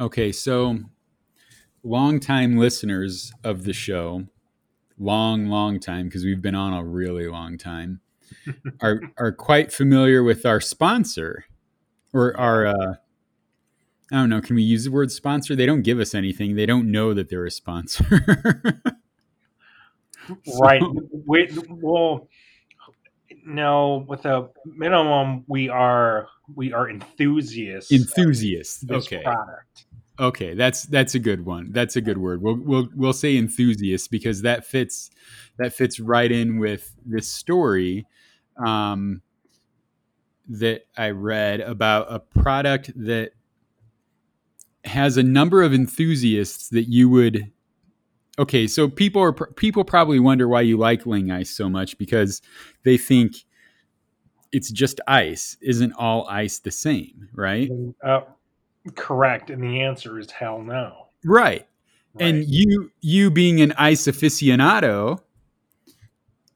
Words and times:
Okay, 0.00 0.30
so 0.30 0.78
longtime 1.82 2.56
listeners 2.56 3.32
of 3.42 3.64
the 3.64 3.72
show, 3.72 4.26
long, 4.98 5.46
long 5.46 5.80
time, 5.80 6.06
because 6.06 6.24
we've 6.24 6.42
been 6.42 6.54
on 6.54 6.72
a 6.72 6.84
really 6.84 7.26
long 7.26 7.58
time, 7.58 8.00
are 8.80 9.00
are 9.16 9.32
quite 9.32 9.72
familiar 9.72 10.22
with 10.22 10.46
our 10.46 10.60
sponsor 10.60 11.46
or 12.12 12.38
our 12.38 12.66
uh, 12.66 12.94
I 14.10 14.16
don't 14.16 14.30
know, 14.30 14.40
can 14.40 14.56
we 14.56 14.62
use 14.62 14.84
the 14.84 14.90
word 14.90 15.10
sponsor? 15.10 15.54
They 15.54 15.66
don't 15.66 15.82
give 15.82 16.00
us 16.00 16.14
anything. 16.14 16.56
They 16.56 16.66
don't 16.66 16.90
know 16.90 17.12
that 17.12 17.28
they're 17.28 17.44
a 17.44 17.50
sponsor. 17.50 18.04
right. 20.60 20.82
We, 21.26 21.48
well, 21.68 22.28
no, 23.44 24.04
with 24.08 24.24
a 24.24 24.48
minimum, 24.64 25.44
we 25.46 25.68
are 25.68 26.28
we 26.54 26.72
are 26.72 26.88
enthusiasts. 26.88 27.92
Enthusiasts. 27.92 28.84
Okay. 28.90 29.22
Product. 29.22 29.86
Okay, 30.20 30.54
that's 30.54 30.82
that's 30.84 31.14
a 31.14 31.18
good 31.20 31.44
one. 31.44 31.70
That's 31.70 31.94
a 31.94 32.00
good 32.00 32.18
word. 32.18 32.42
We'll 32.42 32.56
we'll 32.56 32.88
we'll 32.94 33.12
say 33.12 33.36
enthusiast 33.36 34.10
because 34.10 34.42
that 34.42 34.64
fits 34.64 35.10
that 35.58 35.72
fits 35.72 36.00
right 36.00 36.30
in 36.30 36.58
with 36.58 36.92
this 37.06 37.28
story 37.28 38.06
um, 38.56 39.22
that 40.48 40.86
I 40.96 41.10
read 41.10 41.60
about 41.60 42.06
a 42.10 42.18
product 42.18 42.90
that 42.96 43.32
has 44.84 45.16
a 45.16 45.22
number 45.22 45.62
of 45.62 45.72
enthusiasts 45.72 46.68
that 46.70 46.84
you 46.84 47.08
would. 47.10 47.52
Okay, 48.40 48.66
so 48.66 48.88
people 48.88 49.22
are 49.22 49.32
people 49.32 49.84
probably 49.84 50.18
wonder 50.18 50.48
why 50.48 50.62
you 50.62 50.76
like 50.76 51.06
Ling 51.06 51.30
Ice 51.30 51.50
so 51.50 51.68
much 51.68 51.96
because 51.96 52.42
they 52.84 52.96
think 52.96 53.36
it's 54.50 54.70
just 54.70 55.00
ice. 55.06 55.56
Isn't 55.60 55.92
all 55.92 56.26
ice 56.28 56.58
the 56.58 56.70
same, 56.70 57.28
right? 57.34 57.70
Uh, 58.04 58.20
correct, 58.94 59.50
and 59.50 59.62
the 59.62 59.80
answer 59.82 60.18
is 60.18 60.30
hell 60.30 60.60
no. 60.62 61.06
Right. 61.24 61.66
and 62.20 62.44
you 62.48 62.90
you 63.00 63.30
being 63.30 63.60
an 63.60 63.72
ice 63.78 64.06
aficionado 64.08 65.20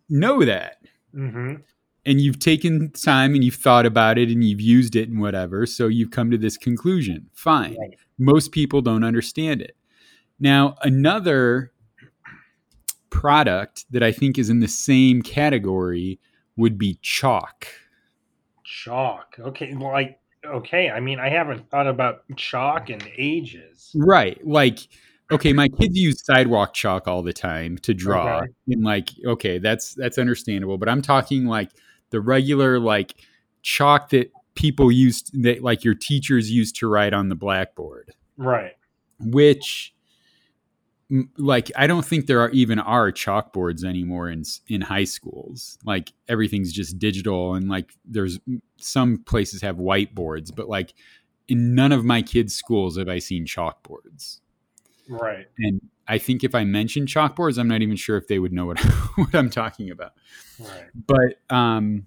know 0.09 0.45
that 0.45 0.79
Mhm. 1.15 1.63
and 2.05 2.21
you've 2.21 2.39
taken 2.41 2.91
time 2.91 3.35
and 3.35 3.45
you've 3.45 3.55
thought 3.55 3.87
about 3.87 4.19
it 4.19 4.29
and 4.29 4.43
you've 4.43 4.61
used 4.61 4.97
it 4.97 5.09
and 5.09 5.21
whatever 5.21 5.65
so 5.67 5.87
you've 5.87 6.11
come 6.11 6.31
to 6.33 6.39
this 6.39 6.57
conclusion 6.57 7.29
fine 7.33 7.77
Right. 7.79 7.97
most 8.19 8.51
people 8.51 8.81
don't 8.83 9.05
understand 9.05 9.61
it 9.63 9.77
now 10.41 10.75
another 10.83 11.71
product 13.11 13.85
that 13.91 14.03
i 14.03 14.11
think 14.11 14.39
is 14.39 14.51
in 14.51 14.61
the 14.61 14.69
same 14.69 15.23
category 15.23 16.19
would 16.57 16.77
be 16.79 16.99
chalk 17.03 17.67
Chalk. 18.65 19.37
Okay, 19.39 19.75
like 19.75 20.19
okay. 20.45 20.91
I 20.91 21.01
mean, 21.01 21.19
I 21.19 21.29
haven't 21.29 21.71
thought 21.71 21.87
about 21.87 22.25
chalk 22.37 22.91
in 22.91 23.01
ages. 23.17 23.91
Right. 23.95 24.45
Like, 24.47 24.79
okay, 25.31 25.53
my 25.53 25.69
kids 25.69 25.97
use 25.97 26.25
sidewalk 26.25 26.75
chalk 26.75 27.09
all 27.09 27.23
the 27.23 27.33
time 27.33 27.79
to 27.79 27.95
draw. 27.95 28.39
Okay. 28.39 28.47
And 28.69 28.85
like, 28.85 29.11
okay, 29.25 29.59
that's 29.59 29.95
that's 29.95 30.19
understandable. 30.19 30.79
But 30.79 30.89
I'm 30.89 31.03
talking 31.03 31.47
like 31.47 31.71
the 32.11 32.21
regular 32.21 32.79
like 32.79 33.15
chalk 33.63 34.11
that 34.11 34.31
people 34.55 34.93
used 34.93 35.43
that 35.43 35.63
like 35.63 35.85
your 35.85 35.95
teachers 35.95 36.51
used 36.51 36.77
to 36.77 36.89
write 36.89 37.15
on 37.15 37.29
the 37.29 37.35
blackboard. 37.35 38.13
Right. 38.37 38.73
Which 39.19 39.95
like 41.37 41.71
I 41.77 41.87
don't 41.87 42.05
think 42.05 42.27
there 42.27 42.41
are 42.41 42.51
even 42.51 42.79
are 42.79 43.13
chalkboards 43.13 43.85
anymore 43.85 44.31
in 44.31 44.45
in 44.69 44.81
high 44.81 45.05
schools. 45.05 45.79
Like 45.85 46.13
everything's 46.29 46.73
just 46.73 46.99
digital 46.99 47.55
and 47.55 47.69
like 47.69 47.93
there's 48.05 48.39
some 48.79 49.19
places 49.19 49.63
have 49.63 49.77
whiteboards, 49.77 50.55
but 50.55 50.69
like 50.69 50.95
in 51.49 51.75
none 51.75 51.93
of 51.93 52.05
my 52.05 52.23
kids' 52.23 52.55
schools 52.55 52.97
have 52.97 53.09
I 53.09 53.19
seen 53.19 53.45
chalkboards. 53.47 54.41
Right. 55.09 55.47
And 55.59 55.81
I 56.09 56.19
think 56.19 56.45
if 56.45 56.55
I 56.55 56.65
mention 56.65 57.07
chalkboards, 57.07 57.59
I'm 57.59 57.69
not 57.69 57.83
even 57.83 57.97
sure 57.97 58.17
if 58.17 58.27
they 58.29 58.39
would 58.39 58.53
know 58.53 58.67
what, 58.67 58.81
what 59.17 59.35
I'm 59.35 59.51
talking 59.51 59.91
about. 59.91 60.13
Right. 60.59 60.85
But 60.95 61.55
um, 61.55 62.07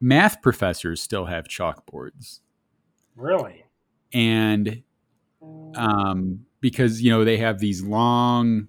math 0.00 0.42
professors 0.42 1.00
still 1.00 1.24
have 1.26 1.46
chalkboards. 1.48 2.40
Really. 3.16 3.64
And 4.12 4.82
um, 5.74 6.44
because, 6.62 7.02
you 7.02 7.10
know, 7.10 7.24
they 7.24 7.36
have 7.36 7.58
these 7.58 7.82
long 7.82 8.68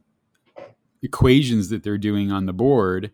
equations 1.01 1.69
that 1.69 1.83
they're 1.83 1.97
doing 1.97 2.31
on 2.31 2.47
the 2.47 2.53
board. 2.53 3.11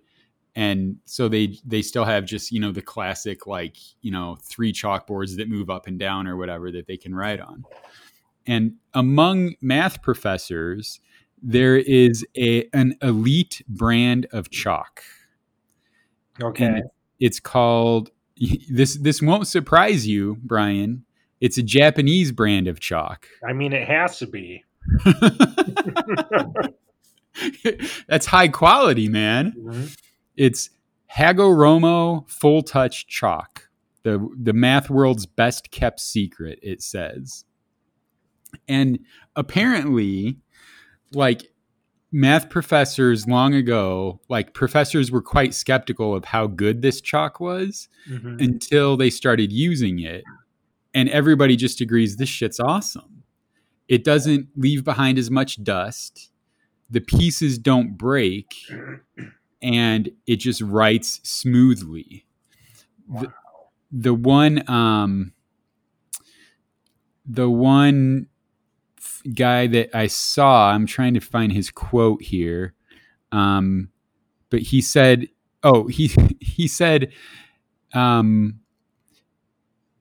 And 0.55 0.97
so 1.05 1.27
they 1.27 1.57
they 1.63 1.83
still 1.83 2.05
have 2.05 2.25
just, 2.25 2.51
you 2.51 2.59
know, 2.59 2.71
the 2.71 2.81
classic 2.81 3.45
like, 3.45 3.77
you 4.01 4.09
know, 4.11 4.37
three 4.41 4.73
chalkboards 4.73 5.37
that 5.37 5.47
move 5.47 5.69
up 5.69 5.85
and 5.85 5.99
down 5.99 6.25
or 6.25 6.35
whatever 6.37 6.71
that 6.71 6.87
they 6.87 6.97
can 6.97 7.13
write 7.13 7.39
on. 7.39 7.65
And 8.47 8.73
among 8.93 9.55
math 9.61 10.01
professors, 10.01 10.99
there 11.41 11.77
is 11.77 12.25
a 12.35 12.67
an 12.73 12.95
elite 13.01 13.61
brand 13.67 14.25
of 14.31 14.49
chalk. 14.49 15.03
Okay. 16.41 16.65
And 16.65 16.83
it's 17.19 17.39
called 17.39 18.09
this 18.69 18.97
this 18.97 19.21
won't 19.21 19.47
surprise 19.47 20.07
you, 20.07 20.37
Brian. 20.41 21.05
It's 21.41 21.57
a 21.57 21.63
Japanese 21.63 22.31
brand 22.33 22.67
of 22.67 22.79
chalk. 22.79 23.27
I 23.47 23.53
mean, 23.53 23.71
it 23.71 23.87
has 23.87 24.19
to 24.19 24.27
be. 24.27 24.63
That's 28.07 28.25
high 28.25 28.47
quality, 28.47 29.07
man. 29.07 29.53
Mhm. 29.57 29.97
It's 30.35 30.69
Hagoromo 31.15 32.29
Full 32.29 32.63
Touch 32.63 33.07
Chalk, 33.07 33.69
the 34.03 34.27
the 34.41 34.53
math 34.53 34.89
world's 34.89 35.25
best 35.25 35.71
kept 35.71 35.99
secret. 35.99 36.59
It 36.61 36.81
says, 36.81 37.45
and 38.67 38.99
apparently, 39.35 40.37
like 41.13 41.51
math 42.11 42.49
professors 42.49 43.27
long 43.27 43.53
ago, 43.53 44.19
like 44.29 44.53
professors 44.53 45.11
were 45.11 45.21
quite 45.21 45.53
skeptical 45.53 46.15
of 46.15 46.25
how 46.25 46.47
good 46.47 46.81
this 46.81 47.01
chalk 47.01 47.39
was 47.39 47.87
Mhm. 48.09 48.41
until 48.43 48.97
they 48.97 49.09
started 49.11 49.51
using 49.51 49.99
it, 49.99 50.23
and 50.93 51.07
everybody 51.09 51.55
just 51.55 51.81
agrees 51.81 52.17
this 52.17 52.29
shit's 52.29 52.59
awesome. 52.59 53.18
It 53.89 54.05
doesn't 54.05 54.49
leave 54.55 54.85
behind 54.85 55.19
as 55.19 55.31
much 55.31 55.63
dust. 55.63 56.31
The 56.91 57.01
pieces 57.01 57.57
don't 57.57 57.97
break 57.97 58.55
and 59.61 60.09
it 60.27 60.37
just 60.37 60.61
writes 60.61 61.19
smoothly. 61.23 62.25
The, 63.09 63.33
the 63.91 64.13
one 64.13 64.69
um 64.69 65.33
the 67.25 67.49
one 67.49 68.27
guy 69.33 69.67
that 69.67 69.95
I 69.95 70.07
saw, 70.07 70.71
I'm 70.71 70.85
trying 70.85 71.13
to 71.15 71.19
find 71.19 71.51
his 71.51 71.71
quote 71.71 72.21
here. 72.23 72.73
Um 73.31 73.89
but 74.49 74.61
he 74.61 74.81
said, 74.81 75.29
oh, 75.63 75.87
he 75.87 76.11
he 76.39 76.67
said 76.67 77.11
um 77.93 78.58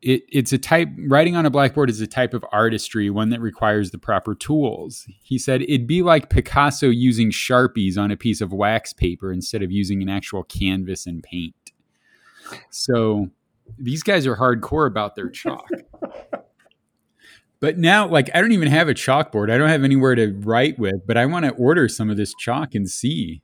it, 0.00 0.22
it's 0.28 0.52
a 0.52 0.58
type 0.58 0.88
writing 1.06 1.34
on 1.34 1.44
a 1.44 1.50
blackboard 1.50 1.90
is 1.90 2.00
a 2.00 2.06
type 2.06 2.34
of 2.34 2.44
artistry 2.52 3.10
one 3.10 3.30
that 3.30 3.40
requires 3.40 3.90
the 3.90 3.98
proper 3.98 4.34
tools. 4.34 5.06
He 5.22 5.38
said 5.38 5.62
it'd 5.62 5.86
be 5.86 6.02
like 6.02 6.30
picasso 6.30 6.88
using 6.88 7.30
sharpies 7.30 7.98
on 7.98 8.10
a 8.10 8.16
piece 8.16 8.40
of 8.40 8.52
wax 8.52 8.92
paper 8.92 9.32
instead 9.32 9.62
of 9.62 9.72
using 9.72 10.02
an 10.02 10.08
actual 10.08 10.44
canvas 10.44 11.06
and 11.06 11.22
paint. 11.22 11.54
So 12.70 13.30
these 13.76 14.02
guys 14.02 14.26
are 14.26 14.36
hardcore 14.36 14.86
about 14.86 15.16
their 15.16 15.28
chalk. 15.28 15.68
But 17.60 17.76
now 17.76 18.06
like 18.06 18.30
i 18.34 18.40
don't 18.40 18.52
even 18.52 18.68
have 18.68 18.88
a 18.88 18.94
chalkboard. 18.94 19.50
I 19.50 19.58
don't 19.58 19.68
have 19.68 19.82
anywhere 19.82 20.14
to 20.14 20.32
write 20.44 20.78
with 20.78 21.04
but 21.08 21.16
i 21.16 21.26
want 21.26 21.44
to 21.44 21.50
order 21.54 21.88
some 21.88 22.08
of 22.08 22.16
this 22.16 22.32
chalk 22.38 22.76
and 22.76 22.88
see. 22.88 23.42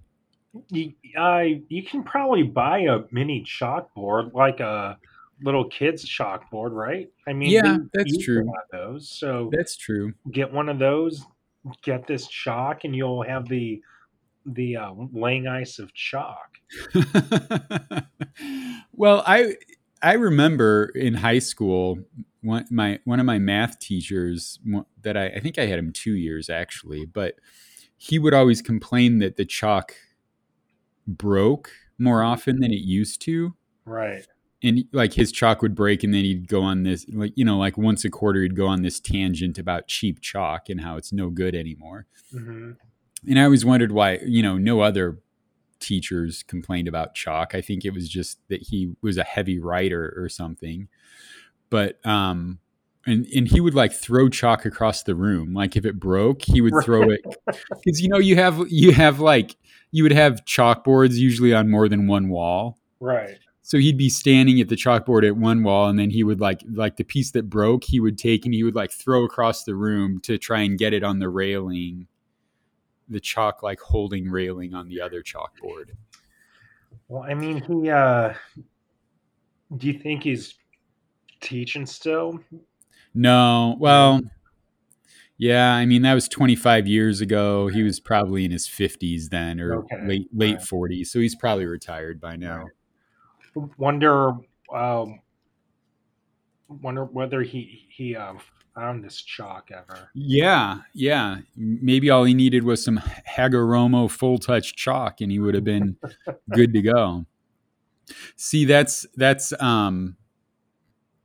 You, 0.71 0.93
uh, 1.19 1.43
you 1.69 1.83
can 1.83 2.05
probably 2.05 2.45
buy 2.45 2.83
a 2.83 3.01
mini 3.11 3.45
chalkboard, 3.45 4.33
like 4.33 4.61
a 4.61 4.99
little 5.45 5.69
kid's 5.69 6.05
chalkboard, 6.05 6.73
right? 6.73 7.09
I 7.29 7.33
mean, 7.33 7.53
Yeah, 7.53 7.79
that's 7.93 8.19
true. 8.19 8.51
those, 8.73 9.09
so 9.09 9.51
that's 9.53 9.77
true 9.77 10.13
get 10.33 10.53
one 10.53 10.69
of 10.69 10.79
those, 10.79 11.25
get 11.83 12.07
this 12.07 12.27
chalk, 12.27 12.85
and 12.85 12.95
you'll 12.95 13.23
have 13.23 13.49
the 13.49 13.81
the 14.47 14.77
uh, 14.77 14.93
laying 15.13 15.47
ice 15.47 15.79
of 15.79 15.93
chalk. 15.95 16.59
well, 18.93 19.23
I 19.27 19.57
I 20.03 20.15
remember 20.15 20.87
in 20.95 21.15
high 21.15 21.39
school 21.39 21.99
one 22.43 22.67
my 22.71 23.01
one 23.05 23.21
of 23.21 23.27
my 23.27 23.39
math 23.39 23.79
teachers 23.79 24.59
that 25.03 25.17
I 25.17 25.29
I 25.29 25.41
think 25.41 25.59
I 25.59 25.67
had 25.67 25.79
him 25.79 25.93
2 25.93 26.15
years 26.15 26.51
actually, 26.51 27.07
but 27.07 27.37
he 27.97 28.19
would 28.19 28.35
always 28.35 28.61
complain 28.61 29.19
that 29.21 29.37
the 29.37 29.45
chalk 29.47 29.95
broke 31.07 31.71
more 31.99 32.23
often 32.23 32.61
than 32.61 32.73
it 32.73 32.83
used 32.83 33.23
to. 33.23 33.55
Right. 33.87 34.27
And 34.65 34.85
like 34.93 35.13
his 35.13 35.31
chalk 35.31 35.61
would 35.61 35.75
break 35.75 36.03
and 36.03 36.15
then 36.15 36.25
he'd 36.25 36.49
go 36.49 36.63
on 36.63 36.85
this 36.85 37.05
like 37.13 37.35
you 37.37 37.45
know 37.45 37.59
like 37.59 37.77
once 37.77 38.05
a 38.05 38.11
quarter 38.11 38.43
he'd 38.43 38.57
go 38.57 38.67
on 38.67 38.81
this 38.83 38.99
tangent 38.99 39.59
about 39.59 39.89
cheap 39.89 40.21
chalk 40.21 40.71
and 40.71 40.81
how 40.81 40.97
it's 40.97 41.13
no 41.13 41.29
good 41.29 41.55
anymore. 41.55 42.07
hmm 42.33 42.73
And 43.29 43.39
I 43.39 43.45
always 43.45 43.65
wondered 43.65 43.93
why, 43.93 44.21
you 44.25 44.43
know, 44.43 44.57
no 44.57 44.81
other 44.81 45.19
teachers 45.81 46.43
complained 46.43 46.89
about 46.89 47.15
chalk. 47.15 47.55
I 47.55 47.61
think 47.61 47.85
it 47.85 47.93
was 47.93 48.09
just 48.09 48.39
that 48.49 48.63
he 48.63 48.97
was 49.03 49.19
a 49.19 49.25
heavy 49.25 49.59
writer 49.59 50.15
or 50.17 50.29
something. 50.31 50.89
But 51.69 52.05
um 52.07 52.59
and 53.07 53.27
and 53.27 53.49
he 53.49 53.61
would 53.61 53.75
like 53.75 53.93
throw 53.93 54.29
chalk 54.29 54.65
across 54.65 55.03
the 55.03 55.15
room. 55.15 55.53
Like 55.53 55.77
if 55.77 55.85
it 55.85 56.01
broke, 56.01 56.43
he 56.43 56.61
would 56.61 56.75
throw 56.83 57.11
it 57.11 57.21
because 57.47 58.01
you 58.01 58.09
know 58.09 58.19
you 58.19 58.37
have 58.37 58.65
you 58.69 58.93
have 58.93 59.21
like 59.21 59.57
you 59.91 60.03
would 60.03 60.13
have 60.13 60.45
chalkboards 60.45 61.15
usually 61.15 61.53
on 61.53 61.71
more 61.71 61.89
than 61.89 62.07
one 62.07 62.29
wall. 62.29 62.79
Right. 63.01 63.39
So 63.67 63.79
he'd 63.79 63.97
be 63.97 64.11
standing 64.11 64.61
at 64.61 64.69
the 64.69 64.77
chalkboard 64.77 65.27
at 65.27 65.39
one 65.39 65.63
wall, 65.63 65.89
and 65.89 65.99
then 65.99 66.11
he 66.11 66.23
would 66.23 66.39
like 66.39 66.61
like 66.71 66.97
the 66.99 67.03
piece 67.03 67.31
that 67.31 67.49
broke, 67.49 67.85
he 67.85 67.99
would 67.99 68.19
take 68.19 68.45
and 68.45 68.53
he 68.53 68.63
would 68.63 68.75
like 68.75 68.93
throw 68.93 69.25
across 69.25 69.65
the 69.65 69.75
room 69.75 70.21
to 70.21 70.37
try 70.37 70.61
and 70.61 70.79
get 70.79 70.93
it 70.93 71.03
on 71.03 71.19
the 71.19 71.31
railing, 71.31 72.07
the 73.09 73.21
chalk 73.21 73.63
like 73.63 73.81
holding 73.81 74.29
railing 74.29 74.75
on 74.75 74.89
the 74.89 75.01
other 75.01 75.23
chalkboard. 75.23 75.93
Well, 77.09 77.23
I 77.23 77.33
mean, 77.33 77.63
he. 77.63 77.89
uh 77.89 78.35
Do 79.75 79.87
you 79.87 79.99
think 79.99 80.25
he's 80.25 80.57
teaching 81.41 81.87
still? 81.87 82.41
No, 83.15 83.77
well, 83.81 84.21
yeah. 85.39 85.73
I 85.73 85.87
mean, 85.87 86.03
that 86.03 86.13
was 86.13 86.29
25 86.29 86.87
years 86.87 87.23
ago. 87.23 87.69
He 87.69 87.83
was 87.83 87.99
probably 87.99 88.45
in 88.45 88.51
his 88.51 88.69
50s 88.69 89.31
then, 89.31 89.59
or 89.59 89.77
Okay, 89.77 90.07
late 90.07 90.29
late 90.35 90.57
right. 90.57 90.63
40s. 90.63 91.07
So 91.07 91.19
he's 91.19 91.35
probably 91.35 91.65
retired 91.65 92.21
by 92.21 92.37
now. 92.37 92.65
Right. 92.65 92.71
Wonder. 93.79 94.33
Um, 94.73 95.21
wonder 96.69 97.05
whether 97.05 97.43
he 97.43 97.87
he 97.89 98.17
uh, 98.17 98.35
found 98.75 99.05
this 99.05 99.21
chalk 99.23 99.71
ever. 99.73 100.11
Yeah, 100.15 100.79
yeah. 100.93 101.39
Maybe 101.57 102.11
all 102.11 102.25
he 102.25 102.35
needed 102.35 102.65
was 102.65 102.85
some 102.85 103.01
Hagoromo 103.29 104.11
full 104.11 104.39
touch 104.39 104.75
chalk, 104.75 105.21
and 105.21 105.31
he 105.31 105.39
would 105.39 105.55
have 105.55 105.65
been 105.65 105.97
good 106.53 106.73
to 106.73 106.83
go. 106.83 107.27
See, 108.37 108.65
that's 108.65 109.07
that's 109.17 109.53
um, 109.61 110.17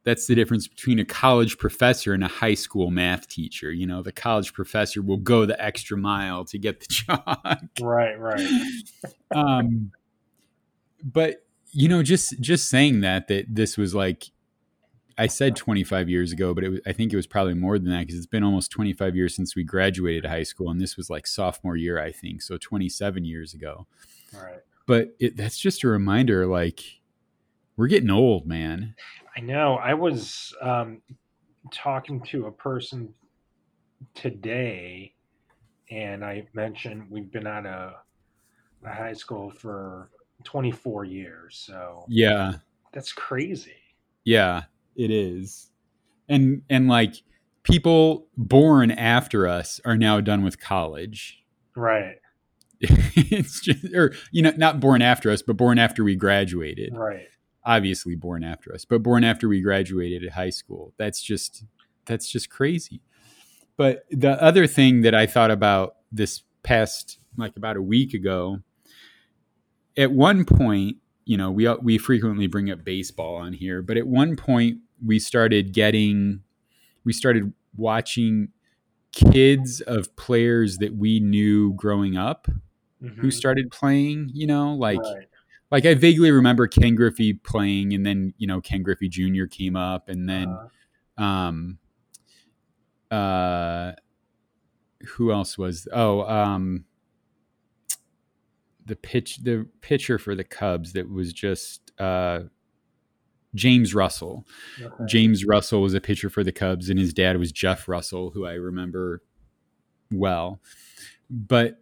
that's 0.03 0.27
the 0.27 0.35
difference 0.35 0.67
between 0.67 0.99
a 0.99 1.05
college 1.05 1.57
professor 1.57 2.13
and 2.13 2.23
a 2.23 2.27
high 2.27 2.53
school 2.53 2.89
math 2.91 3.27
teacher. 3.27 3.71
You 3.71 3.87
know, 3.87 4.01
the 4.01 4.11
college 4.11 4.53
professor 4.53 5.01
will 5.01 5.17
go 5.17 5.45
the 5.45 5.61
extra 5.63 5.97
mile 5.97 6.45
to 6.45 6.57
get 6.57 6.79
the 6.79 6.87
chalk. 6.89 7.59
Right. 7.81 8.19
Right. 8.19 8.47
um, 9.35 9.91
but 11.03 11.45
you 11.71 11.87
know, 11.87 12.03
just 12.03 12.39
just 12.39 12.69
saying 12.69 13.01
that 13.01 13.27
that 13.27 13.45
this 13.53 13.77
was 13.77 13.93
like 13.95 14.25
I 15.19 15.27
said 15.27 15.57
25 15.57 16.07
years 16.07 16.31
ago, 16.31 16.53
but 16.53 16.63
it 16.63 16.69
was, 16.69 16.79
I 16.87 16.93
think 16.93 17.11
it 17.11 17.17
was 17.17 17.27
probably 17.27 17.53
more 17.53 17.77
than 17.77 17.89
that 17.91 17.99
because 17.99 18.15
it's 18.15 18.25
been 18.25 18.43
almost 18.43 18.71
25 18.71 19.17
years 19.17 19.35
since 19.35 19.53
we 19.53 19.65
graduated 19.65 20.25
high 20.25 20.43
school, 20.43 20.69
and 20.69 20.79
this 20.79 20.95
was 20.95 21.09
like 21.09 21.27
sophomore 21.27 21.75
year, 21.75 22.01
I 22.01 22.13
think, 22.13 22.41
so 22.41 22.57
27 22.57 23.25
years 23.25 23.53
ago. 23.53 23.85
Right. 24.33 24.61
But 24.85 25.09
it, 25.19 25.35
that's 25.35 25.59
just 25.59 25.83
a 25.83 25.89
reminder, 25.89 26.47
like 26.47 27.01
we're 27.75 27.87
getting 27.87 28.09
old, 28.09 28.47
man. 28.47 28.95
I 29.35 29.41
know. 29.41 29.75
I 29.75 29.93
was 29.93 30.53
um, 30.61 31.01
talking 31.71 32.21
to 32.27 32.47
a 32.47 32.51
person 32.51 33.13
today, 34.15 35.13
and 35.91 36.23
I 36.23 36.47
mentioned 36.53 37.07
we've 37.09 37.31
been 37.31 37.45
at 37.45 37.65
a, 37.65 37.95
a 38.85 38.89
high 38.89 39.13
school 39.13 39.51
for 39.51 40.09
24 40.43 41.05
years. 41.05 41.57
So 41.65 42.05
Yeah, 42.07 42.53
that's 42.93 43.11
crazy. 43.11 43.73
yeah, 44.23 44.63
it 44.95 45.11
is, 45.11 45.69
and 46.27 46.61
and 46.69 46.87
like 46.87 47.15
people 47.63 48.27
born 48.37 48.91
after 48.91 49.47
us 49.47 49.79
are 49.85 49.97
now 49.97 50.21
done 50.21 50.43
with 50.43 50.59
college. 50.59 51.43
Right. 51.75 52.15
it's 52.81 53.59
just, 53.61 53.93
or 53.93 54.13
you 54.31 54.41
know, 54.41 54.53
not 54.57 54.79
born 54.79 55.01
after 55.01 55.29
us, 55.29 55.41
but 55.41 55.57
born 55.57 55.77
after 55.77 56.03
we 56.03 56.15
graduated. 56.15 56.93
Right. 56.95 57.27
obviously 57.65 58.15
born 58.15 58.43
after 58.43 58.73
us, 58.73 58.85
but 58.85 59.03
born 59.03 59.23
after 59.23 59.47
we 59.49 59.61
graduated 59.61 60.23
at 60.23 60.31
high 60.33 60.49
school. 60.49 60.93
That's 60.97 61.21
just 61.21 61.65
that's 62.05 62.29
just 62.31 62.49
crazy. 62.49 63.01
But 63.77 64.05
the 64.09 64.41
other 64.41 64.65
thing 64.67 65.01
that 65.01 65.13
I 65.13 65.25
thought 65.25 65.51
about 65.51 65.95
this 66.11 66.43
past 66.63 67.19
like 67.37 67.55
about 67.57 67.77
a 67.77 67.81
week 67.81 68.13
ago, 68.13 68.59
at 69.99 70.11
one 70.11 70.45
point, 70.45 70.97
you 71.25 71.37
know, 71.37 71.51
we 71.51 71.67
we 71.81 71.97
frequently 71.97 72.47
bring 72.47 72.71
up 72.71 72.83
baseball 72.83 73.35
on 73.35 73.53
here, 73.53 73.81
but 73.83 73.97
at 73.97 74.07
one 74.07 74.35
point 74.35 74.79
we 75.05 75.19
started 75.19 75.73
getting 75.73 76.41
we 77.03 77.13
started 77.13 77.53
watching 77.75 78.49
kids 79.11 79.81
of 79.81 80.15
players 80.15 80.77
that 80.77 80.95
we 80.95 81.19
knew 81.19 81.73
growing 81.73 82.15
up 82.17 82.47
who 83.01 83.27
Mhm. 83.27 83.33
started 83.33 83.71
playing, 83.71 84.29
you 84.33 84.47
know, 84.47 84.73
like 84.75 84.99
right. 84.99 85.27
like 85.71 85.85
I 85.85 85.93
vaguely 85.93 86.31
remember 86.31 86.67
Ken 86.67 86.95
Griffey 86.95 87.33
playing, 87.33 87.93
and 87.93 88.05
then 88.05 88.33
you 88.37 88.47
know 88.47 88.61
Ken 88.61 88.81
Griffey 88.81 89.09
Jr. 89.09 89.45
came 89.45 89.75
up, 89.75 90.09
and 90.09 90.27
then 90.27 90.47
Uh, 91.17 91.21
um, 91.23 91.77
uh, 93.11 93.93
who 95.15 95.31
else 95.31 95.57
was? 95.57 95.87
Oh, 95.93 96.21
um, 96.23 96.85
the 98.89 98.95
pitch 98.95 99.37
the 99.43 99.65
pitcher 99.81 100.17
for 100.17 100.35
the 100.35 100.43
Cubs 100.43 100.93
that 100.93 101.09
was 101.09 101.31
just 101.31 101.91
uh, 101.99 102.41
James 103.55 103.95
Russell. 103.95 104.45
okay. 104.81 105.05
James 105.07 105.45
Russell 105.45 105.81
was 105.81 105.93
a 105.93 106.01
pitcher 106.01 106.29
for 106.29 106.43
the 106.43 106.51
Cubs, 106.51 106.89
and 106.89 106.99
his 106.99 107.13
dad 107.13 107.37
was 107.37 107.51
Jeff 107.51 107.87
Russell, 107.87 108.31
who 108.31 108.45
I 108.45 108.53
remember 108.53 109.23
well. 110.11 110.59
But 111.29 111.81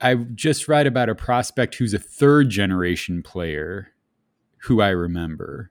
I 0.00 0.14
just 0.14 0.68
read 0.68 0.86
about 0.86 1.08
a 1.08 1.14
prospect 1.14 1.74
who's 1.74 1.94
a 1.94 1.98
third 1.98 2.48
generation 2.50 3.22
player 3.22 3.92
who 4.62 4.80
I 4.80 4.88
remember. 4.88 5.70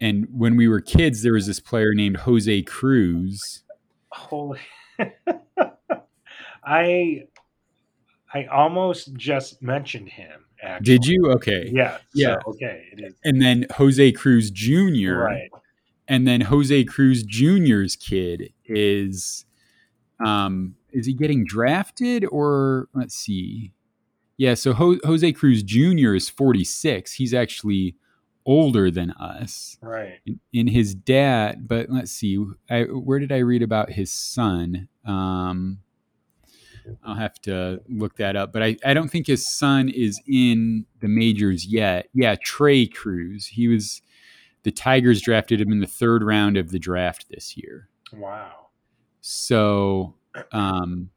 And 0.00 0.26
when 0.32 0.56
we 0.56 0.68
were 0.68 0.80
kids, 0.80 1.22
there 1.22 1.34
was 1.34 1.46
this 1.46 1.60
player 1.60 1.92
named 1.94 2.18
Jose 2.18 2.62
Cruz. 2.62 3.62
Holy. 4.10 4.60
I 6.64 7.24
I 8.32 8.44
almost 8.46 9.14
just 9.14 9.62
mentioned 9.62 10.08
him. 10.08 10.44
Actually. 10.62 10.84
Did 10.98 11.06
you? 11.06 11.30
Okay. 11.32 11.70
Yeah. 11.72 11.98
Yeah. 12.14 12.36
So, 12.44 12.50
okay. 12.52 12.86
It 12.92 13.00
is. 13.04 13.14
And 13.24 13.40
then 13.40 13.66
Jose 13.76 14.12
Cruz 14.12 14.50
Jr. 14.50 15.14
Right. 15.14 15.50
And 16.06 16.26
then 16.26 16.42
Jose 16.42 16.84
Cruz 16.84 17.22
Jr.'s 17.22 17.96
kid 17.96 18.52
is 18.64 19.46
um 20.24 20.74
is 20.92 21.06
he 21.06 21.14
getting 21.14 21.44
drafted 21.44 22.24
or 22.30 22.88
let's 22.94 23.14
see. 23.14 23.72
Yeah, 24.36 24.54
so 24.54 24.72
Ho- 24.72 24.98
Jose 25.04 25.32
Cruz 25.32 25.62
Jr. 25.62 26.14
is 26.14 26.28
46. 26.30 27.12
He's 27.12 27.34
actually 27.34 27.94
older 28.46 28.90
than 28.90 29.10
us. 29.12 29.76
Right. 29.82 30.18
in, 30.26 30.40
in 30.52 30.66
his 30.68 30.94
dad 30.94 31.68
but 31.68 31.90
let's 31.90 32.10
see 32.10 32.42
I, 32.70 32.82
where 32.84 33.18
did 33.18 33.32
i 33.32 33.38
read 33.38 33.62
about 33.62 33.92
his 33.92 34.10
son 34.10 34.88
um, 35.04 35.78
i'll 37.04 37.14
have 37.14 37.40
to 37.42 37.80
look 37.88 38.16
that 38.16 38.36
up 38.36 38.52
but 38.52 38.62
I, 38.62 38.76
I 38.84 38.94
don't 38.94 39.08
think 39.10 39.26
his 39.26 39.46
son 39.48 39.88
is 39.88 40.20
in 40.26 40.86
the 41.00 41.08
majors 41.08 41.66
yet 41.66 42.08
yeah 42.12 42.36
Trei 42.42 42.86
Cruz 42.86 43.46
he 43.46 43.68
was 43.68 44.02
the 44.62 44.70
tigers 44.70 45.20
drafted 45.22 45.60
him 45.60 45.72
in 45.72 45.80
the 45.80 45.86
third 45.86 46.22
round 46.22 46.56
of 46.56 46.70
the 46.70 46.78
draft 46.78 47.26
this 47.30 47.56
year 47.56 47.88
Wow. 48.12 48.66
so 49.20 50.14
um, 50.52 51.10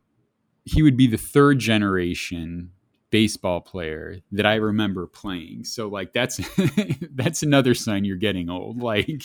he 0.66 0.82
would 0.82 0.96
be 0.98 1.08
the 1.08 1.18
third 1.18 1.60
generation 1.60 2.72
baseball 3.10 3.62
player 3.62 4.18
that 4.32 4.46
I 4.46 4.56
remember 4.56 5.06
playing. 5.06 5.66
So 5.66 5.88
like 5.88 6.14
that's 6.14 6.40
that's 7.12 7.44
another 7.44 7.76
sign 7.76 8.06
you're 8.06 8.18
getting 8.18 8.50
old. 8.50 8.82
Like 8.82 9.24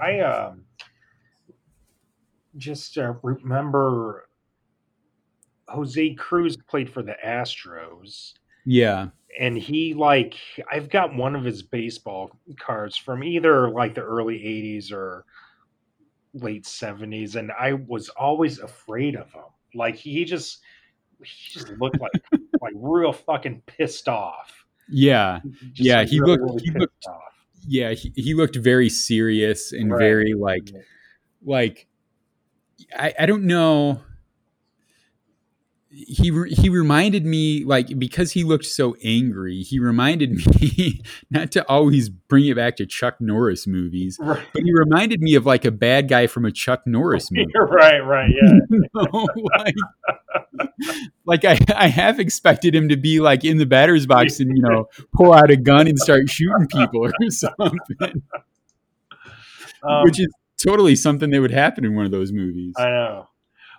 I 0.00 0.20
um 0.20 0.64
just 2.56 2.96
uh, 2.96 3.14
remember 3.22 4.28
Jose 5.68 6.14
Cruz 6.14 6.56
played 6.56 6.90
for 6.90 7.02
the 7.02 7.16
Astros. 7.24 8.34
yeah, 8.64 9.08
and 9.38 9.56
he 9.56 9.94
like 9.94 10.36
I've 10.70 10.88
got 10.90 11.14
one 11.14 11.34
of 11.34 11.44
his 11.44 11.62
baseball 11.62 12.30
cards 12.58 12.96
from 12.96 13.24
either 13.24 13.68
like 13.70 13.94
the 13.94 14.02
early 14.02 14.38
80s 14.38 14.92
or 14.92 15.24
late 16.34 16.64
70s 16.64 17.36
and 17.36 17.52
I 17.52 17.72
was 17.74 18.08
always 18.10 18.58
afraid 18.58 19.14
of 19.16 19.30
him. 19.32 19.44
Like 19.74 19.94
he 19.96 20.24
just 20.24 20.60
he 21.22 21.52
just 21.52 21.68
looked 21.80 22.00
like 22.00 22.10
like 22.60 22.72
real 22.76 23.12
fucking 23.12 23.62
pissed 23.66 24.08
off. 24.08 24.64
yeah, 24.88 25.40
Just, 25.72 25.80
Yeah, 25.80 25.98
like, 25.98 26.08
he 26.08 26.20
looked- 26.20 26.42
really 26.42 26.62
he 26.64 26.70
looked- 26.72 27.06
off. 27.06 27.22
yeah. 27.66 27.92
He, 27.92 28.12
he 28.16 28.34
looked 28.34 28.56
very 28.56 28.88
serious 28.88 29.72
and 29.72 29.90
Right. 29.90 29.98
very 30.00 30.34
like 30.34 30.70
like 31.44 31.86
I, 32.96 33.14
I 33.20 33.26
don't 33.26 33.44
know 33.44 34.02
he 35.96 36.32
he 36.48 36.68
reminded 36.68 37.24
me 37.24 37.62
like 37.64 37.96
because 37.98 38.32
he 38.32 38.42
looked 38.42 38.64
so 38.64 38.96
angry 39.04 39.62
he 39.62 39.78
reminded 39.78 40.44
me 40.60 41.00
not 41.30 41.52
to 41.52 41.64
always 41.68 42.08
bring 42.08 42.46
it 42.46 42.56
back 42.56 42.74
to 42.76 42.84
chuck 42.84 43.20
norris 43.20 43.66
movies 43.66 44.18
Right. 44.20 44.44
but 44.52 44.62
he 44.64 44.72
reminded 44.72 45.20
me 45.20 45.34
of 45.36 45.46
like 45.46 45.64
a 45.64 45.70
bad 45.70 46.08
guy 46.08 46.26
from 46.26 46.44
a 46.44 46.50
chuck 46.50 46.82
norris 46.86 47.28
movie 47.32 47.52
right, 47.54 48.00
right, 48.00 48.30
yeah. 48.30 48.52
You 48.70 48.84
know, 48.94 49.28
like, 49.56 49.74
like 51.26 51.44
I, 51.44 51.58
I 51.76 51.86
have 51.88 52.18
expected 52.18 52.74
him 52.74 52.88
to 52.88 52.96
be 52.96 53.20
like 53.20 53.44
in 53.44 53.58
the 53.58 53.66
batter's 53.66 54.06
box 54.06 54.40
and 54.40 54.56
you 54.56 54.62
know 54.62 54.88
pull 55.14 55.32
out 55.32 55.50
a 55.50 55.56
gun 55.56 55.86
and 55.86 55.98
start 55.98 56.28
shooting 56.28 56.66
people 56.66 57.04
or 57.06 57.12
something 57.30 58.22
Um, 59.82 60.02
which 60.04 60.18
is 60.18 60.28
totally 60.56 60.96
something 60.96 61.30
that 61.30 61.40
would 61.40 61.50
happen 61.50 61.84
in 61.84 61.94
one 61.94 62.06
of 62.06 62.10
those 62.10 62.32
movies. 62.32 62.72
I 62.78 62.84
know. 62.88 63.28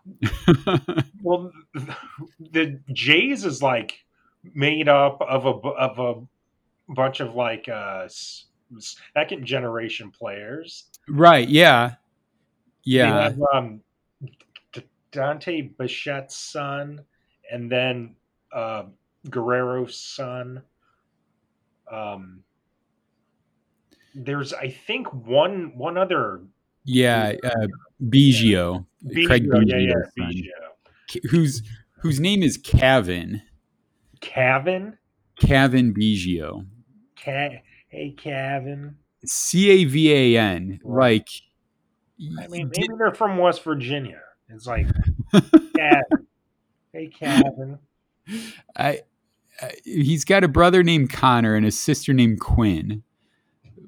Well, 1.21 1.51
the 2.51 2.79
Jays 2.93 3.45
is 3.45 3.61
like 3.63 4.05
made 4.53 4.87
up 4.87 5.21
of 5.21 5.45
a 5.45 5.49
of 5.49 5.99
a 5.99 6.93
bunch 6.93 7.19
of 7.19 7.33
like 7.33 7.67
uh 7.67 8.07
second 8.79 9.45
generation 9.45 10.11
players. 10.11 10.85
right? 11.07 11.47
Yeah, 11.47 11.95
yeah, 12.83 13.23
have 13.23 13.41
um, 13.53 13.81
Dante 15.11 15.69
Bichette's 15.69 16.35
son, 16.35 17.03
and 17.51 17.71
then 17.71 18.15
uh, 18.53 18.83
Guerrero's 19.29 19.97
son. 19.97 20.61
Um, 21.91 22.43
there's, 24.13 24.53
I 24.53 24.69
think, 24.69 25.11
one 25.13 25.73
one 25.75 25.97
other 25.97 26.41
yeah. 26.85 27.33
Uh, 27.43 27.67
Biggio, 28.03 28.85
Craig 29.25 29.47
Biggio, 29.49 29.63
yeah, 29.65 29.77
yeah, 29.77 30.25
Biggio. 30.27 31.29
Whose 31.29 31.61
whose 32.01 32.19
name 32.19 32.43
is 32.43 32.57
Kevin. 32.57 33.41
Cavan, 34.21 34.97
Kevin 35.39 35.93
Biggio. 35.93 36.65
Ca- 37.23 37.61
hey 37.89 38.11
Cavan. 38.17 38.97
C 39.25 39.69
A 39.69 39.85
V 39.85 40.11
A 40.35 40.39
N. 40.39 40.79
Like, 40.83 41.27
I 42.39 42.47
mean, 42.47 42.69
did- 42.73 42.89
they're 42.97 43.13
from 43.13 43.37
West 43.37 43.63
Virginia. 43.63 44.21
It's 44.49 44.67
like 44.67 44.87
Cavan. 45.31 46.03
hey 46.93 47.07
Cavan. 47.07 47.79
I, 48.75 49.01
I 49.61 49.71
he's 49.83 50.25
got 50.25 50.43
a 50.43 50.47
brother 50.47 50.83
named 50.83 51.11
Connor 51.11 51.55
and 51.55 51.65
a 51.65 51.71
sister 51.71 52.13
named 52.13 52.39
Quinn, 52.39 53.03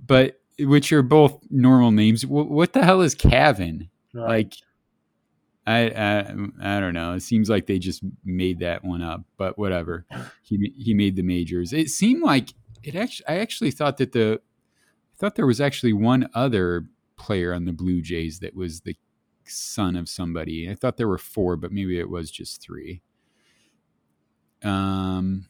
but 0.05 0.36
which 0.59 0.91
are 0.91 1.03
both 1.03 1.39
normal 1.49 1.91
names. 1.91 2.23
Wh- 2.23 2.49
what 2.49 2.73
the 2.73 2.83
hell 2.83 3.01
is 3.01 3.15
Kevin? 3.15 3.89
Right. 4.13 4.27
Like, 4.27 4.53
I, 5.65 5.89
I 5.89 6.19
I 6.77 6.79
don't 6.79 6.93
know. 6.93 7.13
It 7.13 7.21
seems 7.21 7.49
like 7.49 7.65
they 7.65 7.77
just 7.77 8.01
made 8.23 8.59
that 8.59 8.83
one 8.85 9.01
up, 9.01 9.23
but 9.37 9.57
whatever. 9.57 10.05
He 10.41 10.73
he 10.77 10.93
made 10.93 11.15
the 11.15 11.23
majors. 11.23 11.73
It 11.73 11.89
seemed 11.89 12.23
like 12.23 12.53
it 12.83 12.95
actually. 12.95 13.27
I 13.27 13.39
actually 13.39 13.71
thought 13.71 13.97
that 13.97 14.13
the 14.13 14.39
I 14.39 15.15
thought 15.17 15.35
there 15.35 15.47
was 15.47 15.59
actually 15.59 15.93
one 15.93 16.29
other 16.33 16.85
player 17.17 17.53
on 17.53 17.65
the 17.65 17.73
Blue 17.73 18.01
Jays 18.01 18.39
that 18.39 18.55
was 18.55 18.81
the 18.81 18.95
son 19.45 19.95
of 19.97 20.07
somebody. 20.07 20.69
I 20.69 20.75
thought 20.75 20.95
there 20.97 21.07
were 21.07 21.17
four, 21.17 21.57
but 21.57 21.71
maybe 21.71 21.99
it 21.99 22.09
was 22.09 22.31
just 22.31 22.61
three. 22.61 23.01
Um. 24.63 25.47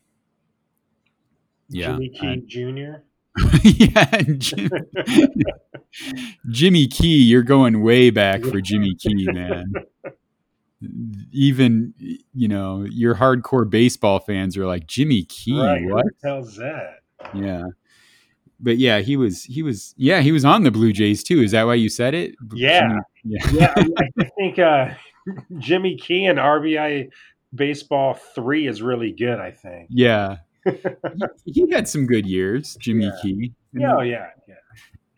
Yeah. 1.69 1.91
Jimmy 1.93 2.09
Key 2.09 2.43
Jr. 2.47 3.01
yeah, 3.63 4.21
Jim, 4.37 4.69
Jimmy 6.49 6.87
Key, 6.87 7.21
you're 7.23 7.43
going 7.43 7.81
way 7.81 8.09
back 8.09 8.41
for 8.43 8.61
Jimmy 8.61 8.95
Key, 8.95 9.27
man. 9.31 9.73
Even 11.31 11.93
you 12.33 12.47
know 12.47 12.85
your 12.89 13.15
hardcore 13.15 13.69
baseball 13.69 14.19
fans 14.19 14.55
are 14.57 14.65
like 14.65 14.87
Jimmy 14.87 15.23
Key, 15.23 15.59
right. 15.59 15.83
what? 15.85 16.05
The 16.21 16.27
hell's 16.29 16.55
that? 16.57 16.99
Yeah, 17.33 17.63
but 18.59 18.77
yeah, 18.77 18.99
he 18.99 19.17
was 19.17 19.43
he 19.43 19.63
was 19.63 19.93
yeah 19.97 20.21
he 20.21 20.31
was 20.31 20.45
on 20.45 20.63
the 20.63 20.71
Blue 20.71 20.91
Jays 20.93 21.23
too. 21.23 21.41
Is 21.41 21.51
that 21.51 21.63
why 21.63 21.75
you 21.75 21.89
said 21.89 22.13
it? 22.13 22.35
Yeah. 22.53 22.81
Jimmy- 22.81 23.01
yeah, 23.23 23.51
Yeah, 23.51 23.73
I, 23.75 24.09
I 24.19 24.29
think 24.37 24.59
uh, 24.59 24.93
Jimmy 25.57 25.97
Key 25.97 26.25
and 26.25 26.39
RBI 26.39 27.09
baseball 27.53 28.13
three 28.35 28.67
is 28.67 28.81
really 28.81 29.11
good. 29.11 29.39
I 29.39 29.51
think. 29.51 29.87
yeah. 29.89 30.37
he, 31.45 31.51
he 31.51 31.71
had 31.71 31.87
some 31.87 32.05
good 32.05 32.25
years, 32.25 32.75
Jimmy 32.79 33.05
Yeah. 33.05 33.11
Key. 33.21 33.53
Yeah, 33.73 33.95
oh, 33.97 34.01
yeah, 34.01 34.27
yeah. 34.47 34.55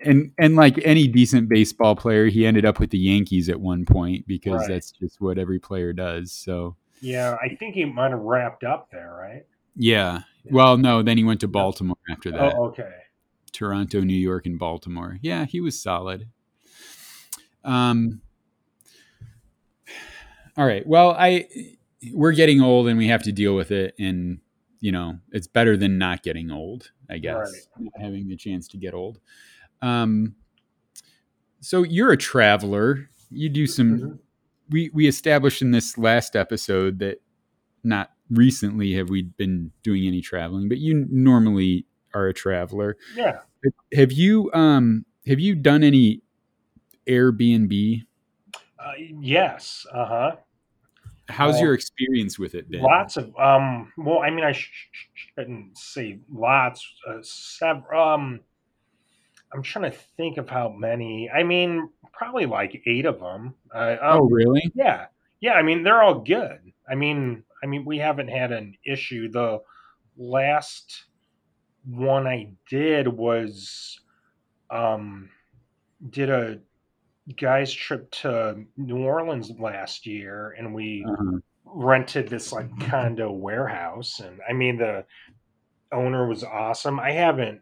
and 0.01 0.31
and 0.37 0.55
like 0.55 0.79
any 0.85 1.07
decent 1.07 1.49
baseball 1.49 1.95
player, 1.95 2.27
he 2.27 2.45
ended 2.45 2.65
up 2.65 2.79
with 2.79 2.89
the 2.89 2.97
Yankees 2.99 3.49
at 3.49 3.59
one 3.59 3.85
point 3.85 4.27
because 4.27 4.61
Right. 4.61 4.67
that's 4.69 4.91
just 4.91 5.21
what 5.21 5.37
every 5.37 5.59
player 5.59 5.93
does. 5.93 6.31
So 6.31 6.75
Yeah, 7.01 7.37
I 7.41 7.55
think 7.55 7.75
he 7.75 7.85
might 7.85 8.11
have 8.11 8.19
wrapped 8.19 8.63
up 8.63 8.89
there, 8.91 9.15
right? 9.19 9.45
yeah. 9.75 10.21
Well, 10.51 10.77
no, 10.77 11.03
then 11.03 11.17
he 11.17 11.23
went 11.23 11.41
to 11.41 11.47
Baltimore 11.47 11.97
after 12.09 12.31
that. 12.31 12.55
Oh, 12.55 12.65
okay. 12.67 12.89
Toronto, 13.51 14.01
New 14.01 14.17
York, 14.17 14.45
and 14.45 14.57
Baltimore. 14.57 15.17
Yeah, 15.21 15.45
he 15.45 15.59
was 15.61 15.79
solid. 15.81 16.27
Um. 17.63 18.21
All 20.57 20.65
right. 20.65 20.85
Well, 20.87 21.11
I 21.11 21.47
we're 22.13 22.31
getting 22.31 22.61
old 22.61 22.87
and 22.87 22.97
we 22.97 23.07
have 23.07 23.23
to 23.23 23.31
deal 23.31 23.55
with 23.55 23.71
it, 23.71 23.95
and 23.99 24.39
you 24.79 24.91
know 24.91 25.19
it's 25.31 25.47
better 25.47 25.75
than 25.77 25.97
not 25.97 26.23
getting 26.23 26.51
old. 26.51 26.91
I 27.09 27.17
guess 27.17 27.67
not 27.77 27.93
having 27.99 28.27
the 28.27 28.35
chance 28.35 28.67
to 28.69 28.77
get 28.77 28.93
old. 28.93 29.19
Um. 29.81 30.35
So 31.61 31.83
you're 31.83 32.11
a 32.11 32.17
traveler. 32.17 33.09
You 33.29 33.49
do 33.49 33.67
some. 33.67 33.99
Mhm. 33.99 34.19
We 34.69 34.91
we 34.93 35.07
established 35.07 35.61
in 35.61 35.71
this 35.71 35.97
last 35.97 36.35
episode 36.35 36.99
that 36.99 37.21
not 37.83 38.11
recently 38.29 38.93
have 38.93 39.09
we 39.09 39.23
been 39.23 39.71
doing 39.83 40.05
any 40.05 40.21
traveling, 40.21 40.69
but 40.69 40.77
you 40.77 41.07
normally 41.09 41.85
are 42.13 42.27
a 42.27 42.33
traveler. 42.33 42.97
Yeah. 43.15 43.39
Have 43.93 44.11
you 44.11 44.51
um 44.53 45.05
have 45.27 45.39
you 45.39 45.55
done 45.55 45.83
any 45.83 46.21
Airbnb? 47.07 48.03
Uh, 48.79 48.91
yes. 49.19 49.85
Uh 49.91 50.05
huh. 50.05 50.35
How's 51.29 51.57
Uh, 51.57 51.65
your 51.65 51.73
experience 51.73 52.37
with 52.39 52.55
it 52.55 52.69
been? 52.69 52.81
Lots 52.81 53.15
of 53.17 53.33
um. 53.37 53.91
Well, 53.97 54.19
I 54.19 54.29
mean, 54.31 54.43
I 54.43 54.51
sh- 54.51 54.89
sh- 54.91 55.05
shouldn't 55.35 55.77
say 55.77 56.19
lots. 56.31 56.85
Uh, 57.07 57.19
several. 57.21 58.01
Um, 58.13 58.39
I'm 59.53 59.63
trying 59.63 59.89
to 59.91 59.97
think 60.17 60.37
of 60.37 60.49
how 60.49 60.69
many. 60.69 61.29
I 61.29 61.43
mean, 61.43 61.89
probably 62.11 62.45
like 62.45 62.81
eight 62.85 63.05
of 63.05 63.19
them. 63.19 63.55
Uh, 63.73 63.95
um, 64.01 64.21
Oh, 64.21 64.29
really? 64.29 64.61
Yeah, 64.75 65.05
yeah. 65.39 65.53
I 65.53 65.61
mean, 65.61 65.83
they're 65.83 66.01
all 66.03 66.19
good. 66.19 66.59
I 66.87 66.95
mean, 66.95 67.43
I 67.63 67.67
mean, 67.67 67.85
we 67.85 67.97
haven't 67.99 68.27
had 68.29 68.51
an 68.51 68.75
issue. 68.85 69.29
The 69.29 69.61
last 70.17 71.05
one 71.85 72.27
I 72.27 72.51
did 72.69 73.07
was 73.07 73.99
um 74.69 75.29
did 76.09 76.29
a 76.29 76.59
guy's 77.37 77.73
trip 77.73 78.11
to 78.11 78.63
New 78.77 79.03
Orleans 79.03 79.51
last 79.59 80.05
year, 80.05 80.55
and 80.57 80.73
we 80.73 81.03
Uh-huh. 81.07 81.39
rented 81.65 82.27
this 82.29 82.51
like 82.51 82.69
condo 82.89 83.31
warehouse, 83.31 84.19
and 84.19 84.39
I 84.49 84.53
mean 84.53 84.77
the 84.77 85.05
owner 85.91 86.27
was 86.27 86.43
awesome. 86.43 86.99
I 86.99 87.11
haven't. 87.11 87.61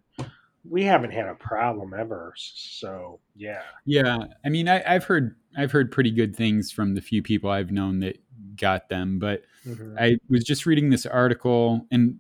We 0.70 0.84
haven't 0.84 1.12
had 1.12 1.28
a 1.28 1.36
problem 1.36 1.94
ever, 1.94 2.34
so 2.38 3.20
yeah. 3.36 3.64
Yeah, 3.86 4.18
I 4.46 4.50
mean, 4.50 4.68
I, 4.68 4.84
I've 4.86 5.06
heard 5.06 5.36
I've 5.58 5.72
heard 5.72 5.92
pretty 5.92 6.12
good 6.12 6.36
things 6.36 6.72
from 6.72 6.94
the 6.96 7.02
few 7.02 7.24
people 7.24 7.50
I've 7.50 7.72
known 7.72 8.00
that 8.00 8.18
got 8.58 8.90
them, 8.90 9.20
but 9.20 9.44
Mhm. 9.66 10.00
I 10.00 10.18
was 10.30 10.44
just 10.44 10.66
reading 10.66 10.90
this 10.90 11.06
article, 11.06 11.88
and 11.92 12.20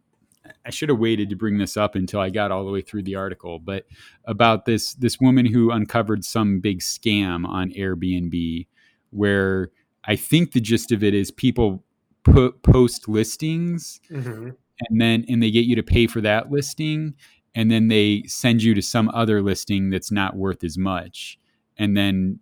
I 0.68 0.70
should 0.70 0.90
have 0.90 1.00
waited 1.00 1.30
to 1.30 1.36
bring 1.38 1.58
this 1.58 1.78
up 1.78 1.96
until 1.96 2.20
I 2.20 2.30
got 2.30 2.52
all 2.52 2.66
the 2.66 2.72
way 2.72 2.82
through 2.82 3.04
the 3.04 3.16
article. 3.16 3.58
But 3.58 3.86
about 4.26 4.66
this 4.66 4.94
this 4.96 5.18
woman 5.20 5.46
who 5.46 5.72
uncovered 5.72 6.26
some 6.26 6.60
big 6.60 6.82
scam 6.82 7.48
on 7.48 7.72
Airbnb, 7.72 8.68
where 9.12 9.72
I 10.04 10.18
think 10.18 10.52
the 10.52 10.60
gist 10.60 10.92
of 10.92 11.04
it 11.04 11.14
is 11.14 11.32
people 11.32 11.86
put 12.24 12.62
post 12.64 13.08
listings, 13.08 14.02
Mhm. 14.12 14.56
and 14.90 15.02
then 15.02 15.24
and 15.30 15.42
they 15.42 15.52
get 15.52 15.66
you 15.66 15.76
to 15.78 15.84
pay 15.84 16.06
for 16.06 16.20
that 16.20 16.52
listing, 16.52 17.16
and 17.56 17.72
then 17.72 17.88
they 17.88 18.24
send 18.28 18.62
you 18.62 18.74
to 18.74 18.82
some 18.82 19.10
other 19.14 19.42
listing 19.42 19.90
that's 19.90 20.12
not 20.12 20.36
worth 20.36 20.66
as 20.66 20.78
much, 20.78 21.40
and 21.78 21.96
then 21.96 22.40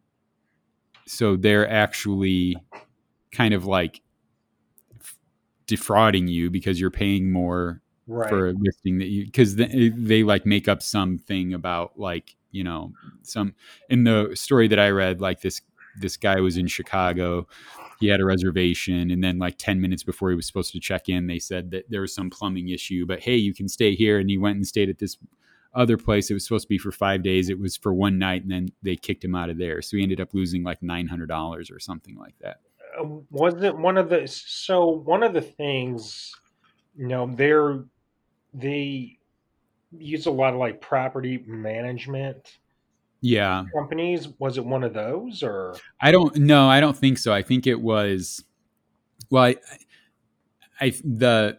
so 1.06 1.36
they're 1.36 1.70
actually 1.70 2.58
kind 3.32 3.54
of 3.54 3.66
like 3.66 4.02
defrauding 5.68 6.28
you 6.28 6.50
because 6.50 6.80
you're 6.80 6.90
paying 6.90 7.32
more 7.32 7.84
Right. 8.08 8.30
for 8.30 8.50
a 8.50 8.54
listing 8.54 9.00
that 9.00 9.08
you 9.08 9.26
because 9.26 9.56
they, 9.56 9.90
they 9.90 10.24
like 10.24 10.46
make 10.46 10.68
up 10.68 10.84
something 10.84 11.54
about 11.54 11.98
like 11.98 12.36
you 12.52 12.64
know 12.64 12.92
some 13.24 13.56
in 13.90 14.04
the 14.04 14.32
story 14.36 14.68
that 14.68 14.80
I 14.80 14.90
read 14.90 15.22
like 15.22 15.42
this 15.42 15.62
this 16.00 16.16
guy 16.16 16.40
was 16.40 16.58
in 16.58 16.68
Chicago 16.68 17.48
he 18.00 18.08
had 18.08 18.20
a 18.20 18.26
reservation 18.26 19.10
and 19.10 19.24
then 19.24 19.40
like 19.40 19.58
10 19.58 19.82
minutes 19.82 20.04
before 20.04 20.30
he 20.30 20.36
was 20.36 20.46
supposed 20.46 20.72
to 20.74 20.80
check 20.80 21.10
in 21.10 21.26
they 21.26 21.40
said 21.40 21.72
that 21.72 21.90
there 21.90 22.02
was 22.02 22.14
some 22.14 22.30
plumbing 22.30 22.70
issue 22.70 23.06
but 23.08 23.22
hey 23.22 23.36
you 23.36 23.56
can 23.56 23.68
stay 23.68 23.96
here 23.96 24.20
and 24.20 24.30
he 24.30 24.38
went 24.38 24.58
and 24.58 24.68
stayed 24.68 24.90
at 24.90 25.00
this 25.00 25.18
other 25.76 25.98
place. 25.98 26.32
It 26.32 26.34
was 26.34 26.46
supposed 26.46 26.64
to 26.64 26.70
be 26.70 26.78
for 26.78 26.92
five 26.92 27.22
days. 27.22 27.50
It 27.50 27.60
was 27.60 27.76
for 27.76 27.94
one 27.94 28.18
night 28.18 28.44
and 28.44 28.52
then 28.52 28.70
they 28.82 28.96
kicked 28.96 29.24
him 29.24 29.36
out 29.36 29.50
of 29.50 29.58
there. 29.58 29.82
So 29.82 29.98
he 29.98 30.04
ended 30.04 30.22
up 30.22 30.34
losing 30.34 30.64
like 30.64 30.80
$900 30.82 31.72
or 31.72 31.80
something 31.80 32.16
like 32.16 32.36
that. 32.40 32.62
Uh, 33.00 33.04
wasn't 33.30 33.78
one 33.78 33.98
of 33.98 34.10
the 34.10 34.26
so 34.28 34.88
one 34.88 35.22
of 35.22 35.34
the 35.34 35.42
things 35.42 36.34
you 36.96 37.08
know 37.08 37.30
they're 37.36 37.84
they 38.56 39.18
use 39.98 40.26
a 40.26 40.32
lot 40.32 40.54
of 40.54 40.60
like 40.60 40.82
property 40.82 41.44
management 41.46 42.58
yeah 43.22 43.64
companies 43.74 44.30
was 44.40 44.58
it 44.58 44.66
one 44.66 44.84
of 44.84 44.94
those 44.94 45.42
or 45.42 45.76
I 46.02 46.12
don't 46.12 46.36
no, 46.36 46.68
I 46.70 46.80
don't 46.80 46.98
think 46.98 47.18
so. 47.18 47.34
I 47.34 47.42
think 47.42 47.66
it 47.66 47.80
was 47.80 48.44
well 49.30 49.44
I, 49.44 49.56
I 50.80 50.90
the 51.04 51.58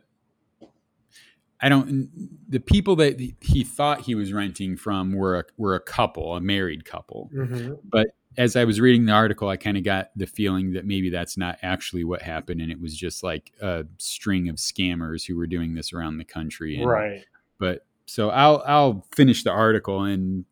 I 1.61 1.69
don't. 1.69 2.11
The 2.49 2.61
people 2.61 2.97
that 2.97 3.19
he 3.41 3.65
thought 3.65 4.03
he 4.03 4.15
was 4.15 4.33
renting 4.33 4.77
from 4.77 5.13
were 5.13 5.41
a, 5.41 5.45
were 5.57 5.75
a 5.75 5.81
couple, 5.81 6.37
a 6.37 6.41
married 6.41 6.85
couple. 6.85 7.31
Mm-hmm. 7.35 7.75
But 7.85 8.09
as 8.39 8.57
I 8.57 8.65
was 8.65 8.81
reading 8.81 9.07
the 9.07 9.13
article, 9.13 9.49
I 9.49 9.57
kind 9.57 9.77
of 9.77 9.85
got 9.85 10.11
the 10.17 10.27
feeling 10.27 10.73
that 10.73 10.85
maybe 10.85 11.11
that's 11.11 11.37
not 11.37 11.59
actually 11.63 12.05
what 12.05 12.23
happened, 12.23 12.61
and 12.61 12.71
it 12.71 12.81
was 12.81 12.97
just 12.97 13.23
like 13.23 13.53
a 13.61 13.85
string 13.99 14.49
of 14.49 14.57
scammers 14.57 15.27
who 15.27 15.37
were 15.37 15.47
doing 15.47 15.75
this 15.75 15.93
around 15.93 16.19
the 16.19 16.25
country. 16.25 16.77
And, 16.77 16.89
Right. 16.89 17.25
But 17.59 17.87
so 18.07 18.31
I'll 18.31 18.63
I'll 18.67 19.07
finish 19.15 19.43
the 19.43 19.51
article 19.51 20.03
and 20.03 20.45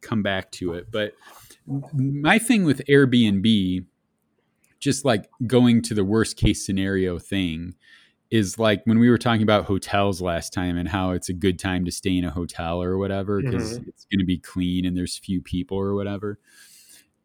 come 0.00 0.22
back 0.22 0.50
to 0.52 0.74
it. 0.74 0.90
But 0.90 1.14
my 1.94 2.38
thing 2.38 2.64
with 2.64 2.82
Airbnb, 2.88 3.84
just 4.80 5.04
like 5.04 5.30
going 5.46 5.82
to 5.82 5.94
the 5.94 6.04
worst 6.04 6.36
case 6.36 6.64
scenario 6.64 7.18
thing, 7.18 7.74
is 8.32 8.58
like 8.58 8.80
when 8.86 8.98
we 8.98 9.10
were 9.10 9.18
talking 9.18 9.42
about 9.42 9.66
hotels 9.66 10.22
last 10.22 10.54
time 10.54 10.78
and 10.78 10.88
how 10.88 11.10
it's 11.10 11.28
a 11.28 11.34
good 11.34 11.58
time 11.58 11.84
to 11.84 11.90
stay 11.92 12.16
in 12.16 12.24
a 12.24 12.30
hotel 12.30 12.82
or 12.82 12.96
whatever 12.96 13.42
because 13.42 13.78
mm-hmm. 13.78 13.88
it's 13.90 14.06
going 14.06 14.18
to 14.18 14.24
be 14.24 14.38
clean 14.38 14.86
and 14.86 14.96
there's 14.96 15.18
few 15.18 15.42
people 15.42 15.76
or 15.76 15.94
whatever. 15.94 16.38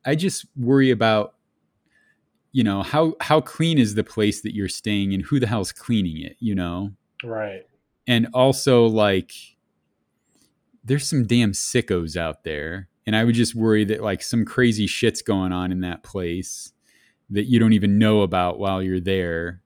I 0.06 0.16
just 0.16 0.46
worry 0.58 0.92
about 0.92 1.36
you 2.52 2.64
know 2.64 2.84
how 2.84 3.16
how 3.22 3.40
clean 3.40 3.78
is 3.78 3.96
the 3.96 4.04
place 4.04 4.42
that 4.42 4.54
you're 4.54 4.68
staying 4.68 5.14
and 5.14 5.24
who 5.24 5.40
the 5.40 5.48
hell's 5.48 5.72
cleaning 5.72 6.22
it, 6.22 6.36
you 6.40 6.54
know? 6.54 6.92
Right. 7.24 7.66
and 8.06 8.28
also 8.32 8.86
like 8.86 9.32
there's 10.84 11.08
some 11.08 11.26
damn 11.26 11.54
sickos 11.54 12.16
out 12.16 12.44
there 12.44 12.90
and 13.08 13.16
i 13.16 13.24
would 13.24 13.34
just 13.34 13.56
worry 13.56 13.86
that 13.86 14.04
like 14.04 14.22
some 14.22 14.46
crazy 14.46 14.86
shit's 14.86 15.24
going 15.24 15.52
on 15.52 15.72
in 15.72 15.80
that 15.82 16.04
place 16.04 16.74
that 17.32 17.46
you 17.46 17.58
don't 17.58 17.74
even 17.74 17.98
know 17.98 18.22
about 18.22 18.60
while 18.60 18.84
you're 18.84 19.00
there 19.00 19.64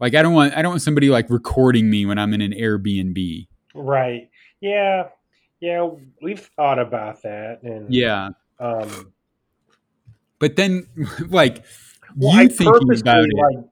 like 0.00 0.14
i 0.14 0.22
don't 0.22 0.34
want 0.34 0.54
i 0.56 0.62
don't 0.62 0.72
want 0.72 0.82
somebody 0.82 1.08
like 1.08 1.28
recording 1.30 1.88
me 1.90 2.06
when 2.06 2.18
i'm 2.18 2.32
in 2.34 2.40
an 2.40 2.52
airbnb 2.52 3.46
Right. 3.76 4.30
Yeah. 4.60 5.08
Yeah. 5.60 5.90
We've 6.22 6.38
thought 6.56 6.78
about 6.78 7.22
that, 7.22 7.62
and 7.64 7.92
yeah 7.92 8.28
Um, 8.60 9.12
but 10.38 10.54
then 10.56 10.86
like 11.28 11.64
well, 12.16 12.34
you 12.36 12.42
I 12.42 12.46
thinking 12.48 13.00
about 13.00 13.24
it 13.24 13.30
like 13.34 13.64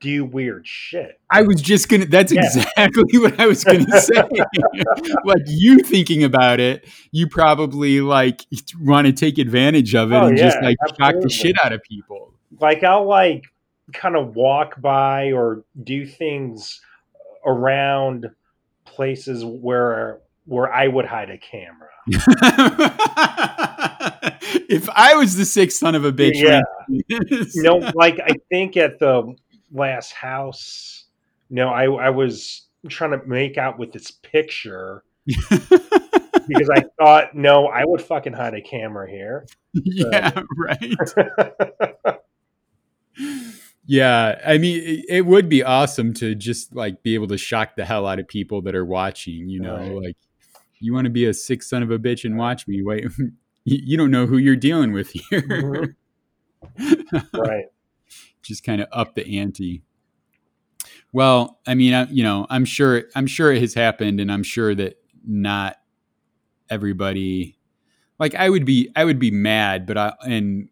do 0.00 0.24
weird 0.24 0.66
shit. 0.66 1.20
I 1.28 1.42
was 1.42 1.60
just 1.60 1.88
gonna. 1.88 2.06
That's 2.06 2.32
Yeah. 2.32 2.44
exactly 2.44 3.18
what 3.18 3.38
I 3.40 3.46
was 3.46 3.64
gonna 3.64 4.00
say. 4.00 4.14
like 5.24 5.42
you 5.46 5.80
thinking 5.80 6.24
about 6.24 6.60
it, 6.60 6.88
you 7.10 7.26
probably 7.28 8.00
like 8.00 8.46
want 8.80 9.06
to 9.08 9.12
take 9.12 9.38
advantage 9.38 9.94
of 9.94 10.12
it 10.12 10.16
Oh, 10.16 10.26
and 10.28 10.38
just 10.38 10.56
yeah, 10.62 10.68
like 10.68 10.76
shock 10.98 11.16
the 11.20 11.28
shit 11.28 11.56
out 11.64 11.72
of 11.72 11.82
people. 11.82 12.32
Like 12.60 12.82
I'll 12.84 13.06
like 13.06 13.42
kind 13.92 14.16
of 14.16 14.34
walk 14.34 14.80
by 14.80 15.32
or 15.32 15.64
do 15.82 16.06
things 16.06 16.80
around 17.44 18.30
places 18.84 19.44
where 19.44 20.20
where 20.44 20.72
I 20.72 20.88
would 20.88 21.06
hide 21.06 21.30
a 21.30 21.38
camera. 21.38 21.88
if 24.68 24.88
I 24.90 25.14
was 25.14 25.36
the 25.36 25.44
sick 25.44 25.70
son 25.70 25.94
of 25.94 26.04
a 26.04 26.12
bitch, 26.12 26.34
Yeah. 26.34 26.62
You 26.88 27.62
know, 27.62 27.76
like 27.94 28.18
I 28.20 28.34
think 28.50 28.76
at 28.76 28.98
the 28.98 29.34
last 29.72 30.12
house, 30.12 31.04
no, 31.48 31.68
I 31.68 31.84
I 31.84 32.10
was 32.10 32.66
trying 32.88 33.12
to 33.12 33.24
make 33.26 33.58
out 33.58 33.78
with 33.78 33.92
this 33.92 34.10
picture 34.10 35.04
because 35.26 36.70
I 36.70 36.84
thought, 36.98 37.34
no, 37.34 37.66
I 37.66 37.84
would 37.84 38.02
fucking 38.02 38.32
hide 38.32 38.54
a 38.54 38.60
camera 38.60 39.08
here. 39.08 39.46
yeah, 39.72 40.42
right. 40.56 40.96
Yeah, 43.84 44.40
I 44.46 44.58
mean, 44.58 45.04
it, 45.08 45.26
would 45.26 45.48
be 45.48 45.62
awesome 45.62 46.14
to 46.14 46.34
just 46.34 46.74
like 46.74 47.02
be 47.02 47.14
able 47.14 47.26
to 47.28 47.36
shock 47.36 47.74
the 47.76 47.84
hell 47.84 48.06
out 48.06 48.20
of 48.20 48.28
people 48.28 48.62
that 48.62 48.74
are 48.74 48.84
watching. 48.84 49.48
You 49.48 49.60
know, 49.60 49.76
Right. 49.76 49.92
like 49.92 50.16
you 50.78 50.92
want 50.92 51.06
to 51.06 51.10
be 51.10 51.26
a 51.26 51.34
sick 51.34 51.62
son 51.62 51.82
of 51.82 51.90
a 51.90 51.98
bitch 51.98 52.24
and 52.24 52.36
watch 52.36 52.68
me. 52.68 52.82
Wait, 52.82 53.06
you, 53.64 53.96
don't 53.96 54.10
know 54.10 54.26
who 54.26 54.36
you're 54.38 54.56
dealing 54.56 54.92
with 54.92 55.10
here. 55.10 55.96
Mhm. 56.78 57.26
right. 57.34 57.64
just 58.42 58.64
kind 58.64 58.80
of 58.80 58.88
up 58.92 59.14
the 59.14 59.38
ante. 59.38 59.82
Well, 61.12 61.58
I 61.66 61.74
mean, 61.74 61.92
I, 61.92 62.04
you 62.06 62.22
know, 62.22 62.46
I'm 62.50 62.64
sure, 62.64 63.04
I'm 63.14 63.26
sure 63.26 63.52
it 63.52 63.60
has 63.60 63.74
happened, 63.74 64.18
and 64.20 64.32
I'm 64.32 64.42
sure 64.42 64.74
that 64.74 64.96
not 65.26 65.76
everybody. 66.70 67.58
Like, 68.18 68.34
I 68.34 68.48
would 68.48 68.64
be, 68.64 68.90
I 68.96 69.04
would 69.04 69.18
be 69.18 69.30
mad, 69.30 69.86
but 69.86 69.98
I 69.98 70.14
and 70.22 70.68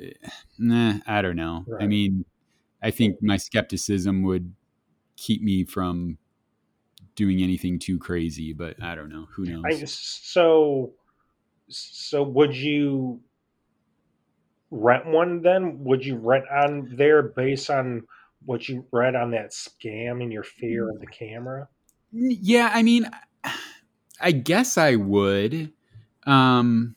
eh, 0.00 0.12
nah, 0.58 0.98
I 1.06 1.20
don't 1.22 1.36
know. 1.36 1.66
I 1.80 1.86
mean, 1.86 2.24
I 2.82 2.90
think 2.90 3.22
my 3.22 3.36
skepticism 3.36 4.22
would 4.22 4.54
keep 5.16 5.42
me 5.42 5.64
from 5.64 6.18
doing 7.14 7.42
anything 7.42 7.78
too 7.78 7.98
crazy, 7.98 8.52
but 8.52 8.82
I 8.82 8.94
don't 8.94 9.08
know. 9.08 9.26
Who 9.34 9.44
knows? 9.44 9.62
I, 9.64 9.84
so, 9.84 10.92
so 11.68 12.22
would 12.22 12.56
you 12.56 13.20
rent 14.70 15.06
one 15.06 15.42
then? 15.42 15.84
Would 15.84 16.04
you 16.04 16.16
rent 16.16 16.44
on 16.50 16.92
there 16.96 17.22
based 17.22 17.70
on 17.70 18.02
what 18.44 18.68
you 18.68 18.84
read 18.90 19.14
on 19.14 19.30
that 19.32 19.50
scam 19.50 20.22
and 20.22 20.32
your 20.32 20.42
fear 20.42 20.90
of 20.90 20.98
the 21.00 21.06
camera? 21.06 21.68
Yeah, 22.10 22.70
I 22.72 22.82
mean, 22.82 23.08
I 24.20 24.32
guess 24.32 24.76
I 24.76 24.96
would. 24.96 25.72
Um, 26.26 26.96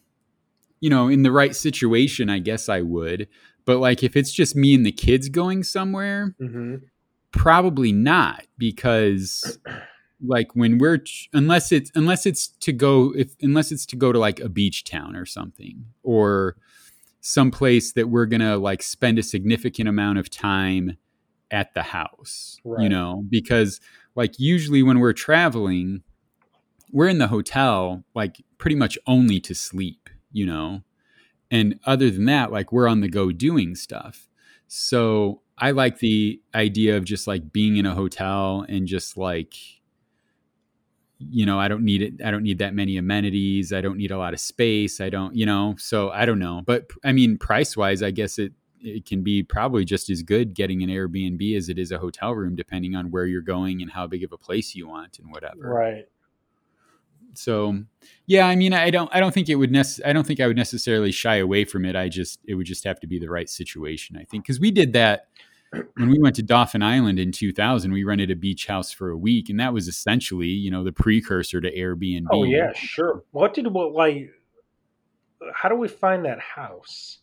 you 0.79 0.89
know, 0.89 1.07
in 1.07 1.23
the 1.23 1.31
right 1.31 1.55
situation, 1.55 2.29
I 2.29 2.39
guess 2.39 2.69
I 2.69 2.81
would. 2.81 3.27
But 3.65 3.79
like, 3.79 4.03
if 4.03 4.15
it's 4.15 4.31
just 4.31 4.55
me 4.55 4.73
and 4.75 4.85
the 4.85 4.91
kids 4.91 5.29
going 5.29 5.63
somewhere, 5.63 6.35
Mm-hmm. 6.39 6.75
probably 7.31 7.91
not 7.91 8.45
because 8.57 9.57
like 10.25 10.55
when 10.55 10.77
we're 10.77 10.99
unless 11.33 11.71
it's 11.73 11.91
unless 11.95 12.25
it's 12.25 12.47
to 12.47 12.71
go 12.71 13.11
if 13.15 13.35
unless 13.41 13.71
it's 13.71 13.85
to 13.87 13.95
go 13.97 14.11
to 14.13 14.17
like 14.19 14.39
a 14.39 14.47
beach 14.47 14.85
town 14.85 15.15
or 15.15 15.25
something 15.25 15.85
or 16.03 16.55
some 17.19 17.51
place 17.51 17.91
that 17.93 18.07
we're 18.07 18.25
gonna 18.25 18.55
like 18.57 18.81
spend 18.81 19.19
a 19.19 19.23
significant 19.23 19.89
amount 19.89 20.17
of 20.17 20.29
time 20.29 20.97
at 21.51 21.73
the 21.73 21.83
house 21.83 22.57
you 22.81 22.89
know? 22.89 23.23
Because 23.29 23.81
like 24.15 24.39
usually 24.39 24.81
when 24.81 24.99
we're 24.99 25.13
traveling 25.13 26.03
we're 26.91 27.09
in 27.09 27.17
the 27.17 27.27
hotel 27.27 28.03
like 28.15 28.41
pretty 28.57 28.75
much 28.77 28.97
only 29.05 29.39
to 29.41 29.53
sleep 29.53 30.09
you 30.31 30.45
know 30.45 30.81
and 31.51 31.79
other 31.85 32.09
than 32.09 32.25
that 32.25 32.51
like 32.51 32.71
we're 32.71 32.87
on 32.87 33.01
the 33.01 33.09
go 33.09 33.31
doing 33.31 33.75
stuff. 33.75 34.27
So 34.67 35.41
i 35.57 35.71
like 35.71 35.99
the 35.99 36.41
idea 36.53 36.97
of 36.97 37.05
just 37.05 37.27
like 37.27 37.53
being 37.53 37.77
in 37.77 37.85
a 37.85 37.95
hotel 37.95 38.65
and 38.67 38.87
just 38.87 39.15
like 39.15 39.53
you 41.17 41.45
know 41.45 41.57
i 41.57 41.69
don't 41.69 41.83
need 41.83 42.01
it 42.01 42.13
i 42.25 42.29
don't 42.29 42.43
need 42.43 42.57
that 42.57 42.73
many 42.73 42.97
amenities. 42.97 43.71
I 43.71 43.81
don't 43.81 43.97
need 43.97 44.11
a 44.11 44.17
lot 44.17 44.33
of 44.33 44.39
space. 44.39 44.99
I 44.99 45.09
don't 45.09 45.35
you 45.35 45.45
know 45.45 45.75
so 45.77 46.09
i 46.09 46.25
don't 46.25 46.39
know. 46.39 46.61
But 46.65 46.89
i 47.03 47.11
mean 47.11 47.37
price 47.37 47.77
wise 47.77 48.03
i 48.03 48.11
guess 48.11 48.37
it 48.37 48.53
it 48.81 49.05
can 49.05 49.23
be 49.23 49.41
probably 49.41 49.83
just 49.83 50.09
as 50.09 50.21
good 50.21 50.53
getting 50.53 50.83
an 50.83 50.89
airbnb 50.89 51.57
as 51.57 51.69
it 51.69 51.79
is 51.79 51.91
a 51.91 51.97
hotel 51.97 52.33
room 52.33 52.55
depending 52.55 52.95
on 52.95 53.09
where 53.09 53.25
you're 53.25 53.41
going 53.41 53.81
and 53.81 53.91
how 53.91 54.05
big 54.05 54.23
of 54.23 54.31
a 54.31 54.37
place 54.37 54.75
you 54.75 54.87
want 54.87 55.17
and 55.19 55.31
whatever. 55.31 55.69
Right. 55.69 56.05
So 57.37 57.77
yeah 58.25 58.47
i 58.47 58.55
mean 58.55 58.73
i 58.73 58.89
don't 58.89 59.09
i 59.13 59.19
don't 59.19 59.33
think 59.33 59.49
it 59.49 59.55
would 59.55 59.71
nec- 59.71 60.03
i 60.05 60.13
don't 60.13 60.25
think 60.25 60.39
i 60.39 60.47
would 60.47 60.57
necessarily 60.57 61.11
shy 61.11 61.37
away 61.37 61.65
from 61.65 61.85
it 61.85 61.95
i 61.95 62.09
just 62.09 62.39
it 62.45 62.55
would 62.55 62.65
just 62.65 62.83
have 62.83 62.99
to 62.99 63.07
be 63.07 63.19
the 63.19 63.29
right 63.29 63.49
situation 63.49 64.17
i 64.17 64.23
think 64.23 64.43
because 64.43 64.59
we 64.59 64.71
did 64.71 64.93
that 64.93 65.27
when 65.95 66.09
we 66.09 66.17
went 66.19 66.37
to 66.37 66.43
Dauphin 66.43 66.81
Island 66.81 67.19
in 67.19 67.33
2000, 67.33 67.91
we 67.91 68.05
rented 68.05 68.31
a 68.31 68.35
beach 68.35 68.65
house 68.65 68.93
for 68.93 69.09
a 69.09 69.17
week, 69.17 69.49
and 69.49 69.59
that 69.59 69.73
was 69.73 69.89
essentially, 69.89 70.47
you 70.47 70.71
know, 70.71 70.85
the 70.85 70.93
precursor 70.93 71.59
to 71.59 71.69
Airbnb. 71.69 72.27
Oh 72.31 72.45
yeah, 72.45 72.71
sure. 72.73 73.25
What 73.31 73.53
did 73.53 73.67
what 73.67 73.91
like? 73.91 74.29
How 75.53 75.67
do 75.67 75.75
we 75.75 75.89
find 75.89 76.23
that 76.23 76.39
house? 76.39 77.19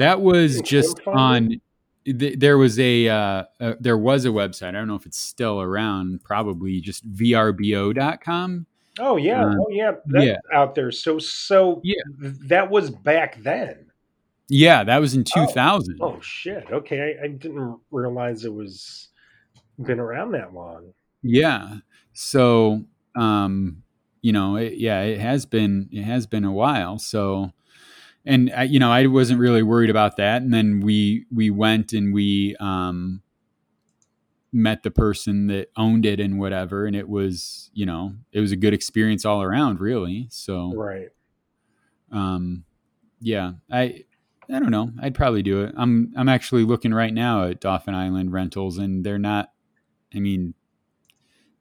that 0.00 0.20
was 0.20 0.60
just 0.62 1.00
on. 1.06 1.60
Th- 2.06 2.38
there 2.38 2.56
was 2.56 2.78
a 2.78 3.08
uh, 3.08 3.44
uh, 3.60 3.74
there 3.78 3.98
was 3.98 4.24
a 4.24 4.30
website. 4.30 4.68
I 4.68 4.72
don't 4.72 4.88
know 4.88 4.94
if 4.94 5.06
it's 5.06 5.18
still 5.18 5.60
around. 5.60 6.24
Probably 6.24 6.80
just 6.80 7.08
vrbo.com. 7.12 8.66
Oh 8.98 9.16
yeah, 9.16 9.44
Uh, 9.44 9.54
oh 9.58 9.68
yeah, 9.70 9.92
that's 10.06 10.24
yeah. 10.26 10.36
out 10.52 10.74
there. 10.74 10.90
So 10.90 11.18
so 11.18 11.80
Yeah. 11.84 12.02
that 12.48 12.70
was 12.70 12.90
back 12.90 13.40
then. 13.42 13.86
Yeah, 14.48 14.82
that 14.84 14.98
was 14.98 15.14
in 15.14 15.24
Oh. 15.36 15.46
2000. 15.46 15.98
Oh 16.00 16.20
shit. 16.20 16.66
Okay, 16.72 17.16
I, 17.20 17.24
I 17.24 17.28
didn't 17.28 17.78
realize 17.90 18.44
it 18.44 18.52
was 18.52 19.08
been 19.80 20.00
around 20.00 20.32
that 20.32 20.52
long. 20.52 20.92
Yeah. 21.22 21.76
So, 22.12 22.84
um, 23.14 23.82
you 24.22 24.32
know, 24.32 24.56
it, 24.56 24.74
yeah, 24.74 25.02
it 25.02 25.20
has 25.20 25.46
been 25.46 25.88
it 25.92 26.02
has 26.02 26.26
been 26.26 26.44
a 26.44 26.52
while. 26.52 26.98
So, 26.98 27.52
and 28.26 28.52
I, 28.54 28.64
you 28.64 28.78
know, 28.80 28.90
I 28.90 29.06
wasn't 29.06 29.40
really 29.40 29.62
worried 29.62 29.88
about 29.88 30.16
that. 30.16 30.42
And 30.42 30.52
then 30.52 30.80
we 30.80 31.26
we 31.32 31.48
went 31.50 31.92
and 31.92 32.12
we 32.12 32.56
um, 32.60 33.22
met 34.52 34.82
the 34.82 34.90
person 34.90 35.46
that 35.48 35.68
owned 35.76 36.04
it 36.04 36.18
and 36.20 36.38
whatever, 36.38 36.86
and 36.86 36.96
it 36.96 37.08
was 37.08 37.70
you 37.74 37.86
know 37.86 38.14
it 38.32 38.40
was 38.40 38.52
a 38.52 38.56
good 38.56 38.74
experience 38.74 39.24
all 39.24 39.42
around, 39.42 39.80
really. 39.80 40.26
So, 40.30 40.72
Right. 40.74 41.08
um, 42.12 42.64
yeah, 43.20 43.52
I. 43.70 44.04
I 44.52 44.58
don't 44.58 44.72
know. 44.72 44.90
I'd 45.00 45.14
probably 45.14 45.44
do 45.44 45.62
it. 45.62 45.72
I'm 45.76 46.12
I'm 46.16 46.28
actually 46.28 46.64
looking 46.64 46.92
right 46.92 47.14
now 47.14 47.44
at 47.44 47.60
Dauphin 47.60 47.94
Island 47.94 48.32
rentals, 48.32 48.78
and 48.78 49.06
they're 49.06 49.16
not. 49.16 49.52
I 50.12 50.18
mean, 50.18 50.54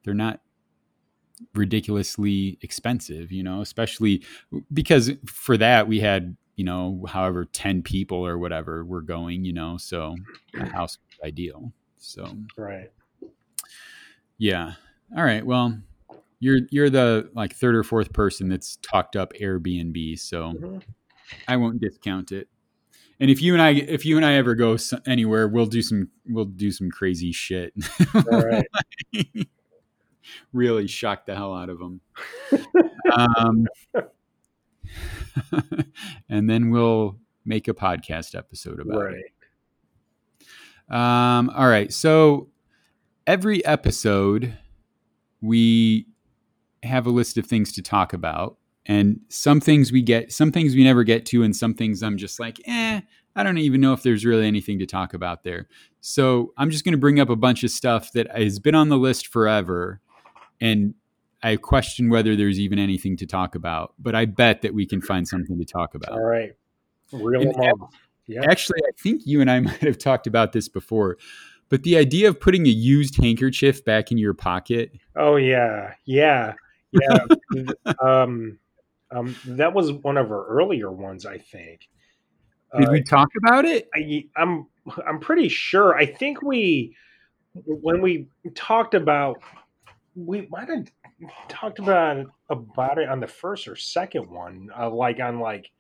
they're 0.04 0.16
not 0.16 0.42
ridiculously 1.54 2.58
expensive, 2.62 3.32
you 3.32 3.44
know, 3.44 3.62
especially 3.62 4.24
because 4.74 5.12
for 5.26 5.56
that 5.58 5.88
we 5.88 6.00
had, 6.00 6.36
you 6.56 6.66
know, 6.66 7.06
however 7.08 7.46
10 7.46 7.82
people 7.84 8.26
or 8.26 8.38
whatever 8.38 8.84
were 8.84 9.02
going, 9.04 9.46
you 9.46 9.54
know, 9.54 9.78
so 9.78 10.16
a 10.60 10.66
house 10.70 10.98
was 10.98 11.28
ideal. 11.28 11.72
So, 12.00 12.36
Right. 12.58 12.92
yeah. 14.38 14.74
All 15.16 15.24
right. 15.24 15.46
Well, 15.46 15.78
you're 16.40 16.62
you're 16.72 16.90
the 16.90 17.30
like 17.36 17.54
third 17.56 17.76
or 17.76 17.84
fourth 17.84 18.14
person 18.14 18.50
that's 18.50 18.78
talked 18.78 19.16
up 19.16 19.34
Airbnb, 19.34 20.18
so 20.20 20.54
Mhm. 20.54 20.82
I 21.48 21.58
won't 21.58 21.80
discount 21.82 22.32
it. 22.32 22.48
And 23.20 23.30
if 23.30 23.42
you 23.42 23.54
and 23.54 23.62
I 23.62 23.72
if 23.72 24.06
you 24.06 24.16
and 24.16 24.26
I 24.26 24.34
ever 24.36 24.56
go 24.56 24.78
anywhere, 25.06 25.48
we'll 25.50 25.66
do 25.66 25.82
some 25.82 26.10
we'll 26.26 26.46
do 26.46 26.72
some 26.72 26.90
crazy 26.90 27.34
shit. 27.34 27.74
All 28.16 28.46
right. 28.46 28.66
really 30.54 30.88
shock 30.88 31.26
the 31.26 31.36
hell 31.36 31.54
out 31.54 31.70
of 31.70 31.80
them. 31.80 32.00
um, 33.14 33.68
and 36.30 36.50
then 36.50 36.70
we'll 36.70 37.18
make 37.46 37.68
a 37.68 37.74
podcast 37.74 38.36
episode 38.38 38.80
about 38.80 39.04
Right. 39.06 39.16
it. 39.16 39.34
Um, 40.90 41.50
all 41.52 41.68
right. 41.68 41.92
So 41.94 42.50
every 43.28 43.64
episode, 43.66 44.58
we 45.42 46.08
have 46.84 47.06
a 47.06 47.12
list 47.12 47.38
of 47.38 47.46
things 47.46 47.72
to 47.74 47.82
talk 47.82 48.14
about. 48.14 48.58
And 48.86 49.20
some 49.30 49.62
things 49.62 49.92
we 49.92 50.02
get, 50.02 50.32
some 50.32 50.52
things 50.52 50.74
we 50.76 50.84
never 50.84 51.04
get 51.04 51.26
to, 51.28 51.44
and 51.44 51.56
some 51.56 51.76
things 51.76 52.02
I'm 52.02 52.18
just 52.18 52.40
like, 52.40 52.60
eh, 52.66 53.02
I 53.36 53.44
don't 53.44 53.60
even 53.60 53.82
know 53.82 53.94
if 53.94 54.02
there's 54.02 54.26
really 54.26 54.48
anything 54.48 54.80
to 54.80 54.88
talk 54.88 55.14
about 55.14 55.44
there. 55.44 55.68
So 56.02 56.54
I'm 56.58 56.72
just 56.72 56.84
going 56.84 56.94
to 56.94 56.98
bring 56.98 57.20
up 57.20 57.30
a 57.30 57.36
bunch 57.36 57.64
of 57.64 57.70
stuff 57.70 58.12
that 58.14 58.36
has 58.36 58.58
been 58.58 58.74
on 58.74 58.90
the 58.90 58.98
list 58.98 59.28
forever. 59.28 60.02
And 60.60 60.96
I 61.44 61.58
question 61.58 62.10
whether 62.10 62.36
there's 62.36 62.60
even 62.60 62.80
anything 62.80 63.16
to 63.18 63.28
talk 63.28 63.54
about, 63.54 63.94
but 64.00 64.16
I 64.16 64.26
bet 64.26 64.64
that 64.64 64.74
we 64.74 64.88
can 64.88 65.02
find 65.02 65.28
something 65.28 65.58
to 65.60 65.66
talk 65.66 65.94
about. 65.94 66.14
All 66.14 66.24
right. 66.24 66.54
Reel 67.12 67.42
And 67.42 67.54
them 67.54 67.82
off. 67.82 67.94
Yeah. 68.30 68.46
Actually, 68.48 68.80
I 68.88 68.92
think 69.02 69.24
you 69.26 69.42
and 69.42 69.50
I 69.50 69.60
might 69.60 69.82
have 69.82 69.98
talked 69.98 70.28
about 70.28 70.54
this 70.54 70.70
before, 70.70 71.18
but 71.68 71.82
the 71.82 71.98
idea 71.98 72.30
of 72.30 72.40
putting 72.40 72.68
a 72.68 72.70
used 72.70 73.18
handkerchief 73.18 73.84
back 73.84 74.12
in 74.12 74.20
your 74.20 74.36
pocket. 74.36 74.92
Oh 75.16 75.36
yeah. 75.36 75.94
Yeah. 76.06 76.54
Yeah. 76.92 77.26
um, 78.02 78.60
um, 79.12 79.36
that 79.46 79.74
was 79.74 79.92
one 79.92 80.18
of 80.18 80.32
our 80.32 80.46
earlier 80.46 80.92
ones, 80.92 81.26
I 81.26 81.40
think. 81.40 81.90
Did 82.78 82.88
Uh, 82.88 82.92
we 82.92 83.02
talk 83.02 83.30
about 83.44 83.66
it? 83.66 83.90
I, 83.96 84.26
I'm 84.36 84.68
I'm 85.08 85.20
pretty 85.20 85.50
sure. 85.50 85.96
I 85.98 86.06
think 86.06 86.44
we 86.44 86.96
when 87.66 88.00
we 88.00 88.28
talked 88.54 88.94
about 88.94 89.42
we 90.16 90.48
might 90.52 90.70
have 90.70 90.86
talked 91.48 91.80
about 91.80 92.28
about 92.50 93.00
it 93.00 93.10
on 93.10 93.20
the 93.20 93.28
first 93.28 93.68
or 93.68 93.76
second 93.76 94.30
one, 94.30 94.70
uh, 94.78 94.90
like 94.90 95.20
on 95.20 95.40
like 95.40 95.72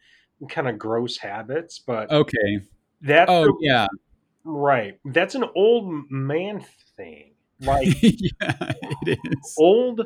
kind 0.47 0.67
of 0.67 0.77
gross 0.77 1.17
habits. 1.17 1.79
But 1.79 2.11
Okay. 2.11 2.59
that 3.01 3.29
Oh, 3.29 3.57
yeah. 3.61 3.87
right. 4.43 4.97
That's 5.05 5.35
an 5.35 5.45
old 5.55 6.09
man 6.09 6.63
thing. 6.95 7.31
Like 7.61 7.87
yeah, 8.01 8.71
it 9.05 9.19
is. 9.25 9.55
old 9.57 10.01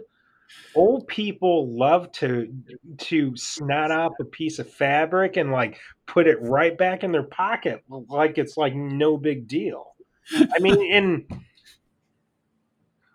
old 0.75 1.07
people 1.07 1.75
love 1.77 2.11
to 2.13 2.51
to 2.97 3.35
snot 3.35 3.91
up 3.91 4.13
a 4.19 4.25
piece 4.25 4.57
of 4.59 4.69
fabric 4.69 5.37
and 5.37 5.51
like 5.51 5.77
put 6.07 6.27
it 6.27 6.37
right 6.41 6.77
back 6.77 7.03
in 7.03 7.11
their 7.11 7.23
pocket 7.23 7.83
like 7.89 8.37
it's 8.37 8.55
like 8.57 8.75
no 8.75 9.17
big 9.17 9.47
deal 9.47 9.95
i 10.55 10.59
mean 10.59 10.91
and 10.93 11.41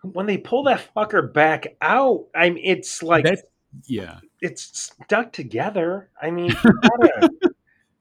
when 0.01 0.25
they 0.25 0.37
pull 0.37 0.63
that 0.63 0.85
fucker 0.95 1.31
back 1.33 1.67
out 1.81 2.25
i 2.35 2.49
mean 2.49 2.63
it's 2.65 3.01
like 3.03 3.23
That's- 3.23 3.43
Yeah. 3.87 4.19
It's 4.41 4.89
stuck 5.03 5.31
together 5.33 6.09
i 6.21 6.29
mean 6.31 6.51
gotta- 6.63 7.29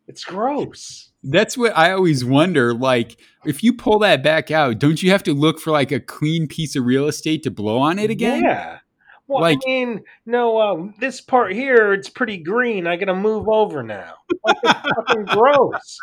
it's 0.07 0.25
gross 0.25 1.11
That's 1.23 1.59
what 1.59 1.77
I 1.77 1.93
always 1.93 2.25
wonder. 2.25 2.73
Like, 2.73 3.19
if 3.45 3.63
you 3.63 3.73
pull 3.75 3.99
that 3.99 4.23
back 4.23 4.51
out, 4.51 4.79
don't 4.79 5.03
you 5.03 5.11
have 5.11 5.23
to 5.25 5.35
look 5.35 5.59
for 5.61 5.71
like 5.73 5.93
a 5.93 6.01
clean 6.01 6.47
piece 6.49 6.77
of 6.77 6.85
real 6.87 7.09
estate 7.09 7.43
to 7.43 7.51
blow 7.51 7.79
on 7.79 7.99
it 7.99 8.09
again? 8.09 8.43
yeah 8.43 8.79
well 9.27 9.43
Like- 9.43 9.59
i 9.67 9.69
mean 9.69 10.03
no 10.25 10.59
um, 10.61 10.95
this 10.99 11.21
part 11.21 11.53
here 11.53 11.93
it's 11.93 12.09
pretty 12.09 12.39
green 12.39 12.87
i 12.87 12.97
gotta 12.97 13.15
move 13.15 13.49
over 13.49 13.83
now 13.83 14.15
like 14.47 14.57
it's 14.63 14.81
fucking 14.97 15.25
gross 15.37 15.99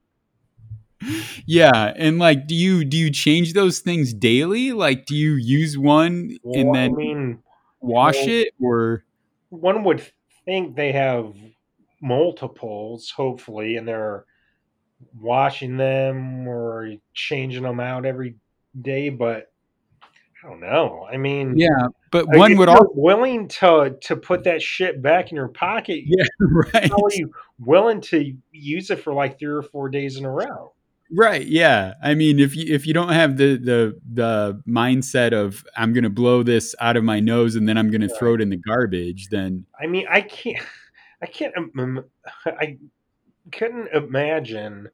yeah. 1.45 1.93
And 1.95 2.19
like, 2.19 2.47
do 2.47 2.55
you 2.55 2.83
do 2.85 2.97
you 2.97 3.11
change 3.11 3.53
those 3.53 3.79
things 3.79 4.13
daily? 4.13 4.71
Like, 4.71 5.05
do 5.05 5.15
you 5.15 5.33
use 5.33 5.77
one 5.77 6.37
and 6.43 6.65
Well, 6.69 6.73
then 6.73 6.91
i 6.91 6.95
mean 6.95 7.43
wash 7.81 8.15
well- 8.15 8.27
it 8.27 8.53
or 8.61 9.03
one 9.49 9.83
would 9.83 10.03
think 10.45 10.75
they 10.75 10.91
have 10.91 11.35
multiples, 12.01 13.09
hopefully, 13.09 13.75
and 13.77 13.87
they're 13.87 14.25
washing 15.19 15.77
them 15.77 16.47
or 16.47 16.93
changing 17.13 17.63
them 17.63 17.79
out 17.79 18.05
every 18.05 18.35
day. 18.79 19.09
But 19.09 19.51
I 20.43 20.47
don't 20.47 20.61
know. 20.61 21.07
I 21.11 21.17
mean, 21.17 21.57
yeah, 21.57 21.87
but 22.11 22.25
one 22.27 22.57
would 22.57 22.69
also 22.69 22.91
willing 22.93 23.47
to 23.49 23.97
to 24.01 24.15
put 24.15 24.43
that 24.45 24.61
shit 24.61 25.01
back 25.01 25.31
in 25.31 25.35
your 25.35 25.49
pocket. 25.49 26.03
Yeah, 26.05 26.23
right. 26.73 26.89
How 26.89 26.97
are 26.97 27.13
you 27.13 27.31
willing 27.59 28.01
to 28.01 28.33
use 28.51 28.89
it 28.89 29.03
for 29.03 29.13
like 29.13 29.39
three 29.39 29.51
or 29.51 29.63
four 29.63 29.89
days 29.89 30.17
in 30.17 30.25
a 30.25 30.31
row? 30.31 30.73
Right. 31.11 31.45
Yeah. 31.45 31.93
I 32.03 32.13
mean, 32.13 32.39
if 32.39 32.55
you 32.55 32.73
if 32.73 32.85
you 32.85 32.93
don't 32.93 33.09
have 33.13 33.37
the 33.37 33.57
the 33.57 33.99
the 34.13 34.61
mindset 34.67 35.33
of 35.33 35.65
I'm 35.75 35.93
going 35.93 36.03
to 36.03 36.09
blow 36.09 36.43
this 36.43 36.75
out 36.79 36.97
of 36.97 37.03
my 37.03 37.19
nose 37.19 37.55
and 37.55 37.67
then 37.67 37.77
I'm 37.77 37.89
going 37.89 38.01
to 38.01 38.09
throw 38.09 38.35
it 38.35 38.41
in 38.41 38.49
the 38.49 38.57
garbage, 38.57 39.29
then 39.29 39.65
I 39.81 39.87
mean, 39.87 40.05
I 40.09 40.21
can't. 40.21 40.63
I 41.21 41.25
can't. 41.25 41.53
im- 41.57 42.05
I 42.45 42.77
couldn't 43.51 43.89
imagine 43.89 44.89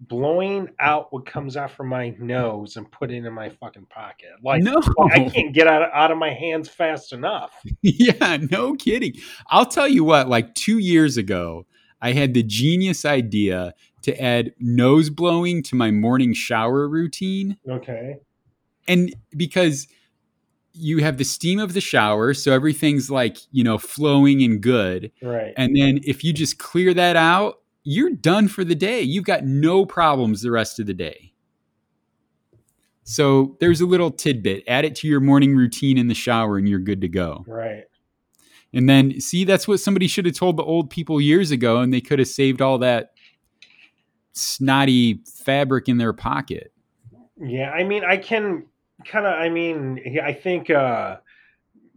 blowing 0.00 0.68
out 0.80 1.12
what 1.12 1.26
comes 1.26 1.56
out 1.56 1.72
from 1.72 1.88
my 1.88 2.10
nose 2.18 2.76
and 2.76 2.90
putting 2.90 3.24
it 3.24 3.26
in 3.26 3.32
my 3.32 3.48
fucking 3.48 3.86
pocket. 3.86 4.30
Like, 4.42 4.62
no. 4.62 4.80
like, 4.96 5.12
I 5.12 5.28
can't 5.34 5.52
get 5.52 5.66
out 5.66 5.82
of, 5.82 5.90
out 5.92 6.10
of 6.10 6.18
my 6.18 6.32
hands 6.32 6.68
fast 6.68 7.12
enough. 7.12 7.52
yeah. 7.82 8.38
No 8.50 8.74
kidding. 8.74 9.14
I'll 9.48 9.66
tell 9.66 9.88
you 9.88 10.04
what. 10.04 10.28
Like 10.28 10.54
two 10.54 10.78
years 10.78 11.16
ago, 11.16 11.66
I 12.00 12.12
had 12.12 12.34
the 12.34 12.42
genius 12.42 13.04
idea 13.04 13.74
to 14.02 14.22
add 14.22 14.52
nose 14.58 15.10
blowing 15.10 15.62
to 15.64 15.74
my 15.76 15.90
morning 15.90 16.32
shower 16.32 16.88
routine. 16.88 17.56
Okay. 17.68 18.16
and 18.86 19.14
because 19.36 19.86
you 20.72 20.98
have 20.98 21.16
the 21.18 21.24
steam 21.24 21.58
of 21.58 21.72
the 21.74 21.80
shower 21.80 22.32
so 22.34 22.52
everything's 22.52 23.10
like 23.10 23.38
you 23.50 23.64
know 23.64 23.78
flowing 23.78 24.42
and 24.42 24.60
good 24.60 25.10
Right. 25.22 25.52
and 25.56 25.74
then 25.76 25.98
if 26.04 26.22
you 26.22 26.32
just 26.32 26.58
clear 26.58 26.94
that 26.94 27.16
out 27.16 27.60
you're 27.82 28.10
done 28.10 28.46
for 28.48 28.62
the 28.64 28.74
day 28.76 29.00
you've 29.02 29.24
got 29.24 29.44
no 29.44 29.84
problems 29.84 30.42
the 30.42 30.50
rest 30.52 30.78
of 30.78 30.86
the 30.86 30.94
day 30.94 31.32
so 33.02 33.56
there's 33.60 33.80
a 33.80 33.86
little 33.86 34.10
tidbit 34.10 34.62
add 34.68 34.84
it 34.84 34.94
to 34.96 35.08
your 35.08 35.20
morning 35.20 35.56
routine 35.56 35.98
in 35.98 36.06
the 36.08 36.14
shower 36.14 36.58
and 36.58 36.68
you're 36.68 36.78
good 36.78 37.00
to 37.00 37.08
go 37.08 37.44
right. 37.48 37.84
and 38.72 38.88
then 38.88 39.20
see 39.20 39.44
that's 39.44 39.66
what 39.66 39.80
somebody 39.80 40.06
should 40.06 40.26
have 40.26 40.34
told 40.36 40.56
the 40.56 40.62
old 40.64 40.90
people 40.90 41.20
years 41.20 41.50
ago 41.50 41.78
and 41.80 41.92
they 41.92 42.00
could 42.00 42.18
have 42.18 42.28
saved 42.28 42.60
all 42.62 42.78
that 42.78 43.10
snotty 44.38 45.20
fabric 45.44 45.88
in 45.88 45.98
their 45.98 46.12
pocket 46.12 46.72
Yeah. 47.40 47.70
I 47.70 47.84
mean, 47.84 48.04
I 48.04 48.16
can 48.16 48.64
kind 49.04 49.26
of. 49.26 49.34
I 49.34 49.48
mean, 49.48 50.18
I 50.22 50.32
think. 50.32 50.70
uh 50.70 51.18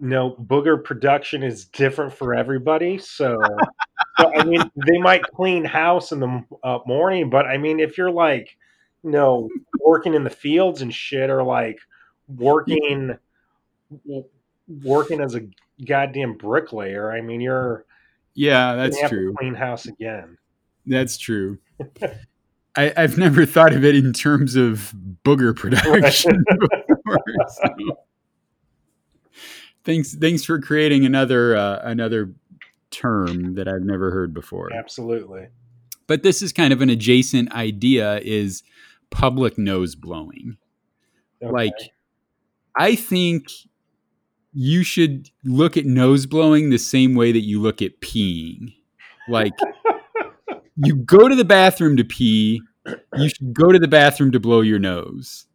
no, 0.02 0.32
booger 0.32 0.84
production 0.84 1.44
is 1.44 1.66
different 1.66 2.12
for 2.12 2.34
everybody. 2.34 2.98
So, 2.98 3.40
so 4.20 4.36
I 4.36 4.44
mean, 4.44 4.62
they 4.76 4.98
might 4.98 5.22
clean 5.22 5.64
house 5.64 6.12
in 6.12 6.20
the 6.20 6.44
uh, 6.64 6.80
morning, 6.88 7.30
but 7.30 7.46
I 7.46 7.58
mean, 7.58 7.80
if 7.80 7.98
you're 7.98 8.12
like, 8.12 8.58
you 9.04 9.12
know, 9.12 9.48
working 9.80 10.16
in 10.16 10.24
the 10.24 10.30
fields 10.32 10.82
and 10.82 10.94
shit, 10.94 11.30
or 11.30 11.44
like 11.44 11.80
working, 12.28 13.16
working 14.84 15.22
as 15.22 15.36
a 15.36 15.48
goddamn 15.86 16.34
bricklayer, 16.34 17.12
I 17.12 17.22
mean, 17.22 17.40
you're 17.40 17.86
yeah 18.34 18.76
that's 18.76 19.08
true 19.08 19.36
clean 19.38 19.54
house 19.54 19.86
again. 19.86 20.38
That's 20.88 21.18
true. 21.18 21.60
I, 22.76 22.94
I've 22.96 23.18
never 23.18 23.46
thought 23.46 23.74
of 23.74 23.84
it 23.84 23.96
in 23.96 24.14
terms 24.14 24.56
of 24.56 24.94
booger 25.26 25.56
production 25.56 26.44
before. 26.88 27.20
so. 27.50 27.98
Thanks, 29.84 30.16
thanks 30.16 30.46
for 30.46 30.60
creating 30.60 31.06
another 31.06 31.56
uh, 31.56 31.80
another 31.84 32.34
term 32.92 33.56
that 33.56 33.68
I've 33.68 33.82
never 33.82 34.12
heard 34.12 34.34
before. 34.34 34.70
Absolutely. 34.74 35.48
But 36.08 36.24
this 36.24 36.42
is 36.42 36.54
kind 36.54 36.72
of 36.72 36.82
an 36.82 36.90
adjacent 36.90 37.52
idea: 37.52 38.20
is 38.20 38.64
public 39.10 39.58
nose 39.58 39.96
blowing. 39.96 40.58
Okay. 41.42 41.52
Like, 41.52 41.94
I 42.78 42.96
think 42.96 43.48
you 44.54 44.84
should 44.84 45.30
look 45.44 45.78
at 45.78 45.86
nose 45.86 46.26
blowing 46.26 46.70
the 46.70 46.78
same 46.78 47.16
way 47.16 47.32
that 47.32 47.42
you 47.42 47.60
look 47.62 47.82
at 47.82 48.02
peeing. 48.02 48.74
Like, 49.28 49.54
you 50.78 50.96
go 50.96 51.28
to 51.28 51.36
the 51.36 51.46
bathroom 51.46 51.98
to 51.98 52.04
pee, 52.04 52.62
you 53.16 53.30
should 53.30 53.54
go 53.54 53.72
to 53.72 53.80
the 53.80 53.88
bathroom 53.88 54.32
to 54.32 54.40
blow 54.40 54.62
your 54.62 54.80
nose. 54.80 55.46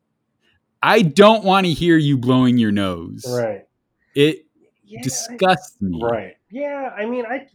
I 0.83 1.03
don't 1.03 1.43
want 1.45 1.67
to 1.67 1.73
hear 1.73 1.97
you 1.97 2.17
blowing 2.19 2.59
your 2.59 2.71
nose. 2.73 3.25
Right. 3.29 3.67
It 4.15 4.47
Yeah, 4.85 5.01
I- 5.01 5.03
disgusts 5.03 5.77
me. 5.81 6.01
Right. 6.03 6.37
Yeah. 6.51 6.93
I 6.97 7.07
mean, 7.07 7.25
I. 7.27 7.49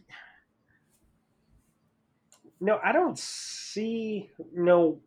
No, 2.60 2.78
I 2.84 2.92
don't 2.92 3.18
see. 3.18 4.30
No, 4.54 5.00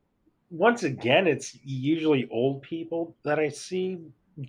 once 0.49 0.83
again, 0.83 1.27
it's 1.27 1.57
usually 1.63 2.27
old 2.31 2.61
people 2.63 3.15
that 3.23 3.39
I 3.39 3.49
see 3.49 3.99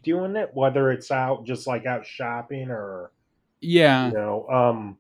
doing 0.02 0.34
it, 0.36 0.50
whether 0.54 0.90
it's 0.90 1.10
out 1.10 1.44
just 1.44 1.66
like 1.66 1.86
out 1.86 2.04
shopping 2.04 2.70
or 2.70 3.12
Yeah. 3.60 4.08
you 4.08 4.14
know, 4.14 4.48
um, 4.48 4.98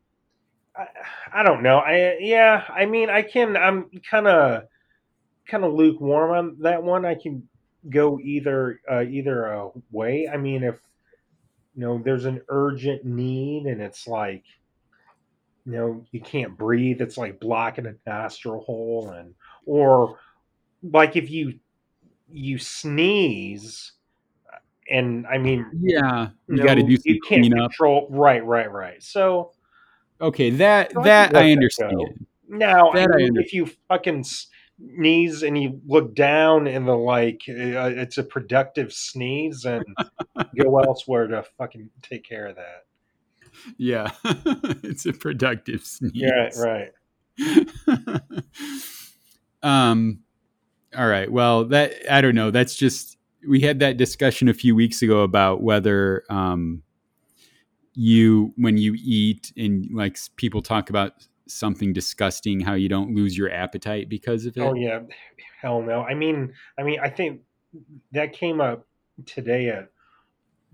I, 0.78 1.40
I 1.40 1.42
don't 1.42 1.62
know. 1.62 1.78
I 1.78 2.18
yeah. 2.20 2.64
I 2.68 2.86
mean, 2.86 3.10
I 3.10 3.22
can. 3.22 3.56
I'm 3.56 3.90
kind 4.08 4.26
of 4.26 4.64
kind 5.48 5.64
of 5.64 5.72
lukewarm 5.72 6.30
on 6.32 6.56
that 6.60 6.82
one. 6.82 7.04
I 7.04 7.14
can 7.14 7.48
go 7.88 8.18
either 8.20 8.80
uh, 8.90 9.02
either 9.02 9.54
uh, 9.54 9.68
way. 9.90 10.28
I 10.32 10.36
mean, 10.36 10.62
if 10.62 10.80
you 11.76 11.82
know 11.82 12.00
there's 12.02 12.24
an 12.24 12.40
urgent 12.48 13.04
need 13.04 13.66
and 13.66 13.80
it's 13.80 14.08
like 14.08 14.44
you 15.66 15.72
know 15.72 16.04
you 16.10 16.20
can't 16.20 16.56
breathe 16.56 17.00
it's 17.00 17.18
like 17.18 17.38
blocking 17.38 17.86
a 17.86 17.94
nostril 18.06 18.62
hole 18.62 19.10
and 19.10 19.34
or 19.66 20.18
like 20.82 21.16
if 21.16 21.30
you 21.30 21.58
you 22.32 22.58
sneeze 22.58 23.92
and 24.90 25.26
i 25.26 25.36
mean 25.36 25.66
Yeah. 25.80 26.28
You 26.48 26.64
got 26.64 26.74
to 26.74 26.82
do 26.82 26.96
some 26.96 27.02
you 27.04 27.20
can't 27.20 27.42
cleanup. 27.42 27.70
control 27.70 28.06
right 28.10 28.44
right 28.44 28.70
right 28.70 29.02
so 29.02 29.52
Okay, 30.20 30.50
that 30.50 30.92
So 30.92 31.02
that 31.02 31.28
can 31.28 31.36
I 31.36 31.40
let 31.40 31.46
that 31.46 31.52
understand. 31.52 31.96
go. 31.96 32.04
now 32.48 32.90
I 32.90 33.00
That 33.00 33.10
I 33.12 33.16
mean, 33.16 33.36
if 33.36 33.52
you 33.52 33.66
fucking 33.88 34.24
sneeze 34.78 35.42
and 35.42 35.60
you 35.60 35.80
look 35.86 36.14
down 36.14 36.66
and 36.66 36.86
the 36.86 36.94
like 36.96 37.42
uh, 37.48 37.90
it's 37.94 38.18
a 38.18 38.22
productive 38.22 38.92
sneeze 38.92 39.64
and 39.64 39.84
go 40.58 40.78
elsewhere 40.80 41.26
to 41.26 41.44
fucking 41.58 41.90
take 42.02 42.24
care 42.24 42.46
of 42.46 42.56
that 42.56 42.84
Yeah. 43.78 44.10
it's 44.84 45.06
a 45.06 45.12
productive 45.12 45.82
sneeze. 45.84 46.12
yeah 46.14 46.50
right 46.58 46.92
um 49.62 50.20
all 50.96 51.06
right. 51.06 51.30
Well, 51.30 51.66
that 51.66 51.92
I 52.10 52.22
don't 52.22 52.34
know. 52.34 52.50
That's 52.50 52.74
just 52.74 53.18
we 53.46 53.60
had 53.60 53.80
that 53.80 53.98
discussion 53.98 54.48
a 54.48 54.54
few 54.54 54.74
weeks 54.74 55.02
ago 55.02 55.20
about 55.20 55.62
whether 55.62 56.22
um 56.30 56.82
you 57.96 58.52
when 58.56 58.76
you 58.76 58.94
eat 58.98 59.52
and 59.56 59.88
like 59.90 60.18
people 60.36 60.60
talk 60.60 60.90
about 60.90 61.26
something 61.48 61.92
disgusting 61.92 62.60
how 62.60 62.74
you 62.74 62.88
don't 62.88 63.14
lose 63.14 63.36
your 63.36 63.50
appetite 63.50 64.08
because 64.08 64.44
of 64.44 64.56
it. 64.56 64.60
Oh 64.60 64.74
yeah, 64.74 65.00
hell 65.60 65.80
no. 65.82 66.02
I 66.02 66.14
mean, 66.14 66.52
I 66.78 66.82
mean, 66.82 67.00
I 67.00 67.08
think 67.08 67.40
that 68.12 68.34
came 68.34 68.60
up 68.60 68.86
today 69.24 69.70
at 69.70 69.88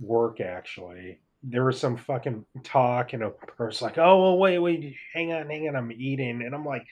work. 0.00 0.40
Actually, 0.40 1.20
there 1.44 1.64
was 1.64 1.78
some 1.78 1.96
fucking 1.96 2.44
talk, 2.64 3.12
and 3.12 3.22
a 3.22 3.30
person 3.30 3.86
like, 3.86 3.98
"Oh, 3.98 4.20
well, 4.20 4.38
wait, 4.38 4.58
wait, 4.58 4.96
hang 5.14 5.32
on, 5.32 5.48
hang 5.48 5.68
on, 5.68 5.76
I'm 5.76 5.92
eating," 5.92 6.42
and 6.42 6.54
I'm 6.54 6.64
like, 6.64 6.86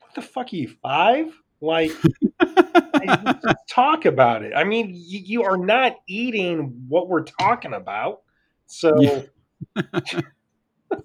"What 0.00 0.14
the 0.14 0.22
fuck 0.22 0.52
are 0.52 0.56
you 0.56 0.68
five? 0.82 1.32
Like, 1.62 1.92
talk 3.68 4.04
about 4.04 4.42
it. 4.42 4.52
I 4.54 4.64
mean, 4.64 4.92
you, 4.94 5.20
you 5.20 5.42
are 5.44 5.56
not 5.56 5.96
eating 6.06 6.84
what 6.88 7.08
we're 7.08 7.24
talking 7.24 7.72
about, 7.72 8.20
so 8.70 8.94
Yeah. 9.00 9.22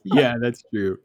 yeah, 0.04 0.36
that's 0.42 0.64
true. 0.74 1.00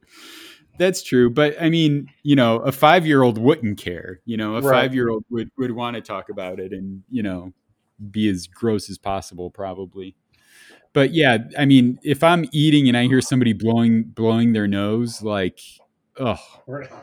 That's 0.79 1.03
true. 1.03 1.31
But 1.31 1.61
I 1.61 1.69
mean, 1.69 2.09
you 2.23 2.37
know, 2.37 2.57
a 2.57 2.73
five 2.73 3.07
year 3.07 3.23
old 3.23 3.39
wouldn't 3.39 3.79
care. 3.79 4.21
You 4.25 4.37
know, 4.37 4.57
a 4.57 4.61
Right. 4.63 4.83
five 4.83 4.95
year 4.95 5.11
old 5.11 5.25
would, 5.31 5.51
would 5.59 5.73
want 5.73 5.97
to 5.97 6.01
talk 6.03 6.29
about 6.31 6.59
it 6.61 6.73
and, 6.73 7.03
you 7.11 7.23
know, 7.23 7.53
be 8.11 8.29
as 8.29 8.47
gross 8.47 8.89
as 8.89 8.97
possible, 8.99 9.51
probably. 9.51 10.17
But 10.93 11.13
yeah, 11.13 11.39
I 11.59 11.67
mean, 11.67 11.99
if 12.03 12.25
I'm 12.25 12.47
eating 12.53 12.89
and 12.89 12.97
I 12.97 13.07
hear 13.07 13.21
somebody 13.21 13.53
blowing 13.53 14.05
blowing 14.05 14.55
their 14.55 14.67
nose, 14.67 15.23
like, 15.23 15.61
oh, 16.19 16.39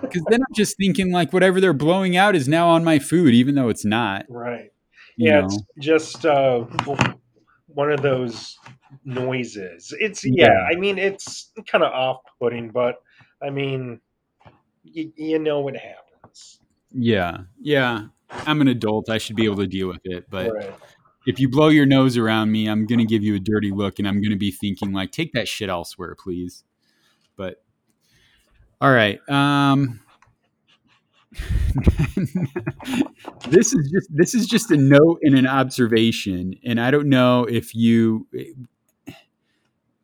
because 0.02 0.24
then 0.30 0.42
I'm 0.42 0.54
just 0.56 0.76
thinking 0.78 1.12
like 1.12 1.32
whatever 1.32 1.62
they're 1.62 1.72
blowing 1.74 2.18
out 2.18 2.36
is 2.36 2.48
now 2.48 2.68
on 2.70 2.84
my 2.84 3.00
food, 3.00 3.34
even 3.34 3.56
though 3.56 3.70
it's 3.70 3.86
not. 3.86 4.26
right. 4.30 4.72
You 5.16 5.30
yeah, 5.30 5.40
know? 5.42 5.46
it's 5.48 5.64
just 5.80 6.26
uh, 6.26 6.60
one 7.68 7.92
of 7.92 8.02
those 8.02 8.58
noises. 9.06 9.94
It's 10.00 10.24
yeah, 10.24 10.46
Yeah. 10.46 10.68
I 10.72 10.76
mean 10.76 10.98
it's 10.98 11.52
kind 11.68 11.84
of 11.84 11.92
off-putting, 11.92 12.70
but 12.70 12.96
I 13.42 13.50
mean, 13.50 14.02
you, 14.84 15.12
you 15.16 15.40
know 15.40 15.60
what 15.60 15.76
happens, 15.76 16.08
yeah, 16.92 17.38
yeah. 17.60 18.08
I'm 18.30 18.62
an 18.62 18.68
adult. 18.68 19.10
I 19.10 19.18
should 19.18 19.36
be 19.36 19.46
able 19.46 19.58
to 19.58 19.68
deal 19.68 19.88
with 19.88 20.02
it. 20.04 20.30
But 20.30 20.54
right? 20.54 20.74
if 21.26 21.40
you 21.40 21.50
blow 21.50 21.70
your 21.70 21.86
nose 21.86 22.18
around 22.18 22.52
me, 22.52 22.68
I'm 22.68 22.86
going 22.86 23.00
to 23.00 23.06
give 23.06 23.24
you 23.24 23.36
a 23.36 23.40
dirty 23.40 23.72
look 23.72 24.00
and 24.00 24.08
I'm 24.08 24.22
going 24.22 24.32
to 24.32 24.38
be 24.38 24.52
thinking 24.52 24.92
like 24.94 25.12
take 25.12 25.34
that 25.34 25.48
shit 25.48 25.70
elsewhere, 25.70 26.16
please. 26.16 26.64
But 27.36 27.64
all 28.82 28.92
right. 28.92 29.20
Um 29.30 30.02
this 33.50 33.74
is 33.74 33.92
just 33.92 34.08
this 34.10 34.34
is 34.34 34.48
just 34.48 34.72
a 34.72 34.78
note 34.78 35.20
and 35.22 35.36
an 35.36 35.46
observation 35.46 36.56
and 36.64 36.80
I 36.80 36.90
don't 36.90 37.10
know 37.10 37.44
if 37.44 37.76
you 37.76 38.28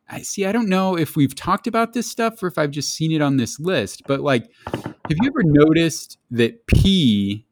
I 0.08 0.22
see 0.22 0.44
I 0.44 0.52
don't 0.52 0.68
know 0.68 0.96
if 0.96 1.16
we've 1.16 1.34
talked 1.34 1.66
about 1.66 1.92
this 1.92 2.10
stuff 2.10 2.42
or 2.42 2.46
if 2.46 2.58
I've 2.58 2.70
just 2.70 2.94
seen 2.94 3.12
it 3.12 3.22
on 3.22 3.36
this 3.36 3.58
list, 3.58 4.02
but 4.06 4.20
like 4.20 4.50
have 4.66 5.16
you 5.20 5.26
ever 5.26 5.42
noticed 5.44 6.18
that 6.30 6.66
pee 6.66 7.46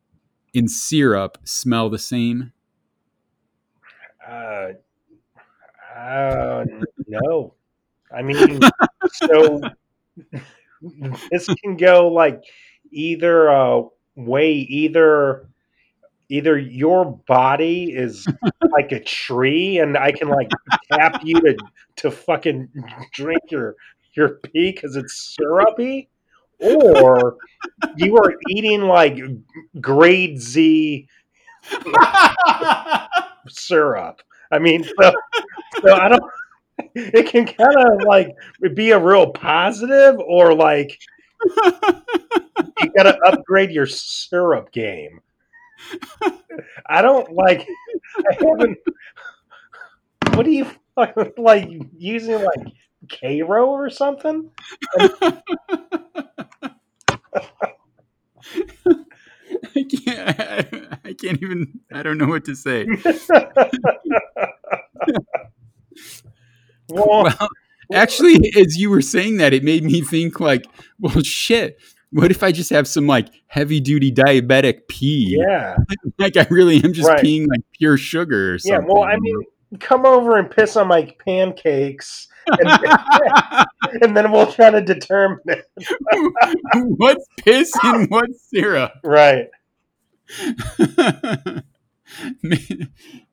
and 0.54 0.70
syrup 0.70 1.38
smell 1.44 1.88
the 1.88 1.98
same? 1.98 2.52
Uh, 4.26 4.68
uh, 5.96 6.64
no, 7.06 7.54
I 8.14 8.22
mean, 8.22 8.60
so 9.12 9.60
this 11.30 11.46
can 11.62 11.76
go 11.76 12.08
like 12.08 12.42
either 12.90 13.50
uh, 13.50 13.82
way, 14.14 14.52
either 14.52 15.48
either 16.32 16.58
your 16.58 17.04
body 17.26 17.92
is 17.92 18.26
like 18.72 18.90
a 18.92 19.00
tree, 19.00 19.78
and 19.78 19.96
I 19.96 20.12
can 20.12 20.28
like 20.28 20.50
tap 20.90 21.20
you 21.22 21.40
to 21.40 21.56
to 21.96 22.10
fucking 22.10 22.68
drink 23.12 23.42
your 23.50 23.76
your 24.14 24.40
pee 24.42 24.72
because 24.72 24.96
it's 24.96 25.36
syrupy, 25.36 26.08
or 26.58 27.36
you 27.96 28.16
are 28.16 28.34
eating 28.50 28.82
like 28.82 29.18
grade 29.80 30.40
Z 30.40 31.06
syrup. 33.48 34.22
I 34.50 34.58
mean, 34.58 34.84
so, 34.84 35.12
so 35.82 35.94
I 35.94 36.08
don't. 36.08 36.22
It 36.94 37.28
can 37.28 37.46
kind 37.46 37.76
of 37.76 38.02
like 38.06 38.34
be 38.74 38.90
a 38.90 38.98
real 38.98 39.30
positive, 39.30 40.18
or 40.18 40.54
like 40.54 40.98
you 41.44 42.92
got 42.96 43.04
to 43.04 43.18
upgrade 43.26 43.70
your 43.70 43.86
syrup 43.86 44.72
game. 44.72 45.20
I 46.86 47.02
don't 47.02 47.32
like. 47.32 47.66
I 48.18 48.34
haven't. 48.40 48.78
What 50.34 50.44
do 50.44 50.50
you 50.50 50.66
fucking 50.94 51.32
like 51.36 51.68
using 51.96 52.42
like 52.42 52.72
Karo 53.08 53.66
or 53.66 53.90
something? 53.90 54.50
I 59.76 59.84
can't. 59.84 60.98
I 61.04 61.12
can't 61.14 61.42
even. 61.42 61.80
I 61.92 62.02
don't 62.02 62.18
know 62.18 62.26
what 62.26 62.44
to 62.46 62.56
say. 62.56 62.86
well, 66.88 67.24
Well, 67.88 67.92
actually, 67.92 68.52
as 68.56 68.76
you 68.76 68.90
were 68.90 69.02
saying 69.02 69.38
that, 69.38 69.52
it 69.52 69.64
made 69.64 69.84
me 69.84 70.00
think 70.00 70.40
like, 70.40 70.64
well, 70.98 71.20
shit. 71.22 71.78
What 72.12 72.30
if 72.30 72.42
I 72.42 72.52
just 72.52 72.70
have 72.70 72.86
some 72.86 73.06
like 73.06 73.28
heavy 73.46 73.80
duty 73.80 74.12
diabetic 74.12 74.86
pee? 74.88 75.36
yeah, 75.40 75.76
Like 76.18 76.36
I 76.36 76.46
really 76.50 76.82
am 76.84 76.92
just 76.92 77.08
Right. 77.08 77.24
peeing 77.24 77.46
like 77.48 77.62
pure 77.72 77.96
sugar 77.96 78.54
or 78.54 78.58
something. 78.58 78.86
yeah. 78.86 78.92
Well, 78.94 79.02
I 79.04 79.16
mean, 79.18 79.42
come 79.80 80.04
over 80.04 80.36
and 80.38 80.50
piss 80.50 80.76
on 80.76 80.88
my 80.88 81.14
pancakes, 81.24 82.28
and, 82.46 82.68
and 84.02 84.16
then 84.16 84.30
we'll 84.30 84.50
try 84.52 84.70
to 84.70 84.80
determine 84.82 85.38
it. 85.46 85.66
what's 86.74 87.26
piss 87.38 87.72
and 87.82 88.10
what's 88.10 88.42
syrup? 88.50 88.92
Right. 89.02 89.46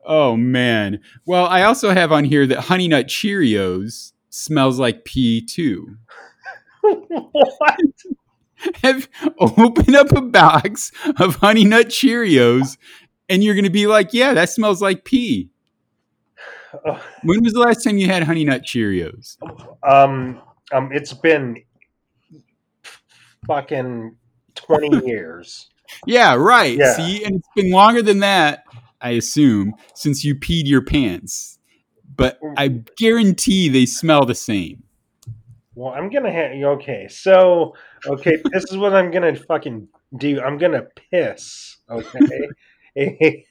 oh 0.06 0.36
man. 0.38 1.00
Well, 1.26 1.46
I 1.46 1.64
also 1.64 1.92
have 1.92 2.12
on 2.12 2.24
here 2.24 2.48
that 2.48 2.62
Honey 2.62 2.88
Nut 2.88 3.08
Cheerios 3.08 4.14
smells 4.30 4.80
like 4.80 5.06
pee 5.06 5.42
too. 5.46 5.98
what? 6.82 7.78
Have 8.84 9.10
open 9.40 9.96
up 9.96 10.12
a 10.12 10.22
box 10.22 10.92
of 11.18 11.38
Honey 11.38 11.64
Nut 11.64 11.88
Cheerios, 11.88 12.78
and 13.28 13.44
you're 13.44 13.56
gonna 13.56 13.70
be 13.70 13.88
like, 13.88 14.14
"Yeah, 14.14 14.34
that 14.34 14.50
smells 14.50 14.82
like 14.82 15.06
pee." 15.06 15.50
When 17.24 17.44
was 17.44 17.54
the 17.54 17.60
last 17.60 17.84
time 17.84 17.98
you 17.98 18.08
had 18.08 18.24
Honey 18.24 18.44
Nut 18.44 18.64
Cheerios? 18.64 19.38
Um, 19.90 20.42
um, 20.72 20.92
it's 20.92 21.14
been 21.14 21.64
fucking 23.48 24.16
twenty 24.56 25.06
years. 25.08 25.70
Yeah, 26.06 26.36
right. 26.36 26.78
Yeah. 26.78 26.94
See, 26.94 27.24
and 27.24 27.36
it's 27.36 27.50
been 27.56 27.72
longer 27.72 28.02
than 28.02 28.20
that. 28.20 28.64
I 29.02 29.12
assume, 29.12 29.76
since 29.96 30.24
you 30.26 30.36
peed 30.36 30.68
your 30.68 30.84
pants. 30.84 31.58
But 32.16 32.40
I 32.58 32.68
guarantee 32.98 33.70
they 33.70 33.86
smell 33.86 34.26
the 34.26 34.36
same. 34.36 34.84
Well, 35.74 35.94
I'm 35.94 36.10
gonna 36.10 36.32
have 36.32 36.52
okay. 36.52 37.08
So, 37.10 37.76
okay, 38.08 38.42
this 38.52 38.66
is 38.72 38.78
what 38.78 38.94
I'm 38.94 39.12
gonna 39.12 39.36
fucking 39.36 39.88
do. 40.18 40.42
I'm 40.42 40.58
gonna 40.58 40.88
piss. 41.12 41.78
Okay, 41.90 42.50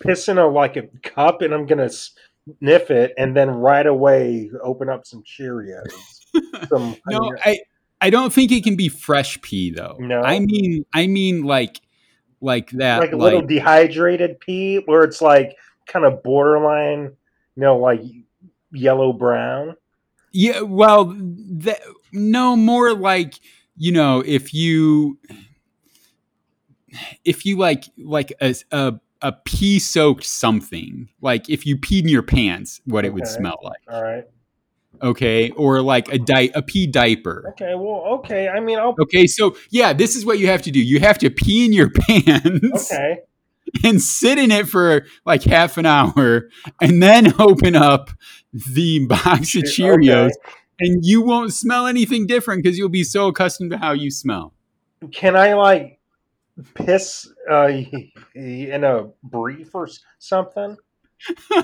piss 0.00 0.28
in 0.28 0.38
a 0.38 0.46
like 0.46 0.76
a 0.76 0.88
cup, 1.02 1.42
and 1.42 1.52
I'm 1.52 1.66
gonna 1.66 1.90
sniff 1.90 2.90
it, 2.90 3.12
and 3.16 3.36
then 3.36 3.50
right 3.50 3.86
away 3.86 4.50
open 4.62 4.88
up 4.88 5.06
some 5.06 5.22
Cheerios. 5.22 5.92
Some 6.70 6.96
no, 7.06 7.30
I 7.44 7.58
I 8.00 8.08
don't 8.08 8.32
think 8.32 8.52
it 8.52 8.64
can 8.64 8.74
be 8.74 8.88
fresh 8.88 9.38
pee 9.42 9.70
though. 9.70 9.96
No, 10.00 10.22
I 10.22 10.38
mean 10.38 10.86
I 10.94 11.06
mean 11.06 11.42
like 11.42 11.78
like 12.40 12.70
that, 12.72 13.00
like 13.00 13.12
a 13.12 13.16
little 13.16 13.42
dehydrated 13.42 14.40
pee, 14.40 14.76
where 14.86 15.02
it's 15.02 15.20
like 15.20 15.56
kind 15.86 16.04
of 16.04 16.22
borderline, 16.22 17.02
you 17.56 17.62
know, 17.62 17.76
like 17.78 18.00
yellow 18.72 19.12
brown. 19.12 19.76
Yeah, 20.32 20.60
well, 20.62 21.14
no 22.12 22.56
more 22.56 22.94
like 22.94 23.34
you 23.76 23.92
know 23.92 24.22
if 24.24 24.52
you 24.54 25.18
if 27.24 27.44
you 27.46 27.56
like 27.58 27.84
like 27.98 28.32
a 28.40 28.54
a, 28.70 28.94
a 29.20 29.32
pea 29.44 29.78
soaked 29.78 30.24
something 30.24 31.08
like 31.20 31.48
if 31.48 31.66
you 31.66 31.76
peed 31.76 32.02
in 32.02 32.08
your 32.08 32.22
pants, 32.22 32.80
what 32.84 33.04
it 33.04 33.12
would 33.14 33.26
smell 33.26 33.58
like. 33.62 33.80
All 33.90 34.02
right. 34.02 34.24
Okay, 35.02 35.50
or 35.52 35.80
like 35.82 36.12
a 36.12 36.18
di- 36.18 36.52
a 36.54 36.62
pea 36.62 36.86
diaper. 36.86 37.46
Okay. 37.50 37.74
Well. 37.74 38.18
Okay. 38.18 38.48
I 38.48 38.60
mean, 38.60 38.78
I'll. 38.78 38.94
Okay, 39.02 39.26
so 39.26 39.56
yeah, 39.70 39.92
this 39.92 40.14
is 40.14 40.24
what 40.24 40.38
you 40.38 40.46
have 40.46 40.62
to 40.62 40.70
do. 40.70 40.80
You 40.80 41.00
have 41.00 41.18
to 41.18 41.30
pee 41.30 41.64
in 41.64 41.72
your 41.72 41.90
pants 42.08 42.92
Okay. 42.92 43.18
and 43.84 44.00
sit 44.00 44.38
in 44.38 44.52
it 44.52 44.68
for 44.68 45.06
like 45.24 45.42
half 45.42 45.76
an 45.76 45.86
hour, 45.86 46.48
and 46.80 47.02
then 47.02 47.34
open 47.40 47.74
up 47.74 48.10
the 48.52 49.06
box 49.06 49.54
of 49.54 49.62
Cheerios, 49.64 50.30
Okay. 50.30 50.56
and 50.80 51.04
you 51.04 51.22
won't 51.22 51.52
smell 51.52 51.86
anything 51.86 52.26
different 52.26 52.62
because 52.62 52.78
you'll 52.78 52.88
be 52.88 53.04
so 53.04 53.28
accustomed 53.28 53.70
to 53.72 53.78
how 53.78 53.92
you 53.92 54.10
smell. 54.10 54.52
Can 55.12 55.36
I 55.36 55.54
like 55.54 55.98
piss 56.74 57.28
uh, 57.50 57.68
in 58.34 58.84
a 58.84 59.08
brief 59.22 59.74
or 59.74 59.88
something? 60.18 60.76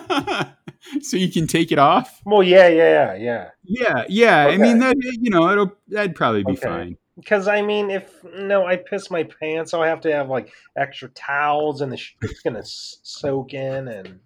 so 1.01 1.17
you 1.17 1.31
can 1.31 1.47
take 1.47 1.73
it 1.73 1.79
off. 1.79 2.21
Well, 2.25 2.43
yeah, 2.43 2.69
yeah, 2.69 3.15
yeah. 3.15 3.51
Yeah, 3.65 4.05
yeah. 4.09 4.39
I 4.43 4.49
Okay. 4.51 4.59
mean 4.59 4.79
that 4.79 4.97
you 4.99 5.31
know 5.31 5.51
it'll 5.51 5.73
that'd 5.89 6.15
probably 6.15 6.45
be 6.45 6.53
Okay. 6.53 6.67
fine. 6.67 6.97
Because 7.17 7.49
I 7.49 7.63
mean, 7.63 7.91
if 7.91 8.23
no, 8.37 8.65
I 8.65 8.77
piss 8.77 9.11
my 9.11 9.25
pants, 9.25 9.75
I'll 9.75 9.83
have 9.83 10.01
to 10.03 10.13
have 10.13 10.29
like 10.29 10.53
extra 10.77 11.09
towels, 11.09 11.81
and 11.81 11.91
the 11.91 11.97
sh- 11.97 12.15
it's 12.23 12.41
gonna 12.41 12.63
soak 12.65 13.55
in. 13.55 13.89
And 13.89 14.21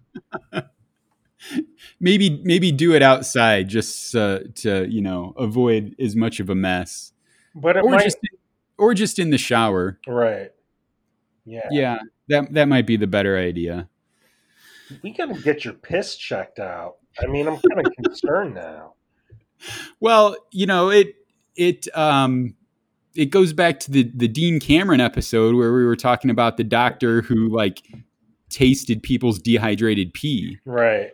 Maybe 1.99 2.41
maybe 2.43 2.71
do 2.71 2.93
it 2.93 3.01
outside 3.01 3.67
just 3.67 4.15
uh, 4.15 4.39
to 4.55 4.87
you 4.89 5.01
know 5.01 5.33
avoid 5.37 5.95
as 5.99 6.15
much 6.15 6.39
of 6.39 6.49
a 6.49 6.55
mess, 6.55 7.11
but 7.55 7.77
or 7.77 7.91
might 7.91 8.03
just 8.03 8.17
or 8.77 8.93
just 8.93 9.19
in 9.19 9.29
the 9.29 9.37
shower. 9.37 9.99
right. 10.07 10.51
Yeah. 11.45 11.67
Yeah, 11.71 11.99
that 12.29 12.53
that 12.53 12.67
might 12.69 12.87
be 12.87 12.95
the 12.95 13.07
better 13.07 13.37
idea. 13.37 13.89
we 15.01 15.11
gotta 15.11 15.33
get 15.41 15.65
your 15.65 15.73
piss 15.73 16.15
checked 16.15 16.59
out. 16.59 16.95
I 17.21 17.27
mean, 17.27 17.47
I'm 17.47 17.57
kind 17.57 17.85
of 17.85 17.93
concerned 18.03 18.55
now. 18.55 18.93
Well, 19.99 20.35
you 20.51 20.65
know 20.65 20.89
it 20.89 21.15
it 21.55 21.87
um 21.95 22.55
it 23.15 23.25
goes 23.25 23.53
back 23.53 23.79
to 23.81 23.91
the 23.91 24.09
the 24.15 24.27
Dean 24.27 24.59
Cameron 24.59 25.01
episode 25.01 25.55
where 25.55 25.73
we 25.73 25.85
were 25.85 25.95
talking 25.95 26.31
about 26.31 26.57
the 26.57 26.63
doctor 26.63 27.21
who 27.21 27.49
like 27.49 27.81
tasted 28.49 29.01
people's 29.03 29.39
dehydrated 29.39 30.13
pee 30.13 30.59
Right. 30.63 31.11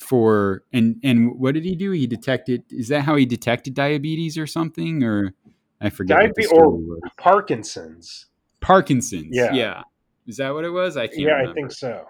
For 0.00 0.64
and 0.72 0.96
and 1.04 1.38
what 1.38 1.54
did 1.54 1.64
he 1.64 1.76
do? 1.76 1.90
He 1.92 2.06
detected 2.06 2.64
is 2.70 2.88
that 2.88 3.02
how 3.02 3.16
he 3.16 3.26
detected 3.26 3.74
diabetes 3.74 4.36
or 4.38 4.46
something 4.46 5.04
or 5.04 5.34
I 5.80 5.90
forget 5.90 6.16
what 6.18 6.34
the 6.34 6.42
Diabe- 6.42 6.46
story 6.46 6.62
or- 6.62 6.70
was. 6.76 7.00
Parkinson's. 7.16 8.26
Parkinson's. 8.60 9.28
Yeah. 9.30 9.52
Yeah. 9.52 9.82
Is 10.26 10.38
that 10.38 10.52
what 10.54 10.64
it 10.64 10.70
was? 10.70 10.96
I 10.96 11.06
can't 11.06 11.20
Yeah, 11.20 11.32
remember. 11.34 11.50
I 11.50 11.54
think 11.54 11.72
so. 11.72 12.06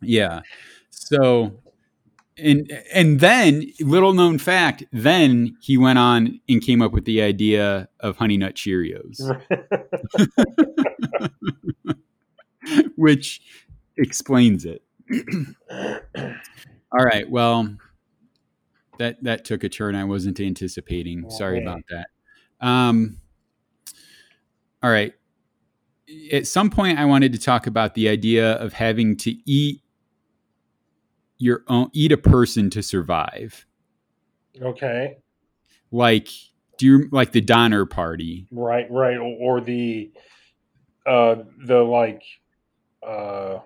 Yeah. 0.00 0.40
So 0.90 1.58
and 2.38 2.72
and 2.92 3.20
then 3.20 3.64
little 3.80 4.14
known 4.14 4.38
fact, 4.38 4.84
then 4.92 5.56
he 5.60 5.76
went 5.76 5.98
on 5.98 6.40
and 6.48 6.62
came 6.62 6.80
up 6.82 6.92
with 6.92 7.04
the 7.04 7.20
idea 7.22 7.88
of 8.00 8.16
honey 8.16 8.38
nut 8.38 8.54
Cheerios, 8.54 9.20
which 12.96 13.40
explains 13.96 14.64
it. 14.64 14.82
All 16.92 17.04
right. 17.04 17.28
Well, 17.28 17.76
that 18.98 19.22
that 19.24 19.44
took 19.44 19.64
a 19.64 19.68
turn 19.68 19.94
I 19.94 20.04
wasn't 20.04 20.38
anticipating. 20.40 21.28
Sorry 21.30 21.62
about 21.62 21.82
that. 21.90 22.08
Um 22.60 23.18
All 24.82 24.90
right. 24.90 25.14
At 26.30 26.46
some 26.46 26.70
point 26.70 26.98
I 26.98 27.06
wanted 27.06 27.32
to 27.32 27.38
talk 27.38 27.66
about 27.66 27.94
the 27.94 28.08
idea 28.08 28.52
of 28.54 28.74
having 28.74 29.16
to 29.18 29.34
eat 29.50 29.82
your 31.38 31.64
own 31.68 31.88
eat 31.92 32.12
a 32.12 32.16
person 32.16 32.70
to 32.70 32.82
survive. 32.82 33.66
okay. 34.60 35.16
Like 35.90 36.28
do 36.78 36.86
you 36.86 37.08
like 37.10 37.32
the 37.32 37.40
Donner 37.40 37.86
party? 37.86 38.46
Right, 38.50 38.90
right. 38.90 39.16
Or, 39.16 39.56
or 39.56 39.60
the 39.60 40.12
uh 41.06 41.36
the 41.66 41.78
like 41.78 42.22
uh 43.06 43.58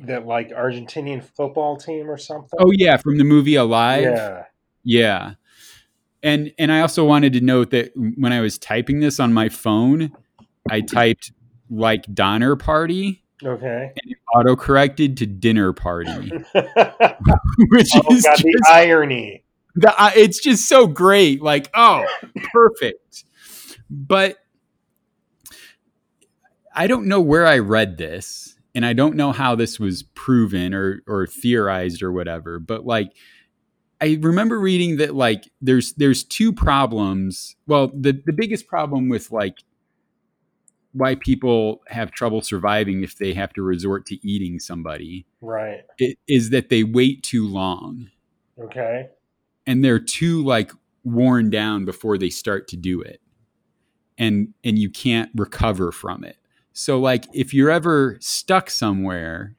that 0.00 0.26
like 0.26 0.50
Argentinian 0.50 1.22
football 1.22 1.76
team 1.76 2.08
or 2.10 2.16
something. 2.16 2.58
Oh 2.58 2.70
yeah, 2.72 2.96
from 2.96 3.18
the 3.18 3.24
movie 3.24 3.54
Alive. 3.56 4.02
yeah. 4.02 4.44
Yeah. 4.82 5.32
And 6.22 6.52
and 6.58 6.70
I 6.72 6.80
also 6.80 7.04
wanted 7.04 7.32
to 7.34 7.40
note 7.40 7.70
that 7.70 7.92
when 7.96 8.32
I 8.32 8.40
was 8.40 8.58
typing 8.58 9.00
this 9.00 9.18
on 9.20 9.32
my 9.32 9.48
phone, 9.48 10.12
I 10.70 10.80
typed 10.82 11.32
like 11.70 12.04
Donner 12.12 12.56
party 12.56 13.22
Okay. 13.44 13.92
and 14.02 14.12
it 14.12 14.18
auto 14.34 14.54
corrected 14.56 15.16
to 15.18 15.26
dinner 15.26 15.72
party, 15.72 16.30
oh 16.54 17.14
which 17.70 17.94
is 18.10 18.22
god, 18.22 18.36
just, 18.36 18.42
the 18.42 18.66
irony. 18.70 19.44
the, 19.76 19.94
uh, 19.98 20.10
it's 20.14 20.40
just 20.40 20.68
so 20.68 20.86
great. 20.86 21.40
Like, 21.40 21.70
oh, 21.74 22.04
perfect. 22.52 23.24
But 23.88 24.36
I 26.74 26.86
don't 26.86 27.06
know 27.06 27.20
where 27.22 27.46
I 27.46 27.58
read 27.60 27.96
this, 27.96 28.49
and 28.74 28.86
I 28.86 28.92
don't 28.92 29.16
know 29.16 29.32
how 29.32 29.54
this 29.54 29.78
was 29.80 30.02
proven 30.02 30.74
or 30.74 31.02
or 31.06 31.26
theorized 31.26 32.02
or 32.02 32.12
whatever. 32.12 32.58
But 32.58 32.86
like, 32.86 33.12
I 34.00 34.18
remember 34.20 34.58
reading 34.60 34.96
that 34.98 35.14
like 35.14 35.50
there's 35.60 35.92
there's 35.94 36.22
two 36.24 36.52
problems. 36.52 37.56
Well, 37.66 37.88
the 37.88 38.12
the 38.24 38.32
biggest 38.32 38.66
problem 38.66 39.08
with 39.08 39.30
like 39.30 39.58
why 40.92 41.14
people 41.14 41.82
have 41.86 42.10
trouble 42.10 42.40
surviving 42.42 43.02
if 43.04 43.16
they 43.16 43.32
have 43.32 43.52
to 43.52 43.62
resort 43.62 44.06
to 44.06 44.26
eating 44.26 44.58
somebody 44.58 45.24
Right. 45.40 45.84
is 46.26 46.50
that 46.50 46.68
they 46.68 46.82
wait 46.82 47.22
too 47.22 47.46
long 47.46 48.10
Okay. 48.60 49.06
and 49.66 49.84
they're 49.84 50.00
too 50.00 50.42
like 50.42 50.72
worn 51.04 51.48
down 51.48 51.84
before 51.84 52.18
they 52.18 52.28
start 52.28 52.66
to 52.68 52.76
do 52.76 53.00
it 53.00 53.20
and 54.18 54.52
and 54.64 54.78
you 54.80 54.90
can't 54.90 55.30
recover 55.36 55.92
from 55.92 56.24
it 56.24 56.36
so 56.72 56.98
like 56.98 57.26
if 57.32 57.52
you're 57.54 57.70
ever 57.70 58.16
stuck 58.20 58.70
somewhere 58.70 59.54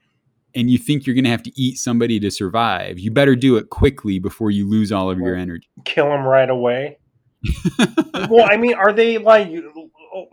and 0.53 0.69
you 0.69 0.77
think 0.77 1.05
you're 1.05 1.13
going 1.13 1.23
to 1.23 1.29
have 1.29 1.43
to 1.43 1.51
eat 1.55 1.77
somebody 1.77 2.19
to 2.19 2.29
survive 2.29 2.99
you 2.99 3.11
better 3.11 3.35
do 3.35 3.57
it 3.57 3.69
quickly 3.69 4.19
before 4.19 4.51
you 4.51 4.67
lose 4.69 4.91
all 4.91 5.09
of 5.09 5.19
your 5.19 5.35
energy 5.35 5.67
Kill 5.85 6.09
them 6.09 6.23
right 6.23 6.49
away. 6.49 6.97
well, 8.29 8.47
I 8.49 8.57
mean, 8.57 8.75
are 8.75 8.93
they 8.93 9.17
like? 9.17 9.51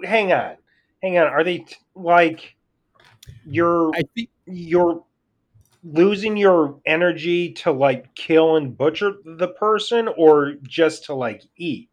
hang 0.05 0.33
on, 0.33 0.57
hang 1.03 1.19
on. 1.19 1.27
Are 1.27 1.45
they 1.45 1.59
t- 1.59 1.77
like? 1.95 2.55
You're 3.47 3.91
i 3.95 4.03
think 4.15 4.31
you're 4.47 5.05
losing 5.83 6.37
your 6.37 6.81
energy 6.87 7.53
to 7.53 7.73
like 7.73 8.15
kill 8.15 8.57
and 8.57 8.77
butcher 8.77 9.13
the 9.25 9.49
person, 9.49 10.09
or 10.17 10.55
just 10.63 11.05
to 11.05 11.15
like 11.15 11.43
eat. 11.57 11.89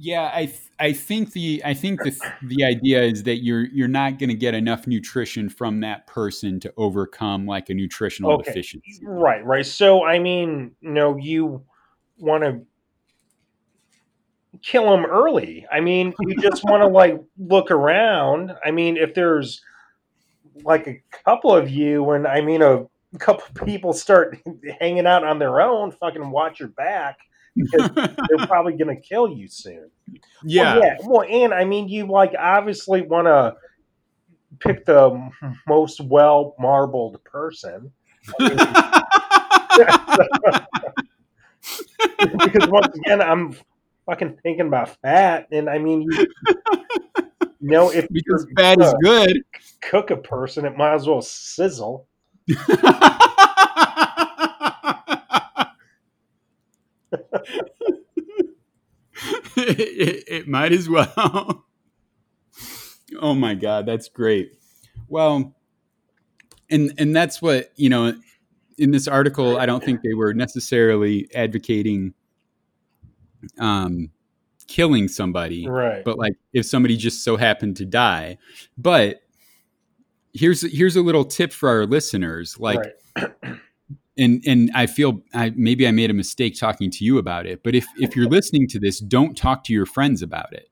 Yeah 0.00 0.30
i 0.32 0.46
th- 0.46 0.60
i 0.78 0.92
think 0.92 1.32
the 1.32 1.60
i 1.64 1.74
think 1.74 2.02
the 2.02 2.16
the 2.42 2.62
idea 2.62 3.02
is 3.02 3.24
that 3.24 3.42
you're 3.42 3.66
you're 3.66 3.88
not 3.88 4.18
going 4.18 4.28
to 4.28 4.34
get 4.36 4.54
enough 4.54 4.86
nutrition 4.86 5.48
from 5.48 5.80
that 5.80 6.06
person 6.06 6.60
to 6.60 6.72
overcome 6.76 7.46
like 7.46 7.68
a 7.68 7.74
nutritional 7.74 8.36
Okay. 8.36 8.44
deficiency 8.44 9.00
Right, 9.04 9.44
right. 9.44 9.66
So, 9.66 10.04
I 10.04 10.18
mean, 10.18 10.72
you 10.80 10.90
know, 10.90 11.16
you 11.16 11.64
want 12.18 12.44
to 12.44 12.60
kill 14.62 14.90
them 14.90 15.04
early. 15.04 15.66
I 15.70 15.80
mean, 15.80 16.14
you 16.20 16.40
just 16.40 16.64
want 16.64 16.82
to 16.82 16.88
like 16.92 17.20
look 17.38 17.70
around. 17.70 18.52
I 18.64 18.70
mean, 18.70 18.96
if 18.96 19.14
there's 19.14 19.60
like 20.64 20.86
a 20.86 21.02
couple 21.24 21.54
of 21.54 21.70
you, 21.70 22.10
and 22.10 22.26
I 22.26 22.40
mean, 22.40 22.62
a 22.62 22.86
couple 23.18 23.44
people 23.66 23.92
start 23.92 24.38
hanging 24.80 25.06
out 25.06 25.24
on 25.24 25.38
their 25.38 25.60
own, 25.60 25.92
fucking 25.92 26.30
watch 26.30 26.60
your 26.60 26.70
back. 26.70 27.18
They're 27.72 28.46
probably 28.46 28.74
gonna 28.74 28.96
kill 28.96 29.30
you 29.30 29.48
soon. 29.48 29.90
yeah 30.44 30.74
Well, 30.74 30.84
yeah. 30.84 30.96
Well, 31.02 31.26
and 31.28 31.54
I 31.54 31.64
mean, 31.64 31.88
you 31.88 32.06
like 32.06 32.34
obviously 32.38 33.02
want 33.02 33.26
to 33.26 33.56
pick 34.60 34.84
the 34.84 35.30
most 35.66 36.00
well 36.00 36.54
marbled 36.58 37.22
person. 37.24 37.92
because 38.38 38.58
once 42.68 42.94
again, 42.96 43.22
I'm 43.22 43.54
fucking 44.06 44.38
thinking 44.42 44.66
about 44.66 44.96
fat, 45.02 45.48
and 45.52 45.68
I 45.68 45.78
mean, 45.78 46.02
you, 46.02 46.10
you 46.10 46.26
know, 47.60 47.90
if 47.90 48.08
because 48.10 48.46
fat 48.56 48.80
is 48.80 48.94
good. 49.02 49.42
cook 49.80 50.10
a 50.10 50.16
person, 50.16 50.64
it 50.64 50.76
might 50.76 50.94
as 50.94 51.06
well 51.06 51.22
sizzle. 51.22 52.06
it, 59.56 60.24
it 60.28 60.48
might 60.48 60.72
as 60.72 60.88
well. 60.88 61.64
oh 63.20 63.34
my 63.34 63.54
god, 63.54 63.86
that's 63.86 64.08
great. 64.08 64.52
Well, 65.08 65.54
and 66.70 66.92
and 66.98 67.14
that's 67.14 67.40
what 67.42 67.72
you 67.76 67.88
know. 67.88 68.14
In 68.76 68.92
this 68.92 69.08
article, 69.08 69.58
I 69.58 69.66
don't 69.66 69.82
think 69.82 70.02
they 70.02 70.14
were 70.14 70.32
necessarily 70.32 71.28
advocating 71.34 72.14
um, 73.58 74.10
killing 74.68 75.08
somebody, 75.08 75.66
Right. 75.66 76.04
but 76.04 76.16
like 76.16 76.34
if 76.52 76.64
somebody 76.64 76.96
just 76.96 77.24
so 77.24 77.36
happened 77.36 77.76
to 77.78 77.84
die. 77.84 78.38
But 78.76 79.22
here's 80.32 80.60
here's 80.72 80.94
a 80.94 81.02
little 81.02 81.24
tip 81.24 81.52
for 81.52 81.68
our 81.68 81.86
listeners. 81.86 82.56
Like 82.60 82.80
right. 83.16 83.32
and 84.18 84.42
and 84.46 84.70
I 84.74 84.86
feel 84.86 85.22
I, 85.32 85.52
maybe 85.56 85.86
I 85.86 85.90
made 85.92 86.10
a 86.10 86.14
mistake 86.14 86.58
talking 86.58 86.90
to 86.90 87.04
you 87.04 87.18
about 87.18 87.46
it, 87.46 87.62
but 87.62 87.74
if 87.74 87.86
if 87.98 88.14
you're 88.16 88.28
listening 88.28 88.66
to 88.68 88.78
this, 88.78 88.98
don't 89.00 89.36
talk 89.36 89.64
to 89.64 89.72
your 89.72 89.86
friends 89.86 90.22
about 90.22 90.52
it 90.52 90.68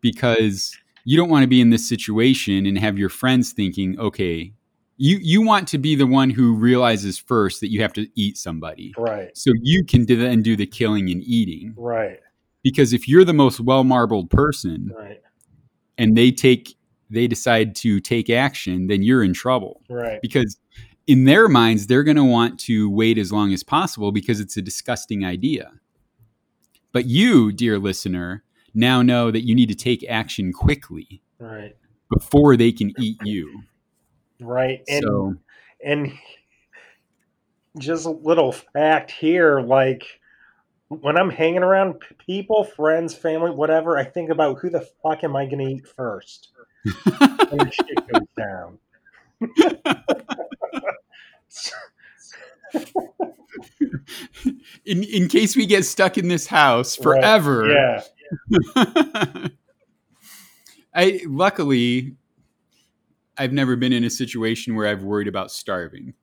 because 0.00 0.76
you 1.04 1.16
don't 1.16 1.28
want 1.28 1.42
to 1.42 1.48
be 1.48 1.60
in 1.60 1.70
this 1.70 1.88
situation 1.88 2.66
and 2.66 2.78
have 2.78 2.98
your 2.98 3.08
friends 3.08 3.52
thinking, 3.52 3.98
okay, 3.98 4.52
you 4.96 5.18
you 5.20 5.42
want 5.42 5.68
to 5.68 5.78
be 5.78 5.94
the 5.94 6.06
one 6.06 6.30
who 6.30 6.54
realizes 6.54 7.18
first 7.18 7.60
that 7.60 7.70
you 7.70 7.82
have 7.82 7.92
to 7.94 8.06
eat 8.14 8.36
somebody, 8.36 8.92
Right. 8.98 9.36
so 9.36 9.52
you 9.62 9.84
can 9.84 10.04
do 10.04 10.16
then 10.16 10.42
do 10.42 10.56
the 10.56 10.66
killing 10.66 11.10
and 11.10 11.22
eating. 11.24 11.74
Right. 11.76 12.20
Because 12.62 12.92
if 12.92 13.08
you're 13.08 13.24
the 13.24 13.32
most 13.32 13.60
well 13.60 13.84
marbled 13.84 14.30
person 14.30 14.92
Right. 14.96 15.20
and 15.98 16.16
they 16.16 16.30
take 16.30 16.76
they 17.10 17.26
decide 17.26 17.74
to 17.76 18.00
take 18.00 18.30
action, 18.30 18.86
then 18.86 19.02
you're 19.02 19.22
in 19.22 19.34
trouble 19.34 19.82
Right. 19.90 20.20
because 20.22 20.56
in 21.06 21.24
their 21.24 21.48
minds 21.48 21.86
they're 21.86 22.04
going 22.04 22.16
to 22.16 22.24
want 22.24 22.58
to 22.60 22.88
wait 22.90 23.18
as 23.18 23.32
long 23.32 23.52
as 23.52 23.62
possible 23.62 24.12
because 24.12 24.40
it's 24.40 24.56
a 24.56 24.62
disgusting 24.62 25.24
idea 25.24 25.72
but 26.92 27.06
you 27.06 27.52
dear 27.52 27.78
listener 27.78 28.44
now 28.74 29.02
know 29.02 29.30
that 29.30 29.46
you 29.46 29.54
need 29.54 29.68
to 29.68 29.74
take 29.74 30.04
action 30.08 30.52
quickly 30.52 31.22
Right. 31.38 31.76
before 32.08 32.56
they 32.56 32.72
can 32.72 32.92
eat 32.98 33.18
you 33.24 33.62
Right. 34.42 34.82
And 34.88 35.04
so 35.04 35.34
and 35.84 36.12
just 37.78 38.06
a 38.06 38.10
little 38.10 38.52
fact 38.52 39.10
here, 39.10 39.60
like 39.60 40.04
when 40.88 41.16
I'm 41.16 41.30
hanging 41.30 41.62
around 41.62 42.02
people, 42.18 42.64
friends, 42.64 43.14
family, 43.14 43.50
whatever, 43.50 43.96
I 43.96 44.04
think 44.04 44.30
about 44.30 44.58
who 44.58 44.68
the 44.68 44.86
fuck 45.02 45.24
am 45.24 45.34
I 45.36 45.46
going 45.46 45.58
to 45.58 45.74
eat 45.74 45.86
first 45.86 46.50
when 47.50 47.70
shit 47.70 48.12
goes 48.12 48.28
down. 48.36 48.78
in, 54.84 55.02
in 55.04 55.28
case 55.28 55.54
we 55.56 55.66
get 55.66 55.84
stuck 55.84 56.16
in 56.18 56.28
this 56.28 56.46
house 56.46 56.98
Right. 56.98 57.20
forever 57.22 57.68
Yeah. 57.70 58.02
i 60.94 61.20
luckily 61.26 62.16
i've 63.36 63.52
never 63.52 63.76
been 63.76 63.92
in 63.92 64.04
a 64.04 64.10
situation 64.10 64.74
where 64.74 64.86
i've 64.86 65.02
worried 65.02 65.28
about 65.28 65.50
starving 65.50 66.14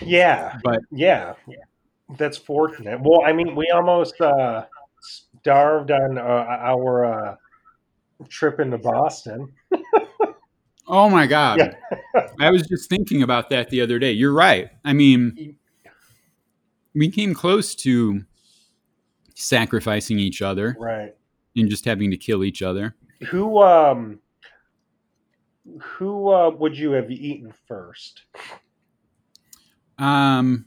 Yeah. 0.00 0.58
but 0.64 0.80
Yeah. 0.90 1.34
That's 2.18 2.36
fortunate. 2.36 3.00
Well, 3.00 3.22
I 3.24 3.32
mean, 3.32 3.56
we 3.56 3.70
almost 3.74 4.20
uh, 4.20 4.66
starved 5.00 5.90
on 5.90 6.18
uh, 6.18 6.20
our 6.22 7.06
uh, 7.06 7.36
trip 8.28 8.60
into 8.60 8.76
Boston. 8.76 9.50
Oh 10.86 11.08
my 11.08 11.26
god. 11.26 11.58
Yeah. 11.58 12.26
I 12.40 12.50
was 12.50 12.66
just 12.66 12.88
thinking 12.90 13.22
about 13.22 13.50
that 13.50 13.70
the 13.70 13.80
other 13.80 13.98
day. 13.98 14.12
You're 14.12 14.32
right. 14.32 14.70
I 14.84 14.92
mean, 14.92 15.56
we 16.94 17.08
came 17.10 17.34
close 17.34 17.74
to 17.76 18.24
sacrificing 19.34 20.18
each 20.18 20.42
other 20.42 20.76
Right. 20.78 21.14
and 21.56 21.68
just 21.70 21.84
having 21.84 22.10
to 22.10 22.16
kill 22.16 22.44
each 22.44 22.62
other. 22.62 22.94
Who 23.30 23.62
um 23.62 24.18
who 25.80 26.28
uh, 26.32 26.50
would 26.50 26.76
you 26.76 26.90
have 26.92 27.10
eaten 27.10 27.52
first? 27.68 28.22
Um 29.98 30.66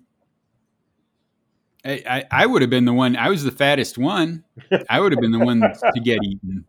I, 1.84 2.04
I, 2.10 2.24
I 2.32 2.46
would 2.48 2.62
have 2.64 2.72
been 2.72 2.86
the 2.86 2.94
one 2.94 3.16
I 3.16 3.30
was 3.30 3.44
the 3.44 3.52
fattest 3.52 3.98
one. 3.98 4.44
I 4.90 5.00
would 5.00 5.12
have 5.12 5.22
been 5.22 5.32
the 5.32 5.40
one 5.46 5.60
to 5.62 6.00
get 6.02 6.24
eaten. 6.24 6.66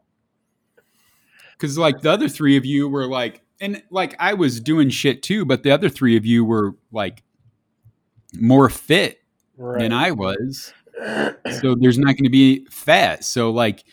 Cause 1.58 1.78
like 1.78 2.00
the 2.02 2.10
other 2.10 2.28
three 2.28 2.56
of 2.56 2.64
you 2.66 2.88
were 2.88 3.06
like 3.06 3.42
and 3.60 3.82
like 3.90 4.14
I 4.18 4.34
was 4.34 4.60
doing 4.60 4.90
shit 4.90 5.22
too, 5.22 5.44
but 5.44 5.62
the 5.62 5.70
other 5.70 5.88
three 5.88 6.16
of 6.16 6.26
you 6.26 6.44
were 6.44 6.74
like 6.92 7.22
more 8.34 8.68
fit 8.68 9.20
Right. 9.58 9.80
than 9.80 9.92
I 9.92 10.10
was. 10.10 10.72
so 11.60 11.74
there's 11.78 11.98
not 11.98 12.08
going 12.08 12.24
to 12.24 12.30
be 12.30 12.66
fat. 12.70 13.24
So 13.24 13.50
like 13.50 13.84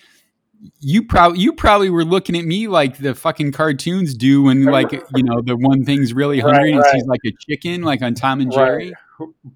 you 0.80 1.03
probably 1.03 1.39
you 1.39 1.53
probably 1.53 1.89
were 1.89 2.03
looking 2.05 2.38
at 2.38 2.43
me 2.45 2.68
like 2.68 2.97
the 2.97 3.14
fucking 3.16 3.51
cartoons 3.53 4.14
do 4.14 4.43
when 4.43 4.64
like 4.66 4.91
you 4.91 5.24
know 5.24 5.41
the 5.41 5.55
one 5.57 5.86
thing's 5.86 6.14
really 6.14 6.41
Right, 6.41 6.53
hungry 6.53 6.72
and 6.74 6.82
right. 6.82 7.05
like 7.05 7.20
a 7.26 7.32
chicken 7.49 7.82
like 7.84 8.01
on 8.01 8.14
Tom 8.14 8.41
and 8.41 8.49
Right. 8.53 8.55
Jerry. 8.57 8.93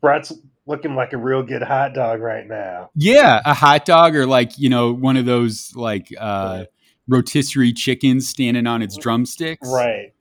Brett's 0.02 0.32
looking 0.66 0.96
like 0.96 1.14
a 1.14 1.18
real 1.18 1.44
good 1.44 1.62
hot 1.64 1.94
dog 1.94 2.20
right 2.22 2.46
now. 2.48 2.90
Yeah, 2.96 3.42
a 3.46 3.54
hot 3.54 3.86
dog 3.86 4.16
or 4.16 4.26
like 4.26 4.58
you 4.58 4.70
know 4.70 4.94
one 4.94 5.18
of 5.18 5.26
those 5.26 5.74
like 5.76 6.14
uh, 6.18 6.66
rotisserie 7.08 7.74
chicken 7.74 8.22
standing 8.22 8.68
on 8.68 8.82
its 8.82 8.98
drumsticks. 8.98 9.68
Right. 9.72 10.14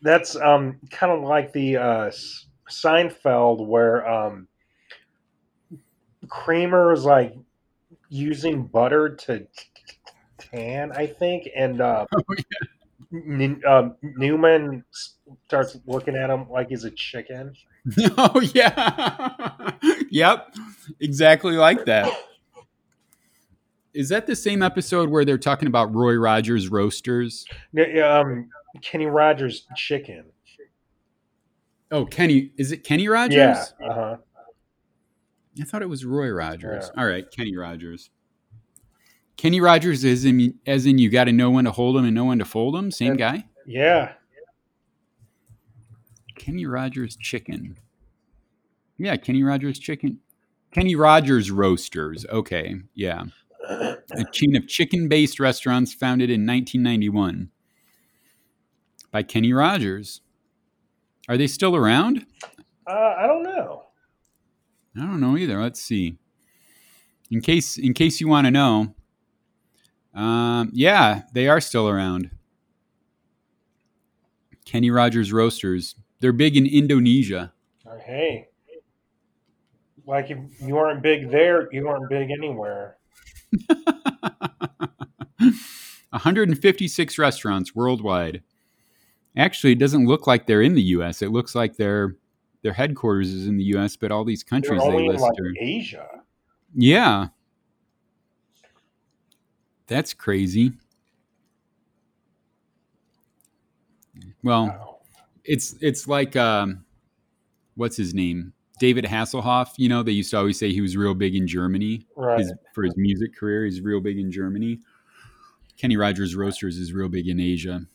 That's 0.00 0.36
um 0.36 0.78
kind 0.90 1.12
of 1.12 1.22
like 1.22 1.52
the 1.52 1.76
uh 1.76 2.10
Seinfeld 2.70 3.66
where 3.66 4.08
um 4.08 4.48
Kramer 6.28 6.92
is 6.92 7.04
like 7.04 7.34
using 8.08 8.64
butter 8.64 9.14
to 9.16 9.46
tan, 10.38 10.92
I 10.92 11.06
think, 11.06 11.48
and 11.54 11.80
uh, 11.80 12.06
Oh, 12.14 12.34
N- 13.12 13.60
um, 13.66 13.96
Newman 14.00 14.84
starts 15.46 15.76
looking 15.86 16.16
at 16.16 16.30
him 16.30 16.48
like 16.48 16.68
he's 16.68 16.84
a 16.84 16.90
chicken. 16.90 17.54
oh 18.16 18.40
yeah. 18.54 19.72
yep. 20.10 20.54
Exactly 21.00 21.56
like 21.56 21.84
that. 21.84 22.10
Is 23.94 24.08
that 24.08 24.26
the 24.26 24.36
same 24.36 24.62
episode 24.62 25.10
where 25.10 25.24
they're 25.24 25.36
talking 25.38 25.68
about 25.68 25.94
Roy 25.94 26.14
Rogers 26.14 26.68
roasters? 26.68 27.44
Um, 28.02 28.48
Kenny 28.80 29.06
Rogers 29.06 29.66
chicken. 29.76 30.24
Oh, 31.90 32.06
Kenny. 32.06 32.52
Is 32.56 32.72
it 32.72 32.84
Kenny 32.84 33.06
Rogers? 33.08 33.36
Yeah. 33.36 33.64
Uh 33.86 33.94
huh. 33.94 34.16
I 35.60 35.64
thought 35.64 35.82
it 35.82 35.88
was 35.90 36.04
Roy 36.06 36.30
Rogers. 36.30 36.90
Yeah. 36.94 37.02
All 37.02 37.06
right, 37.06 37.30
Kenny 37.30 37.54
Rogers. 37.56 38.08
Kenny 39.36 39.60
Rogers 39.60 40.04
is 40.04 40.24
in 40.24 40.54
as 40.66 40.86
in 40.86 40.96
you 40.96 41.10
got 41.10 41.24
to 41.24 41.32
know 41.32 41.50
when 41.50 41.66
to 41.66 41.70
hold 41.72 41.96
him 41.96 42.04
and 42.06 42.14
know 42.14 42.24
when 42.26 42.38
to 42.38 42.44
fold 42.46 42.74
him. 42.76 42.90
Same 42.90 43.10
And- 43.10 43.18
guy. 43.18 43.44
Yeah. 43.66 44.12
Kenny 46.36 46.66
Rogers 46.66 47.16
chicken. 47.16 47.76
Yeah, 48.98 49.16
Kenny 49.16 49.42
Rogers 49.42 49.78
chicken. 49.78 50.18
Kenny 50.72 50.94
Rogers 50.96 51.50
roasters. 51.50 52.24
Okay, 52.30 52.76
yeah, 52.94 53.24
a 53.68 54.24
chain 54.32 54.56
of 54.56 54.66
chicken-based 54.66 55.38
restaurants 55.40 55.94
founded 55.94 56.30
in 56.30 56.46
1991 56.46 57.50
by 59.10 59.22
Kenny 59.22 59.52
Rogers. 59.52 60.20
Are 61.28 61.36
they 61.36 61.46
still 61.46 61.76
around? 61.76 62.26
Uh, 62.86 63.14
I 63.18 63.26
don't 63.26 63.44
know. 63.44 63.84
I 64.96 65.00
don't 65.00 65.20
know 65.20 65.36
either. 65.36 65.60
Let's 65.60 65.80
see. 65.80 66.18
In 67.30 67.40
case 67.40 67.78
in 67.78 67.94
case 67.94 68.20
you 68.20 68.28
want 68.28 68.46
to 68.46 68.50
know, 68.50 68.94
um, 70.14 70.70
yeah, 70.74 71.22
they 71.32 71.48
are 71.48 71.60
still 71.60 71.88
around. 71.88 72.30
Kenny 74.66 74.90
Rogers 74.90 75.32
Roasters. 75.32 75.96
They're 76.20 76.32
big 76.32 76.56
in 76.56 76.66
Indonesia. 76.66 77.52
Hey, 78.04 78.48
like 80.06 80.30
if 80.30 80.38
you 80.60 80.76
aren't 80.76 81.02
big 81.02 81.30
there, 81.30 81.72
you 81.72 81.88
aren't 81.88 82.08
big 82.10 82.30
anywhere. 82.30 82.96
156 86.10 87.18
restaurants 87.18 87.74
worldwide. 87.74 88.42
Actually, 89.36 89.72
it 89.72 89.78
doesn't 89.78 90.06
look 90.06 90.26
like 90.26 90.46
they're 90.46 90.62
in 90.62 90.74
the 90.74 90.82
U.S. 90.82 91.22
It 91.22 91.30
looks 91.30 91.54
like 91.54 91.76
their 91.76 92.16
their 92.62 92.72
headquarters 92.72 93.30
is 93.32 93.46
in 93.48 93.56
the 93.56 93.64
U.S., 93.64 93.96
but 93.96 94.12
all 94.12 94.24
these 94.24 94.42
They're 94.44 94.60
countries 94.60 94.82
they 94.82 94.88
only 94.88 95.04
in 95.04 95.08
list 95.10 95.22
like 95.22 95.32
are 95.40 95.52
Asia. 95.58 96.06
yeah. 96.74 97.28
That's 99.88 100.14
crazy. 100.14 100.72
Well, 104.42 104.66
Wow. 104.66 104.98
it's 105.44 105.74
it's 105.80 106.06
like 106.08 106.36
um, 106.36 106.84
what's 107.74 107.96
his 107.96 108.14
name? 108.14 108.52
David 108.82 109.04
Hasselhoff. 109.04 109.74
You 109.76 109.88
know, 109.88 110.02
they 110.02 110.10
used 110.10 110.32
to 110.32 110.38
always 110.38 110.58
say 110.58 110.72
he 110.72 110.80
was 110.80 110.96
real 110.96 111.14
big 111.14 111.36
in 111.36 111.46
Germany 111.46 112.04
Right. 112.16 112.40
his, 112.40 112.52
for 112.74 112.82
his 112.82 112.96
music 112.96 113.32
career. 113.32 113.64
He's 113.64 113.80
real 113.80 114.00
big 114.00 114.18
in 114.18 114.32
Germany. 114.32 114.80
Kenny 115.76 115.96
Rogers 115.96 116.34
Roasters 116.34 116.78
is 116.78 116.92
real 116.92 117.08
big 117.08 117.28
in 117.28 117.38
Asia. 117.38 117.86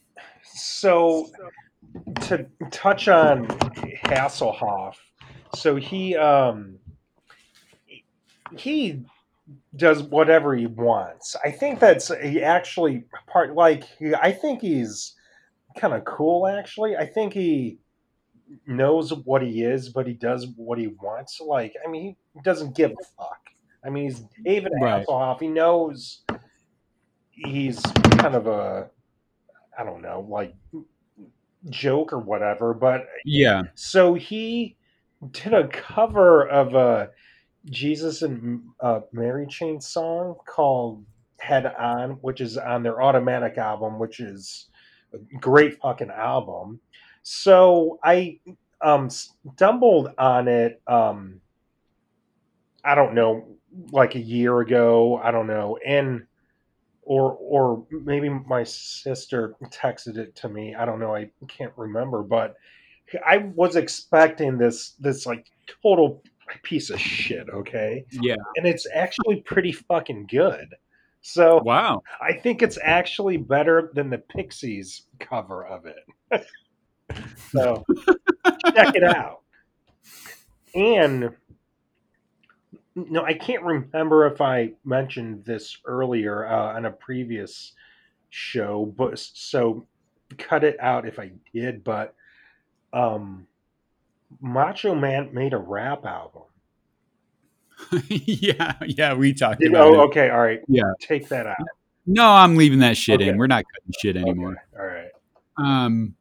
So 0.44 1.30
to 2.22 2.46
touch 2.72 3.10
on 3.10 3.48
Hasselhoff, 4.06 4.96
so 5.54 5.76
he 5.76 6.16
um 6.16 6.80
he 8.58 9.04
does 9.76 10.04
whatever 10.04 10.56
he 10.56 10.68
wants. 10.68 11.36
I 11.44 11.52
think 11.52 11.82
that's 11.82 12.10
he 12.24 12.42
actually 12.42 13.04
part 13.28 13.56
like 13.56 13.84
he, 14.00 14.16
I 14.16 14.32
think 14.32 14.62
he's 14.62 15.16
kind 15.76 15.94
of 15.94 16.06
cool 16.06 16.48
actually. 16.48 16.96
I 16.96 17.06
think 17.06 17.34
he 17.34 17.78
knows 18.66 19.14
what 19.14 19.42
he 19.42 19.64
is, 19.64 19.90
but 19.90 20.08
he 20.08 20.14
does 20.14 20.48
what 20.56 20.78
he 20.80 20.88
wants. 20.88 21.40
Like 21.42 21.76
I 21.86 21.90
mean, 21.90 22.16
he 22.34 22.42
doesn't 22.42 22.76
give 22.76 22.92
a 22.92 23.04
fuck. 23.18 23.40
I 23.86 23.90
mean, 23.90 24.06
he's 24.06 24.22
David 24.44 24.72
Right. 24.82 25.06
Hasselhoff. 25.06 25.40
He 25.40 25.48
knows 25.48 26.22
he's 27.32 27.80
kind 28.18 28.36
of 28.36 28.48
a 28.48 28.90
I 29.78 29.84
don't 29.84 30.02
know, 30.02 30.26
like 30.28 30.56
joke 31.70 32.14
or 32.14 32.20
whatever, 32.20 32.74
but 32.74 33.08
Yeah. 33.26 33.64
so 33.76 34.14
he 34.14 34.76
did 35.32 35.54
a 35.54 35.68
cover 35.68 36.48
of 36.48 36.74
a 36.76 37.10
Jesus 37.66 38.22
and 38.22 38.62
uh, 38.80 39.02
Mary 39.12 39.46
Chain 39.48 39.82
song 39.82 40.36
called 40.48 41.06
Head 41.40 41.66
On, 41.66 42.12
which 42.22 42.40
is 42.42 42.58
on 42.58 42.82
their 42.84 43.02
Automatic 43.02 43.58
album, 43.58 44.00
which 44.00 44.20
is 44.20 44.68
a 45.14 45.18
great 45.40 45.80
fucking 45.80 46.10
album. 46.12 46.80
So 47.30 48.00
I 48.02 48.40
um, 48.82 49.10
stumbled 49.10 50.14
on 50.18 50.48
it, 50.48 50.82
um, 50.88 51.42
I 52.86 52.96
don't 52.96 53.16
know, 53.16 53.58
like 53.92 54.16
a 54.16 54.20
year 54.20 54.62
ago, 54.62 55.20
I 55.22 55.32
don't 55.32 55.48
know, 55.48 55.78
and 55.86 56.26
or 57.02 57.34
or 57.34 57.86
maybe 57.92 58.30
my 58.30 58.64
sister 58.64 59.56
texted 59.66 60.16
it 60.16 60.38
to 60.38 60.48
me. 60.48 60.74
I 60.74 60.86
don't 60.86 61.02
know. 61.02 61.14
I 61.14 61.30
can't 61.50 61.74
remember, 61.76 62.24
but 62.24 62.56
I 63.26 63.40
was 63.40 63.76
expecting 63.76 64.58
this 64.58 64.92
this 64.92 65.26
like 65.26 65.48
total 65.84 66.24
piece 66.64 66.90
of 66.90 66.98
shit. 66.98 67.50
Okay, 67.50 68.06
Yeah. 68.10 68.36
and 68.56 68.66
it's 68.66 68.88
actually 68.94 69.42
pretty 69.42 69.74
fucking 69.74 70.28
good. 70.28 70.76
So 71.20 71.60
Wow. 71.60 72.04
I 72.22 72.32
think 72.32 72.62
it's 72.62 72.80
actually 72.82 73.36
better 73.36 73.92
than 73.96 74.10
the 74.12 74.20
Pixies 74.20 75.08
cover 75.20 75.68
of 75.68 75.86
it. 75.86 76.42
so 77.52 77.86
check 78.74 78.96
it 78.96 79.04
out. 79.04 79.42
And 80.76 81.32
no, 82.96 83.24
I 83.24 83.34
can't 83.34 83.64
remember 83.64 84.26
if 84.28 84.42
I 84.42 84.74
mentioned 84.84 85.46
this 85.46 85.78
earlier 85.86 86.46
uh, 86.48 86.76
on 86.76 86.86
a 86.86 86.92
previous 86.92 87.74
show, 88.30 88.86
but 88.98 89.18
so 89.20 89.86
cut 90.38 90.64
it 90.64 90.78
out 90.80 91.08
if 91.08 91.20
I 91.20 91.32
did. 91.54 91.84
But 91.84 92.16
um, 92.94 93.48
Macho 94.42 94.96
Man 94.96 95.30
made 95.34 95.54
a 95.54 95.58
rap 95.58 96.06
album. 96.06 96.44
yeah. 98.10 98.74
Yeah. 98.86 99.14
We 99.14 99.34
talked 99.34 99.60
Did, 99.62 99.70
about 99.70 99.88
oh, 99.88 99.94
it. 100.02 100.06
okay, 100.08 100.30
all 100.30 100.40
right. 100.40 100.62
Yeah. 100.68 100.92
take 101.00 101.30
that 101.30 101.46
out. 101.48 101.56
No, 102.08 102.28
I'm 102.28 102.56
leaving 102.56 102.80
that 102.80 102.98
shit 102.98 103.22
Okay. 103.22 103.30
in. 103.30 103.38
We're 103.38 103.48
not 103.48 103.64
cutting 103.72 103.94
shit 104.02 104.18
anymore. 104.18 104.58
Okay, 104.74 104.80
all 104.80 104.86
right. 104.88 105.86
Um, 105.86 106.16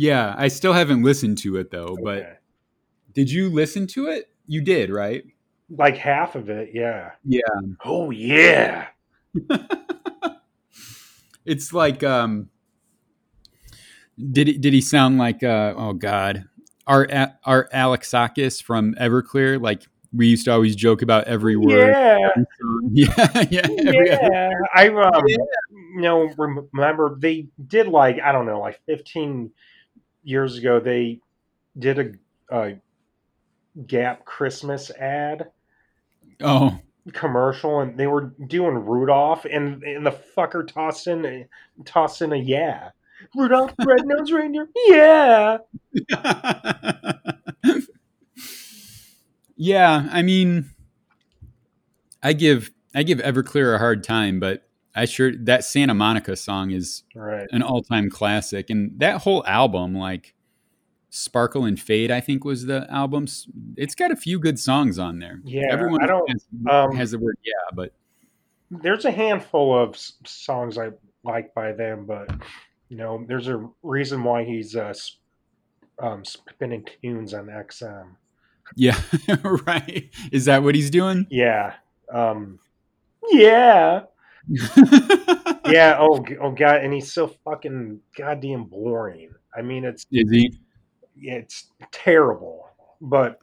yeah, 0.00 0.34
I 0.38 0.48
still 0.48 0.72
haven't 0.72 1.02
listened 1.02 1.38
to 1.38 1.56
it 1.56 1.70
though. 1.70 1.96
But 2.02 2.40
did 3.12 3.30
you 3.30 3.50
listen 3.50 3.86
to 3.88 4.06
it? 4.06 4.30
You 4.46 4.62
did, 4.62 4.90
right? 4.90 5.24
like 5.76 5.96
half 5.96 6.34
of 6.34 6.50
it, 6.50 6.70
yeah. 6.72 7.12
Yeah. 7.24 7.40
Oh 7.84 8.10
yeah. 8.10 8.88
It's 11.46 11.72
like, 11.72 12.04
um, 12.04 12.50
did 14.18 14.46
he 14.46 14.58
did 14.58 14.72
he 14.72 14.80
sound 14.80 15.18
like? 15.18 15.42
Uh, 15.42 15.74
oh 15.76 15.94
God, 15.94 16.44
our 16.86 17.08
Art 17.44 17.72
Alexakis 17.72 18.62
from 18.62 18.94
Everclear? 18.94 19.60
Like 19.60 19.82
we 20.12 20.26
used 20.26 20.44
to 20.44 20.52
always 20.52 20.76
joke 20.76 21.02
about 21.02 21.24
every 21.24 21.56
word. 21.56 21.90
Yeah. 21.90 22.28
yeah, 22.92 23.44
yeah. 23.50 23.60
every- 23.64 24.08
yeah, 24.10 24.50
I 24.74 24.88
um, 24.88 25.24
Yeah. 25.26 25.36
you 25.94 26.00
know 26.02 26.30
remember 26.36 27.16
they 27.18 27.48
did 27.66 27.88
like 27.88 28.20
I 28.22 28.32
don't 28.32 28.46
know 28.46 28.60
like 28.60 28.80
15 28.86 29.50
years 30.22 30.56
ago 30.56 30.80
they 30.80 31.20
did 31.78 31.98
a, 31.98 32.12
a 32.56 32.76
Gap 33.86 34.24
Christmas 34.24 34.90
ad. 34.90 35.50
Oh, 36.40 36.78
commercial 37.12 37.80
and 37.80 37.98
they 37.98 38.06
were 38.06 38.32
doing 38.46 38.74
Rudolph 38.74 39.44
and 39.44 39.82
and 39.82 40.04
the 40.06 40.10
fucker 40.36 40.66
tossed 40.66 41.06
in 41.06 41.24
a, 41.24 41.46
tossed 41.84 42.22
in 42.22 42.32
a 42.32 42.36
yeah. 42.36 42.90
Rudolph 43.34 43.74
the 43.76 43.86
red-nosed 43.86 44.32
reindeer 44.32 44.68
yeah. 44.88 45.58
Yeah. 49.62 50.08
I 50.10 50.22
mean, 50.22 50.70
I 52.22 52.32
give 52.32 52.70
I 52.94 53.02
give 53.02 53.18
Everclear 53.18 53.74
a 53.74 53.78
hard 53.78 54.02
time, 54.02 54.40
but 54.40 54.66
I 54.94 55.04
sure 55.04 55.32
that 55.44 55.64
Santa 55.64 55.94
Monica 55.94 56.36
song 56.36 56.72
is 56.72 57.04
right 57.14 57.46
an 57.52 57.62
all 57.62 57.82
time 57.82 58.10
classic, 58.10 58.70
and 58.70 58.98
that 58.98 59.22
whole 59.22 59.44
album, 59.46 59.94
like 59.94 60.34
Sparkle 61.10 61.64
and 61.64 61.78
Fade, 61.78 62.10
I 62.10 62.20
think 62.20 62.44
was 62.44 62.66
the 62.66 62.86
album's. 62.90 63.46
It's 63.76 63.94
got 63.94 64.10
a 64.10 64.16
few 64.16 64.38
good 64.38 64.58
songs 64.58 64.98
on 64.98 65.18
there. 65.18 65.40
yeah 65.44 65.66
Everyone 65.70 66.02
I 66.02 66.06
don't 66.06 66.28
has, 66.30 66.46
um, 66.70 66.96
has 66.96 67.10
the 67.12 67.18
word 67.18 67.36
yeah, 67.44 67.52
but 67.74 67.92
there's 68.70 69.04
a 69.04 69.10
handful 69.10 69.76
of 69.76 69.96
songs 70.24 70.78
I 70.78 70.90
like 71.24 71.54
by 71.54 71.72
them, 71.72 72.06
but 72.06 72.30
you 72.88 72.96
know, 72.96 73.24
there's 73.26 73.48
a 73.48 73.68
reason 73.82 74.22
why 74.24 74.44
he's 74.44 74.74
uh, 74.76 74.94
um, 76.00 76.24
spinning 76.24 76.84
tunes 77.02 77.34
on 77.34 77.46
XM. 77.46 78.16
yeah, 78.76 79.00
right. 79.66 80.10
Is 80.32 80.44
that 80.46 80.62
what 80.62 80.74
he's 80.74 80.90
doing? 80.90 81.26
Yeah, 81.30 81.74
um, 82.12 82.58
yeah, 83.30 84.02
yeah. 85.66 85.96
Oh, 85.98 86.24
oh, 86.40 86.50
god, 86.52 86.82
and 86.82 86.92
he's 86.92 87.12
so 87.12 87.34
fucking 87.44 88.00
goddamn 88.16 88.64
boring. 88.64 89.30
I 89.56 89.62
mean, 89.62 89.84
it's 89.84 90.04
Is 90.10 90.30
he? 90.30 90.58
it's 91.16 91.70
terrible, 91.92 92.68
but 93.00 93.38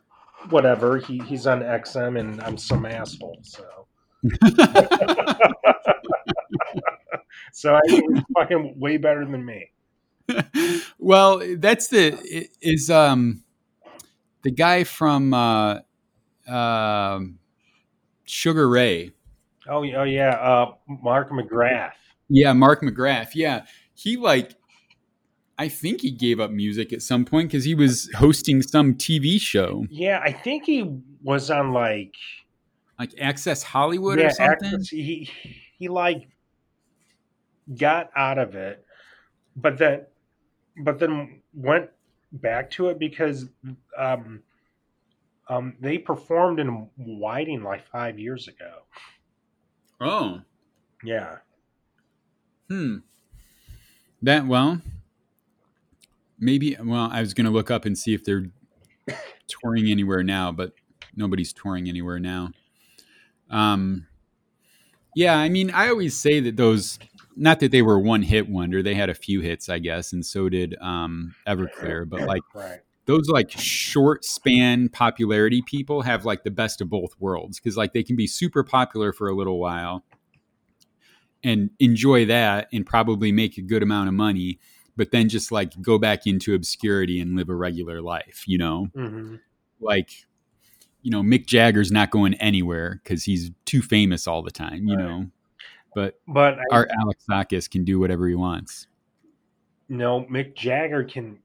whatever. 0.49 0.97
He 0.97 1.19
he's 1.19 1.47
on 1.47 1.61
XM, 1.61 2.19
and 2.19 2.41
I'm 2.41 2.57
some 2.57 2.85
asshole, 2.85 3.39
so. 3.43 3.87
So 7.57 7.73
I 7.73 7.81
think 7.87 8.03
he's 8.13 8.23
fucking 8.35 8.75
way 8.79 8.97
better 8.97 9.25
than 9.25 9.43
me. 9.43 9.71
well, 10.99 11.41
that's 11.57 11.87
the 11.87 12.47
is 12.61 12.91
um 12.91 13.43
the 14.43 14.51
guy 14.51 14.83
from 14.83 15.33
uh 15.33 15.79
um 16.47 17.39
Sugar 18.25 18.69
Ray. 18.69 19.11
Oh, 19.69 19.85
oh 19.85 20.03
yeah, 20.03 20.35
uh, 20.35 20.73
Mark 20.87 21.31
McGrath. 21.31 21.93
Yeah, 22.29 22.53
Mark 22.53 22.81
McGrath. 22.81 23.29
Yeah, 23.35 23.65
he 23.93 24.17
like 24.17 24.55
I 25.57 25.67
think 25.69 26.01
he 26.01 26.11
gave 26.11 26.39
up 26.39 26.51
music 26.51 26.93
at 26.93 27.01
some 27.01 27.25
point 27.25 27.49
because 27.49 27.65
he 27.65 27.73
was 27.73 28.09
hosting 28.15 28.61
some 28.61 28.93
TV 28.93 29.39
show 29.39 29.85
Yeah, 29.89 30.21
I 30.23 30.31
think 30.31 30.65
he 30.65 30.99
was 31.23 31.49
on 31.49 31.73
like 31.73 32.13
like 32.99 33.13
Access 33.19 33.63
Hollywood 33.63 34.19
yeah, 34.19 34.27
or 34.27 34.29
something. 34.31 34.73
Access- 34.73 34.89
he 34.89 35.29
he 35.77 35.87
like 35.87 36.27
got 37.75 38.09
out 38.15 38.37
of 38.37 38.55
it, 38.55 38.85
but 39.55 39.77
then 39.77 40.05
but 40.83 40.99
then 40.99 41.41
went 41.53 41.89
back 42.31 42.69
to 42.71 42.89
it 42.89 42.99
because 42.99 43.45
um 43.97 44.43
um 45.49 45.75
they 45.79 45.97
performed 45.97 46.59
in 46.59 46.89
Whiting 46.97 47.63
like 47.63 47.87
five 47.87 48.19
years 48.19 48.47
ago. 48.47 48.83
Oh, 49.99 50.41
Yeah, 51.03 51.37
hmm. 52.69 52.97
That 54.21 54.45
well, 54.47 54.81
maybe. 56.39 56.75
Well, 56.79 57.09
I 57.11 57.21
was 57.21 57.33
gonna 57.33 57.51
look 57.51 57.71
up 57.71 57.85
and 57.85 57.97
see 57.97 58.13
if 58.13 58.23
they're 58.23 58.45
touring 59.47 59.89
anywhere 59.89 60.23
now, 60.23 60.51
but 60.51 60.73
nobody's 61.15 61.53
touring 61.53 61.87
anywhere 61.89 62.19
now. 62.19 62.51
Um, 63.49 64.07
yeah, 65.15 65.37
I 65.37 65.49
mean, 65.49 65.71
I 65.71 65.89
always 65.89 66.19
say 66.19 66.39
that 66.41 66.57
those, 66.57 66.99
not 67.35 67.59
that 67.61 67.71
they 67.71 67.81
were 67.81 67.99
one 67.99 68.21
hit 68.21 68.47
wonder, 68.49 68.83
they 68.83 68.93
had 68.93 69.09
a 69.09 69.15
few 69.15 69.41
hits, 69.41 69.69
I 69.69 69.79
guess, 69.79 70.13
and 70.13 70.25
so 70.25 70.49
did 70.49 70.75
um, 70.81 71.33
Everclear, 71.47 72.07
but 72.07 72.21
like 72.21 72.43
right. 72.53 72.81
Those 73.07 73.27
like 73.29 73.49
short 73.51 74.23
span 74.23 74.89
popularity 74.89 75.61
people 75.61 76.03
have 76.03 76.25
like 76.25 76.43
the 76.43 76.51
best 76.51 76.81
of 76.81 76.89
both 76.89 77.15
worlds 77.19 77.59
because 77.59 77.75
like 77.75 77.93
they 77.93 78.03
can 78.03 78.15
be 78.15 78.27
super 78.27 78.63
popular 78.63 79.11
for 79.11 79.27
a 79.27 79.35
little 79.35 79.59
while 79.59 80.03
and 81.43 81.69
enjoy 81.79 82.25
that 82.25 82.67
and 82.71 82.85
probably 82.85 83.31
make 83.31 83.57
a 83.57 83.61
good 83.61 83.81
amount 83.81 84.07
of 84.07 84.13
money 84.13 84.59
but 84.97 85.11
then 85.11 85.29
just 85.29 85.51
like 85.51 85.79
go 85.81 85.97
back 85.97 86.25
into 86.27 86.53
obscurity 86.53 87.21
and 87.21 87.35
live 87.35 87.49
a 87.49 87.55
regular 87.55 88.01
life, 88.01 88.43
you 88.47 88.57
know? 88.57 88.89
hmm 88.95 89.35
Like, 89.79 90.25
you 91.03 91.11
know, 91.11 91.21
Mick 91.21 91.45
Jagger's 91.45 91.91
not 91.91 92.09
going 92.09 92.33
anywhere 92.35 92.99
because 93.03 93.23
he's 93.23 93.51
too 93.65 93.81
famous 93.81 94.27
all 94.27 94.41
the 94.41 94.51
time, 94.51 94.87
you 94.87 94.97
Right. 94.97 95.05
know? 95.05 95.27
But 95.93 96.19
But 96.27 96.59
I 96.59 96.63
our 96.71 96.87
Alex 96.99 97.23
Sakis 97.25 97.67
can 97.67 97.85
do 97.85 97.99
whatever 97.99 98.27
he 98.27 98.35
wants. 98.35 98.87
no 99.87 100.25
Mick 100.25 100.55
Jagger 100.55 101.03
can 101.03 101.39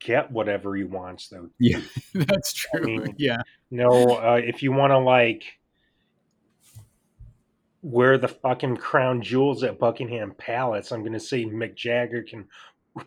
get 0.00 0.30
whatever 0.30 0.74
he 0.76 0.84
wants, 0.84 1.28
though. 1.28 1.48
Yeah, 1.58 1.80
that's 2.14 2.52
true. 2.52 2.82
mean- 2.82 3.14
yeah. 3.18 3.38
No, 3.70 3.88
uh, 4.16 4.40
if 4.42 4.62
you 4.62 4.72
want 4.72 4.92
to 4.92 4.98
like 4.98 5.44
wear 7.82 8.16
the 8.18 8.28
fucking 8.28 8.76
crown 8.76 9.20
jewels 9.22 9.62
at 9.62 9.78
Buckingham 9.78 10.32
Palace, 10.36 10.92
I'm 10.92 11.00
going 11.00 11.12
to 11.12 11.20
say 11.20 11.44
Mick 11.44 11.74
Jagger 11.74 12.22
can 12.22 12.46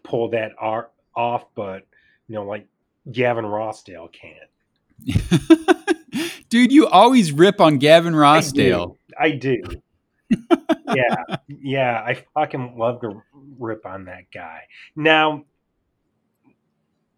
pull 0.04 0.30
that 0.32 0.52
ar- 0.60 0.92
off, 1.16 1.46
but 1.56 1.88
you 2.28 2.36
know, 2.36 2.44
like 2.44 2.68
Gavin 3.12 3.46
Rossdale 3.46 4.10
can't. 4.12 4.50
Dude, 6.50 6.72
you 6.72 6.88
always 6.88 7.32
rip 7.32 7.60
on 7.62 7.78
Gavin 7.78 8.14
I 8.14 8.18
Rossdale. 8.18 8.94
do. 8.94 8.98
I 9.20 9.32
do. 9.32 9.62
yeah, 10.94 11.24
yeah, 11.48 12.04
I 12.06 12.24
fucking 12.34 12.78
love 12.78 13.02
to 13.02 13.22
rip 13.58 13.86
on 13.86 14.06
that 14.06 14.30
guy. 14.34 14.64
Now, 14.96 15.46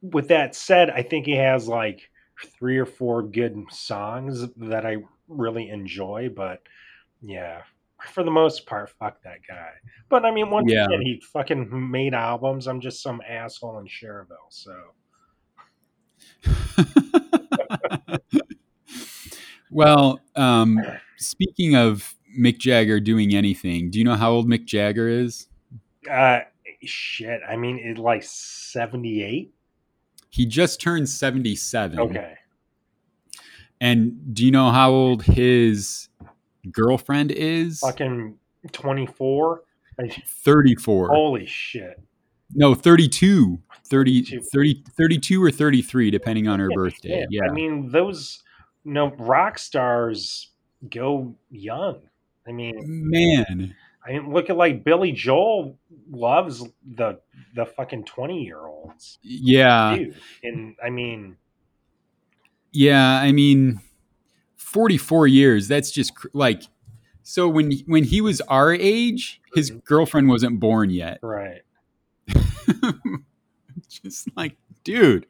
with 0.01 0.27
that 0.29 0.55
said, 0.55 0.89
I 0.89 1.01
think 1.03 1.25
he 1.25 1.35
has 1.35 1.67
like 1.67 2.09
three 2.57 2.77
or 2.77 2.85
four 2.85 3.21
good 3.23 3.57
songs 3.69 4.45
that 4.57 4.85
I 4.85 4.97
really 5.27 5.69
enjoy, 5.69 6.29
but 6.33 6.61
yeah, 7.21 7.63
for 8.13 8.23
the 8.23 8.31
most 8.31 8.65
part, 8.65 8.89
fuck 8.91 9.21
that 9.23 9.39
guy. 9.47 9.71
But 10.09 10.25
I 10.25 10.31
mean, 10.31 10.49
once 10.49 10.71
Yeah. 10.71 10.85
again, 10.85 11.01
he 11.01 11.21
fucking 11.33 11.91
made 11.91 12.13
albums. 12.13 12.67
I'm 12.67 12.79
just 12.81 13.01
some 13.03 13.21
asshole 13.27 13.79
in 13.79 13.87
Schererville, 13.87 14.49
so 14.49 14.73
well, 19.71 20.19
um, 20.35 20.79
speaking 21.17 21.75
of 21.75 22.15
Mick 22.39 22.57
Jagger 22.59 22.99
doing 22.99 23.35
anything, 23.35 23.89
do 23.91 23.99
you 23.99 24.05
know 24.05 24.15
how 24.15 24.31
old 24.31 24.47
Mick 24.47 24.65
Jagger 24.65 25.07
is? 25.07 25.47
uh, 26.09 26.39
shit. 26.83 27.41
I 27.47 27.55
mean, 27.57 27.77
it 27.79 27.97
like 27.97 28.23
78. 28.23 29.53
He 30.29 30.45
just 30.45 30.79
turned 30.79 31.09
77. 31.09 31.99
Okay, 31.99 32.33
And 33.81 34.33
do 34.33 34.45
you 34.45 34.51
know 34.51 34.71
how 34.71 34.91
old 34.91 35.23
his 35.23 36.09
girlfriend 36.71 37.31
is? 37.31 37.79
fucking 37.79 38.37
24. 38.71 39.63
34. 40.27 41.07
Holy 41.09 41.45
shit. 41.45 42.01
No, 42.53 42.73
32. 42.73 43.59
30, 43.85 44.21
32. 44.23 44.41
30, 44.51 44.83
32 44.97 45.43
or 45.43 45.51
33, 45.51 46.11
depending 46.11 46.47
on 46.47 46.59
her 46.59 46.69
birthday. 46.73 47.25
Yeah. 47.29 47.41
I 47.49 47.51
mean, 47.53 47.89
those 47.91 48.43
you 48.85 48.93
know 48.93 49.11
rock 49.17 49.57
stars 49.59 50.51
go 50.89 51.35
young. 51.49 51.99
I 52.47 52.51
mean, 52.51 52.75
Man. 52.85 53.75
I 54.05 54.11
mean, 54.13 54.31
look 54.33 54.49
at 54.49 54.57
like 54.57 54.83
Billy 54.83 55.11
Joel 55.11 55.77
loves 56.09 56.63
the 56.95 57.19
the 57.55 57.65
fucking 57.65 58.05
twenty 58.05 58.43
year 58.43 58.59
olds, 58.59 59.19
Yeah. 59.21 59.95
dude. 59.97 60.15
And 60.43 60.75
I 60.83 60.89
mean, 60.89 61.37
Yeah, 62.71 63.19
I 63.19 63.31
mean, 63.31 63.81
44 64.55 65.27
years, 65.27 65.67
that's 65.67 65.91
just 65.91 66.15
cr- 66.15 66.27
like 66.33 66.63
so 67.23 67.47
when 67.49 67.71
when 67.87 68.03
he 68.05 68.21
was 68.21 68.41
our 68.41 68.73
age, 68.73 69.41
his 69.53 69.71
Mhm. 69.71 69.83
girlfriend 69.83 70.29
wasn't 70.29 70.59
born 70.59 70.89
yet. 70.89 71.19
right? 71.21 71.61
just 74.03 74.29
like, 74.35 74.57
dude. 74.83 75.25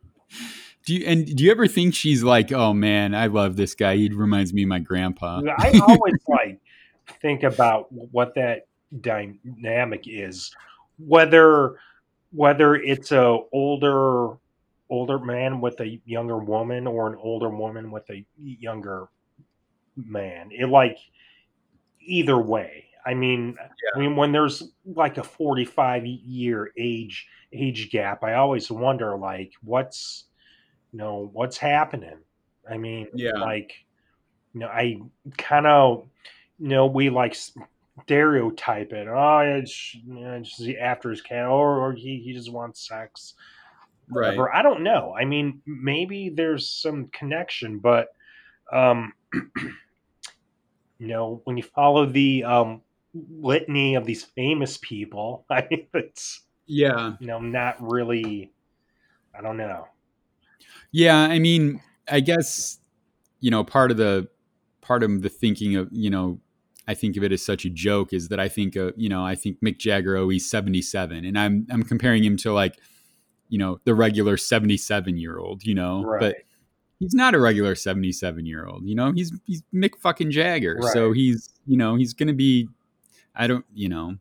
Do 0.85 0.95
you 0.95 1.05
and 1.05 1.25
do 1.35 1.43
you 1.43 1.51
ever 1.51 1.67
think 1.67 1.93
she's 1.93 2.23
like, 2.23 2.51
"Oh 2.51 2.73
man, 2.73 3.13
I 3.13 3.27
love 3.27 3.55
this 3.57 3.75
guy. 3.75 3.95
He 3.97 4.09
reminds 4.09 4.53
me 4.53 4.63
of 4.63 4.69
my 4.69 4.79
grandpa." 4.79 5.41
I 5.57 5.79
always 5.87 6.15
like 6.27 6.59
think 7.21 7.43
about 7.43 7.91
what 7.91 8.35
that 8.35 8.67
dynamic 9.01 10.03
is, 10.07 10.55
whether 10.97 11.75
whether 12.31 12.75
it's 12.75 13.11
a 13.11 13.39
older 13.51 14.37
older 14.89 15.19
man 15.19 15.61
with 15.61 15.79
a 15.81 15.99
younger 16.05 16.37
woman 16.37 16.87
or 16.87 17.07
an 17.11 17.19
older 17.21 17.49
woman 17.49 17.91
with 17.91 18.09
a 18.09 18.25
younger 18.35 19.07
man. 19.95 20.49
It 20.51 20.67
like 20.67 20.97
either 22.01 22.37
way. 22.37 22.85
I 23.05 23.13
mean, 23.13 23.55
I 23.95 23.99
mean 23.99 24.15
when 24.15 24.31
there's 24.31 24.63
like 24.85 25.17
a 25.17 25.23
45 25.23 26.05
year 26.05 26.71
age 26.77 27.27
age 27.53 27.89
gap, 27.91 28.23
I 28.23 28.33
always 28.35 28.69
wonder 28.69 29.17
like 29.17 29.53
what's 29.63 30.25
you 30.91 30.99
know 30.99 31.29
what's 31.33 31.57
happening. 31.57 32.17
I 32.69 32.77
mean, 32.77 33.07
Yeah. 33.13 33.31
like 33.39 33.73
you 34.53 34.61
know, 34.61 34.67
I 34.67 34.99
kind 35.37 35.67
of 35.67 36.07
you 36.59 36.67
know 36.69 36.85
we 36.87 37.09
like 37.09 37.35
stereotype 38.03 38.91
it. 38.93 39.07
Oh, 39.07 39.39
it's, 39.39 39.93
you 39.95 40.13
know, 40.19 40.33
it's 40.33 40.57
the 40.57 40.77
after 40.77 41.09
his 41.09 41.21
cat, 41.21 41.45
or, 41.45 41.79
or 41.79 41.93
he 41.93 42.21
he 42.23 42.33
just 42.33 42.51
wants 42.51 42.87
sex 42.87 43.33
Right. 44.11 44.25
whatever. 44.25 44.53
I 44.55 44.61
don't 44.63 44.81
know. 44.83 45.13
I 45.19 45.25
mean, 45.25 45.61
maybe 45.67 46.29
there's 46.29 46.69
some 46.71 47.07
connection, 47.09 47.79
but 47.79 48.07
um, 48.73 49.13
you 49.33 51.07
know, 51.07 51.41
when 51.45 51.57
you 51.57 51.63
follow 51.63 52.05
the 52.05 52.43
um, 52.43 52.81
litany 53.13 53.95
of 53.95 54.05
these 54.05 54.23
famous 54.23 54.77
people, 54.77 55.45
I 55.49 55.67
mean, 55.69 55.87
it's 55.93 56.41
Yeah. 56.65 57.13
you 57.19 57.27
know 57.27 57.39
not 57.39 57.77
really. 57.81 58.51
I 59.37 59.41
don't 59.41 59.57
know. 59.57 59.87
Yeah, 60.91 61.17
I 61.17 61.39
mean, 61.39 61.81
I 62.09 62.19
guess 62.19 62.79
you 63.39 63.51
know 63.51 63.63
part 63.63 63.91
of 63.91 63.97
the 63.97 64.29
part 64.81 65.03
of 65.03 65.21
the 65.21 65.29
thinking 65.29 65.75
of 65.75 65.89
you 65.91 66.09
know 66.09 66.39
I 66.89 66.95
think 66.95 67.15
of 67.17 67.23
it 67.23 67.31
as 67.31 67.45
such 67.45 67.65
a 67.65 67.69
joke 67.69 68.13
is 68.13 68.29
that 68.29 68.39
I 68.39 68.49
think 68.49 68.75
of 68.75 68.93
you 68.97 69.09
know 69.09 69.23
I 69.23 69.35
think 69.35 69.61
Mick 69.61 69.77
Jagger 69.77 70.17
oh 70.17 70.27
he's 70.29 70.49
seventy 70.49 70.81
seven 70.81 71.23
and 71.23 71.37
I'm 71.37 71.67
I'm 71.69 71.83
comparing 71.83 72.23
him 72.23 72.35
to 72.37 72.51
like 72.51 72.75
you 73.47 73.59
know 73.59 73.79
the 73.83 73.93
regular 73.93 74.37
seventy 74.37 74.75
seven 74.77 75.15
year 75.17 75.37
old 75.37 75.63
you 75.63 75.75
know 75.75 76.03
Right. 76.03 76.19
but 76.19 76.35
he's 76.99 77.13
not 77.13 77.35
a 77.35 77.39
regular 77.39 77.75
seventy 77.75 78.11
seven 78.11 78.45
year 78.47 78.65
old 78.65 78.83
you 78.85 78.95
know 78.95 79.11
he's 79.11 79.31
he's 79.45 79.61
Mick 79.73 79.97
fucking 79.99 80.31
Jagger 80.31 80.79
so 80.93 81.11
he's 81.13 81.53
you 81.67 81.77
know 81.77 81.95
he's 81.95 82.13
gonna 82.15 82.33
be 82.33 82.67
I 83.35 83.45
don't 83.45 83.65
you 83.73 83.87
know 83.89 84.15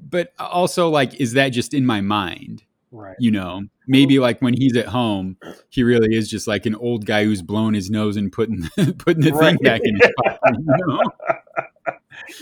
but 0.00 0.32
also 0.38 0.88
like 0.90 1.14
is 1.20 1.32
that 1.32 1.48
just 1.50 1.72
in 1.74 1.86
my 1.86 2.00
mind 2.02 2.64
Right. 2.94 3.16
you 3.18 3.30
know 3.30 3.62
maybe 3.88 4.18
like 4.18 4.42
when 4.42 4.52
he's 4.52 4.76
at 4.76 4.86
home 4.88 5.38
he 5.70 5.82
really 5.82 6.14
is 6.14 6.28
just 6.28 6.46
like 6.46 6.66
an 6.66 6.74
old 6.74 7.06
guy 7.06 7.24
who's 7.24 7.40
blown 7.40 7.72
his 7.72 7.90
nose 7.90 8.18
and 8.18 8.30
putting 8.30 8.62
putting 8.98 9.22
the 9.24 9.32
Right. 9.32 9.56
thing 9.56 9.64
back 9.64 9.80
in 9.82 9.94
his 9.96 10.10
pocket 10.22 10.40
you 10.58 10.64
know? 10.86 11.02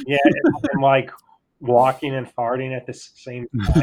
Yeah, 0.06 0.16
and, 0.72 0.82
like 0.82 1.10
walking 1.60 2.14
and 2.14 2.26
farting 2.34 2.74
at 2.76 2.86
the 2.86 2.92
same 2.94 3.46
time. 3.66 3.82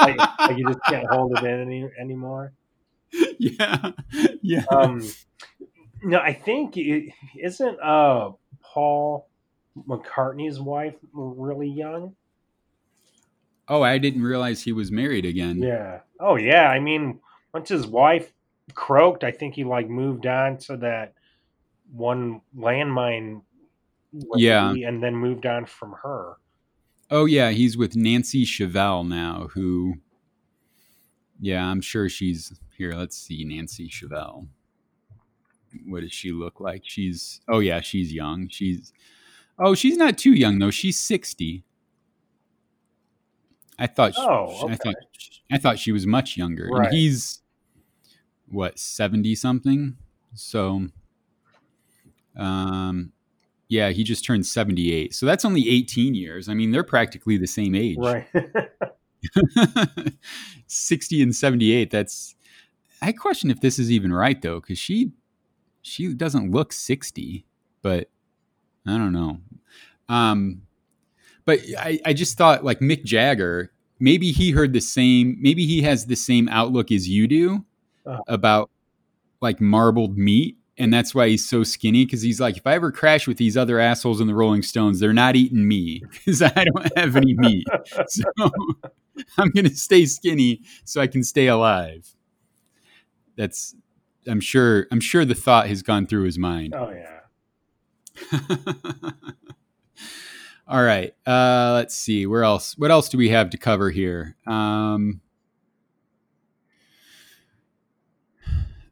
like, 0.00 0.18
like 0.40 0.58
you 0.58 0.66
just 0.66 0.80
can't 0.88 1.06
hold 1.10 1.36
it 1.38 1.44
in 1.44 1.60
any, 1.62 1.88
anymore. 2.00 2.52
yeah 3.38 3.90
yeah 4.42 4.64
Um, 4.70 5.02
no, 6.02 6.18
I 6.18 6.32
think 6.32 6.76
it, 6.76 7.12
isn't 7.40 7.78
uh 7.80 8.30
Paul 8.62 9.28
McCartney's 9.88 10.60
wife 10.60 10.94
really 11.12 11.68
young? 11.68 12.14
oh 13.68 13.80
i 13.80 13.96
didn't 13.96 14.22
realize 14.22 14.60
he 14.62 14.72
was 14.72 14.90
married 14.90 15.24
again 15.24 15.62
Yeah. 15.62 16.00
Oh 16.18 16.36
yeah. 16.36 16.68
I 16.68 16.78
mean, 16.80 17.20
once 17.54 17.68
his 17.68 17.86
wife 17.86 18.32
croaked, 18.74 19.24
I 19.24 19.30
think 19.30 19.54
he 19.54 19.64
like 19.64 19.88
moved 19.88 20.26
on 20.26 20.58
to 20.66 20.76
that 20.78 21.14
one 21.92 22.40
landmine. 22.56 23.42
Yeah. 24.36 24.70
and 24.72 25.02
then 25.02 25.16
moved 25.16 25.46
on 25.46 25.66
from 25.66 25.94
her. 26.02 26.36
oh 27.10 27.24
yeah 27.24 27.50
he's 27.50 27.76
with 27.76 27.96
nancy 27.96 28.44
shevell 28.44 29.06
now 29.06 29.48
who 29.54 29.94
yeah 31.40 31.64
i'm 31.66 31.80
sure 31.80 32.08
she's 32.08 32.52
here 32.76 32.92
let's 32.94 33.16
see 33.16 33.44
nancy 33.44 33.88
shevell 33.88 34.46
what 35.86 36.00
does 36.02 36.12
she 36.12 36.30
look 36.32 36.60
like 36.60 36.82
she's 36.84 37.40
oh 37.48 37.58
yeah 37.60 37.80
she's 37.80 38.12
young 38.12 38.48
she's 38.48 38.92
oh 39.58 39.74
she's 39.74 39.96
not 39.96 40.18
too 40.18 40.32
young 40.32 40.58
though 40.58 40.70
she's 40.70 40.98
60 41.00 41.64
i 43.78 43.86
thought 43.86 44.14
she, 44.14 44.20
Oh, 44.20 44.54
i 44.68 44.72
okay. 44.72 44.76
thought 44.76 44.94
i 45.50 45.58
thought 45.58 45.78
she 45.78 45.92
was 45.92 46.06
much 46.06 46.36
younger 46.36 46.68
Right. 46.70 46.86
and 46.88 46.94
he's 46.94 47.40
what 48.48 48.78
70 48.78 49.34
something 49.34 49.96
so 50.34 50.88
um 52.36 53.12
yeah 53.72 53.88
he 53.90 54.04
just 54.04 54.24
turned 54.24 54.44
78 54.44 55.14
so 55.14 55.24
that's 55.26 55.44
only 55.44 55.68
18 55.68 56.14
years 56.14 56.48
i 56.48 56.54
mean 56.54 56.70
they're 56.70 56.84
practically 56.84 57.36
the 57.38 57.46
same 57.46 57.74
age 57.74 57.96
Right. 57.98 58.26
60 60.66 61.22
and 61.22 61.34
78 61.34 61.90
that's 61.90 62.34
i 63.00 63.12
question 63.12 63.50
if 63.50 63.60
this 63.60 63.78
is 63.78 63.90
even 63.90 64.12
right 64.12 64.40
though 64.42 64.60
because 64.60 64.78
she 64.78 65.12
she 65.80 66.12
doesn't 66.14 66.50
look 66.50 66.72
60 66.72 67.44
but 67.82 68.10
i 68.86 68.90
don't 68.98 69.12
know 69.12 69.38
um 70.08 70.62
but 71.44 71.60
i 71.78 72.00
i 72.04 72.12
just 72.12 72.36
thought 72.36 72.64
like 72.64 72.80
mick 72.80 73.04
jagger 73.04 73.70
maybe 74.00 74.32
he 74.32 74.50
heard 74.50 74.72
the 74.72 74.80
same. 74.80 75.36
Maybe 75.40 75.64
he 75.64 75.82
has 75.82 76.06
the 76.06 76.16
same 76.16 76.48
outlook 76.48 76.90
as 76.90 77.08
you 77.08 77.28
do 77.28 77.64
Uh-huh. 78.04 78.20
about 78.26 78.68
like 79.40 79.60
marbled 79.60 80.18
meat, 80.18 80.56
and 80.82 80.92
that's 80.92 81.14
why 81.14 81.28
he's 81.28 81.48
so 81.48 81.62
skinny. 81.62 82.04
Because 82.04 82.22
he's 82.22 82.40
like, 82.40 82.56
if 82.56 82.66
I 82.66 82.74
ever 82.74 82.90
crash 82.90 83.28
with 83.28 83.36
these 83.36 83.56
other 83.56 83.78
assholes 83.78 84.20
in 84.20 84.26
the 84.26 84.34
Rolling 84.34 84.62
Stones, 84.62 84.98
they're 84.98 85.12
not 85.12 85.36
eating 85.36 85.68
me 85.68 86.02
because 86.10 86.42
I 86.42 86.48
don't 86.48 86.98
have 86.98 87.14
any 87.14 87.34
meat. 87.34 87.66
So 88.08 88.24
I'm 89.38 89.50
gonna 89.50 89.70
stay 89.70 90.06
skinny 90.06 90.62
so 90.84 91.00
I 91.00 91.06
can 91.06 91.22
stay 91.22 91.46
alive. 91.46 92.16
That's. 93.36 93.76
I'm 94.26 94.40
sure. 94.40 94.88
I'm 94.90 95.00
sure 95.00 95.24
the 95.24 95.34
thought 95.34 95.68
has 95.68 95.82
gone 95.82 96.06
through 96.06 96.24
his 96.24 96.38
mind. 96.38 96.74
Oh 96.74 96.90
yeah. 96.90 97.20
All 100.66 100.82
right. 100.82 101.14
Uh, 101.26 101.72
let's 101.74 101.94
see. 101.94 102.26
Where 102.26 102.42
else? 102.42 102.76
What 102.76 102.90
else 102.90 103.08
do 103.08 103.18
we 103.18 103.28
have 103.28 103.50
to 103.50 103.58
cover 103.58 103.90
here? 103.90 104.36
Um, 104.46 105.20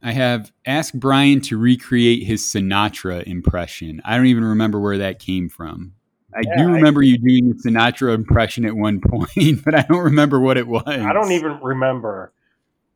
I 0.03 0.11
have 0.13 0.51
asked 0.65 0.99
Brian 0.99 1.41
to 1.41 1.57
recreate 1.57 2.23
his 2.23 2.41
Sinatra 2.43 3.23
impression. 3.23 4.01
I 4.03 4.17
don't 4.17 4.25
even 4.27 4.43
remember 4.43 4.79
where 4.79 4.97
that 4.97 5.19
came 5.19 5.47
from. 5.49 5.93
I 6.33 6.39
Yeah, 6.43 6.57
do 6.63 6.69
I- 6.69 6.71
remember 6.73 7.01
you 7.03 7.17
doing 7.17 7.51
a 7.51 7.53
Sinatra 7.55 8.13
impression 8.15 8.65
at 8.65 8.75
one 8.75 8.99
point, 9.05 9.63
but 9.63 9.75
I 9.75 9.81
don't 9.83 10.03
remember 10.03 10.39
what 10.39 10.57
it 10.57 10.67
was. 10.67 10.83
I 10.87 11.13
don't 11.13 11.31
even 11.31 11.59
remember. 11.61 12.33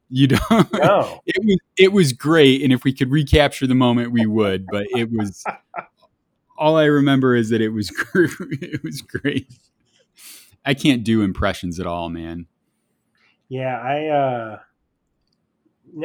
You 0.10 0.28
don't. 0.28 0.74
No. 0.74 1.22
It 1.26 1.44
was 1.44 1.58
it 1.78 1.92
was 1.92 2.14
great, 2.14 2.62
and 2.64 2.72
if 2.72 2.84
we 2.84 2.94
could 2.94 3.10
recapture 3.12 3.66
the 3.68 3.76
moment, 3.76 4.12
we 4.12 4.26
would. 4.26 4.66
But 4.68 4.86
it 4.92 5.12
was 5.12 5.44
all 6.58 6.78
I 6.78 6.86
remember 6.86 7.36
is 7.36 7.50
that 7.50 7.60
it 7.62 7.70
was 7.70 7.92
it 8.14 8.84
was 8.84 9.02
great. 9.02 9.48
I 10.66 10.74
can't 10.76 11.04
do 11.04 11.22
impressions 11.24 11.80
at 11.80 11.88
all, 11.88 12.10
man. 12.10 12.46
Yeah, 13.50 13.80
I 13.80 14.06
uh 14.08 14.60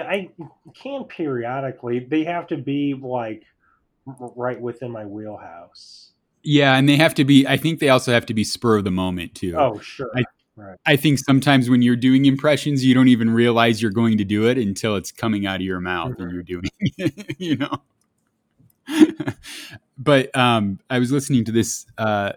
I 0.02 0.30
can 0.74 1.04
periodically. 1.04 2.00
They 2.00 2.24
have 2.24 2.46
to 2.48 2.56
be 2.56 2.94
like 2.94 3.44
right 4.06 4.60
within 4.60 4.90
my 4.90 5.04
wheelhouse. 5.04 6.12
Yeah, 6.42 6.76
and 6.76 6.88
they 6.88 6.96
have 6.96 7.14
to 7.14 7.24
be. 7.24 7.46
I 7.46 7.56
think 7.56 7.80
they 7.80 7.88
also 7.90 8.12
have 8.12 8.26
to 8.26 8.34
be 8.34 8.44
spur 8.44 8.78
of 8.78 8.84
the 8.84 8.90
moment 8.90 9.34
too. 9.34 9.54
Oh, 9.56 9.78
sure. 9.78 10.10
I- 10.14 10.24
I 10.84 10.96
think 10.96 11.18
sometimes 11.18 11.70
when 11.70 11.80
you're 11.80 11.96
doing 11.96 12.26
impressions, 12.26 12.84
you 12.84 12.92
don't 12.92 13.08
even 13.08 13.30
realize 13.30 13.80
you're 13.80 13.90
going 13.90 14.18
to 14.18 14.24
do 14.24 14.46
it 14.46 14.58
until 14.58 14.94
it's 14.96 15.10
coming 15.10 15.46
out 15.46 15.56
of 15.56 15.62
your 15.62 15.80
mouth 15.80 16.18
and 16.18 16.32
you're 16.32 16.42
doing 16.42 16.64
it, 16.80 17.36
you 17.38 17.56
know. 17.56 17.80
but 19.98 20.36
um, 20.36 20.78
I 20.90 20.98
was 20.98 21.12
listening 21.12 21.44
to 21.44 21.52
this, 21.52 21.86
uh, 21.96 22.32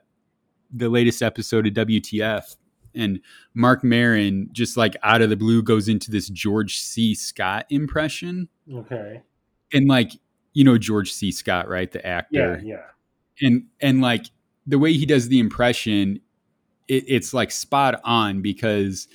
the 0.71 0.87
latest 0.87 1.21
episode 1.21 1.67
of 1.67 1.73
WTF, 1.73 2.55
and 2.95 3.19
Marc 3.53 3.83
Maron 3.83 4.49
just 4.51 4.77
like 4.77 4.95
out 5.03 5.21
of 5.21 5.29
the 5.29 5.35
blue 5.35 5.61
goes 5.61 5.87
into 5.87 6.11
this 6.11 6.29
George 6.29 6.79
C. 6.79 7.15
Scott 7.15 7.65
impression, 7.69 8.49
okay. 8.73 9.21
and 9.71 9.87
like 9.87 10.11
you 10.53 10.63
know 10.63 10.77
George 10.77 11.11
C. 11.11 11.31
Scott, 11.31 11.67
right, 11.67 11.91
the 11.91 12.05
actor, 12.05 12.61
Yeah, 12.63 12.75
yeah. 13.41 13.47
and 13.47 13.65
and 13.81 14.01
like 14.01 14.25
the 14.65 14.79
way 14.79 14.93
he 14.93 15.05
does 15.05 15.27
the 15.27 15.39
impression 15.39 16.19
it, 16.87 17.03
it's 17.07 17.33
like 17.33 17.51
spot 17.51 17.99
on 18.03 18.41
because 18.41 19.07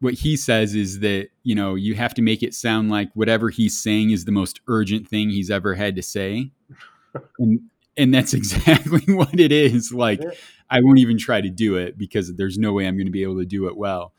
what 0.00 0.14
he 0.14 0.36
says 0.36 0.74
is 0.74 1.00
that 1.00 1.28
you 1.42 1.54
know 1.54 1.74
you 1.74 1.94
have 1.94 2.14
to 2.14 2.22
make 2.22 2.42
it 2.42 2.54
sound 2.54 2.90
like 2.90 3.10
whatever 3.14 3.50
he's 3.50 3.78
saying 3.78 4.10
is 4.10 4.24
the 4.24 4.32
most 4.32 4.60
urgent 4.68 5.08
thing 5.08 5.30
he's 5.30 5.50
ever 5.50 5.74
had 5.74 5.96
to 5.96 6.02
say 6.02 6.50
and 7.38 7.60
and 7.98 8.14
that's 8.14 8.32
exactly 8.40 9.02
what 9.14 9.38
it 9.38 9.52
is 9.52 9.92
like 9.92 10.20
Yeah. 10.22 10.30
i 10.70 10.80
won't 10.80 10.98
even 10.98 11.18
try 11.18 11.40
to 11.40 11.50
do 11.50 11.76
it 11.76 11.98
because 11.98 12.34
there's 12.36 12.56
no 12.56 12.72
way 12.72 12.86
i'm 12.86 12.96
going 12.96 13.06
to 13.06 13.12
be 13.12 13.22
able 13.22 13.38
to 13.38 13.44
do 13.46 13.66
it 13.66 13.76
well 13.76 14.14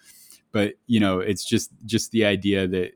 but 0.51 0.73
you 0.87 0.99
know 0.99 1.19
it's 1.19 1.43
just 1.45 1.71
just 1.85 2.11
the 2.11 2.25
idea 2.25 2.67
that 2.67 2.91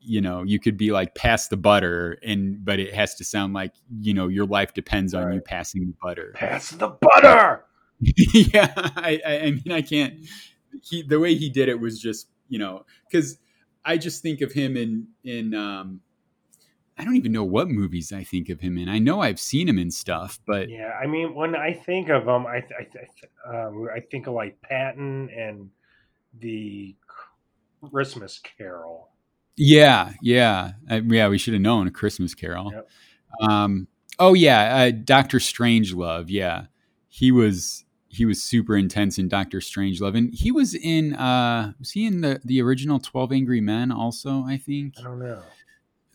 you 0.00 0.20
know 0.20 0.42
you 0.44 0.60
could 0.60 0.76
be 0.76 0.92
like 0.92 1.14
pass 1.16 1.48
the 1.48 1.56
butter 1.56 2.16
and 2.22 2.64
but 2.64 2.78
it 2.78 2.94
has 2.94 3.14
to 3.16 3.24
sound 3.24 3.54
like 3.54 3.72
you 4.00 4.14
know 4.14 4.28
your 4.28 4.46
life 4.46 4.72
depends 4.74 5.14
on 5.14 5.32
you 5.32 5.40
passing 5.40 5.86
the 5.86 5.94
butter 6.00 6.32
Pass 6.36 6.70
the 6.70 6.88
butter. 7.00 7.64
yeah 8.00 8.72
I, 8.96 9.20
I 9.26 9.38
i 9.40 9.50
mean 9.50 9.72
i 9.72 9.82
can't 9.82 10.14
he 10.82 11.02
the 11.02 11.18
way 11.18 11.34
he 11.34 11.48
did 11.48 11.68
it 11.68 11.80
was 11.80 11.98
just 12.00 12.28
you 12.48 12.58
know 12.58 12.84
because 13.10 13.38
i 13.84 13.96
just 13.96 14.22
think 14.22 14.42
of 14.42 14.52
him 14.52 14.76
in 14.76 15.08
in 15.24 15.54
um 15.54 16.00
i 16.98 17.04
don't 17.04 17.16
even 17.16 17.32
know 17.32 17.44
what 17.44 17.68
movies 17.68 18.12
i 18.12 18.22
think 18.22 18.48
of 18.48 18.60
him 18.60 18.78
in 18.78 18.88
i 18.88 18.98
know 18.98 19.20
i've 19.20 19.40
seen 19.40 19.68
him 19.68 19.78
in 19.78 19.90
stuff 19.90 20.38
but 20.46 20.68
Yeah, 20.68 20.92
I 21.00 21.06
mean, 21.06 21.34
when 21.34 21.54
I 21.54 21.72
think 21.72 22.08
of 22.08 22.22
him, 22.22 22.46
I 22.46 22.56
I, 22.78 22.86
I, 23.50 23.66
um, 23.66 23.88
I 23.94 24.00
think 24.00 24.26
of 24.26 24.34
like 24.34 24.60
Patton 24.62 25.30
and 25.30 25.70
the 26.38 26.94
Christmas 27.90 28.38
Carol. 28.38 29.08
Yeah, 29.56 30.12
yeah, 30.20 30.72
uh, 30.90 31.00
yeah. 31.06 31.28
We 31.28 31.38
should 31.38 31.54
have 31.54 31.62
known 31.62 31.86
a 31.86 31.90
Christmas 31.90 32.34
Carol. 32.34 32.72
Yep. 32.72 32.88
Um, 33.50 33.88
oh 34.18 34.34
yeah, 34.34 34.76
uh, 34.76 34.90
Doctor 34.90 35.38
Strangelove. 35.38 36.26
Yeah, 36.28 36.66
he 37.08 37.32
was 37.32 37.84
he 38.08 38.24
was 38.24 38.42
super 38.42 38.76
intense 38.76 39.18
in 39.18 39.28
Doctor 39.28 39.58
Strangelove, 39.58 40.16
and 40.16 40.32
he 40.34 40.52
was 40.52 40.74
in 40.74 41.14
uh, 41.14 41.72
was 41.78 41.92
he 41.92 42.06
in 42.06 42.20
the 42.20 42.40
the 42.44 42.60
original 42.60 42.98
Twelve 42.98 43.32
Angry 43.32 43.60
Men 43.60 43.90
also? 43.90 44.44
I 44.44 44.58
think. 44.58 44.94
I 44.98 45.02
don't 45.02 45.18
know. 45.18 45.42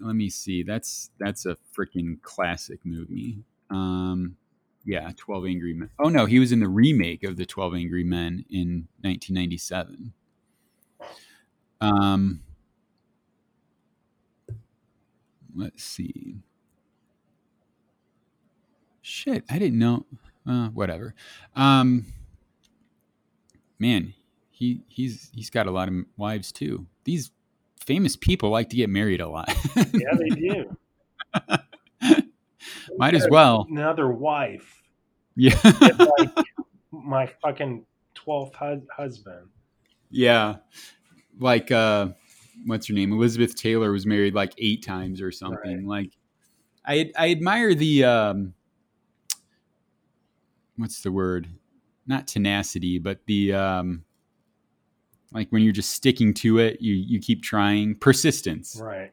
Let 0.01 0.15
me 0.15 0.29
see. 0.29 0.63
That's 0.63 1.11
that's 1.19 1.45
a 1.45 1.57
freaking 1.77 2.21
classic 2.21 2.79
movie. 2.83 3.43
Um, 3.69 4.35
yeah, 4.83 5.11
Twelve 5.15 5.45
Angry 5.45 5.73
Men. 5.73 5.89
Oh 5.99 6.09
no, 6.09 6.25
he 6.25 6.39
was 6.39 6.51
in 6.51 6.59
the 6.59 6.67
remake 6.67 7.23
of 7.23 7.37
the 7.37 7.45
Twelve 7.45 7.75
Angry 7.75 8.03
Men 8.03 8.45
in 8.49 8.87
1997. 9.01 10.13
Um, 11.79 12.41
let's 15.55 15.83
see. 15.83 16.37
Shit, 19.01 19.43
I 19.49 19.59
didn't 19.59 19.79
know. 19.79 20.05
Uh, 20.47 20.69
whatever. 20.69 21.13
Um, 21.55 22.05
man, 23.77 24.13
he 24.49 24.81
he's 24.87 25.29
he's 25.33 25.49
got 25.51 25.67
a 25.67 25.71
lot 25.71 25.87
of 25.87 25.93
wives 26.17 26.51
too. 26.51 26.87
These 27.03 27.31
famous 27.85 28.15
people 28.15 28.49
like 28.49 28.69
to 28.69 28.75
get 28.75 28.89
married 28.89 29.21
a 29.21 29.27
lot. 29.29 29.49
Yeah, 29.93 30.13
they 30.17 30.29
do. 30.35 30.77
Might 32.97 33.13
as 33.15 33.27
well. 33.29 33.65
Another 33.69 34.09
wife. 34.09 34.81
Yeah. 35.35 35.59
Like 36.19 36.29
my 36.91 37.25
fucking 37.41 37.85
twelfth 38.13 38.53
hus- 38.55 38.81
husband. 38.95 39.47
yeah. 40.09 40.57
Like 41.39 41.71
uh 41.71 42.09
what's 42.65 42.87
her 42.87 42.93
name? 42.93 43.11
Elizabeth 43.13 43.55
Taylor 43.55 43.91
was 43.91 44.05
married 44.05 44.35
like 44.35 44.53
8 44.57 44.83
times 44.83 45.21
or 45.21 45.31
something. 45.31 45.87
Like 45.87 46.11
I 46.85 47.11
I 47.17 47.31
admire 47.31 47.73
the 47.73 48.03
um 48.03 48.53
what's 50.75 51.01
the 51.01 51.11
word? 51.11 51.47
Not 52.05 52.27
tenacity, 52.27 52.99
but 52.99 53.19
the 53.25 53.53
um 53.53 54.03
like 55.31 55.49
when 55.49 55.63
you're 55.63 55.73
just 55.73 55.91
sticking 55.91 56.33
to 56.35 56.59
it, 56.59 56.81
you 56.81 56.93
you 56.93 57.19
keep 57.19 57.41
trying. 57.41 57.95
Persistence. 57.95 58.79
Right. 58.81 59.11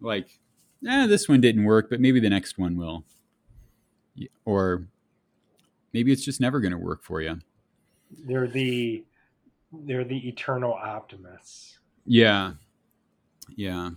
Like, 0.00 0.38
eh, 0.86 1.06
this 1.06 1.28
one 1.28 1.40
didn't 1.40 1.64
work, 1.64 1.90
but 1.90 2.00
maybe 2.00 2.20
the 2.20 2.30
next 2.30 2.58
one 2.58 2.76
will. 2.76 3.04
Or 4.44 4.86
maybe 5.92 6.12
it's 6.12 6.24
just 6.24 6.40
never 6.40 6.60
going 6.60 6.72
to 6.72 6.78
work 6.78 7.02
for 7.02 7.20
you. 7.20 7.40
They're 8.26 8.46
the 8.46 9.04
they're 9.72 10.04
the 10.04 10.28
eternal 10.28 10.72
optimists. 10.72 11.78
Yeah. 12.06 12.52
Yeah. 13.56 13.90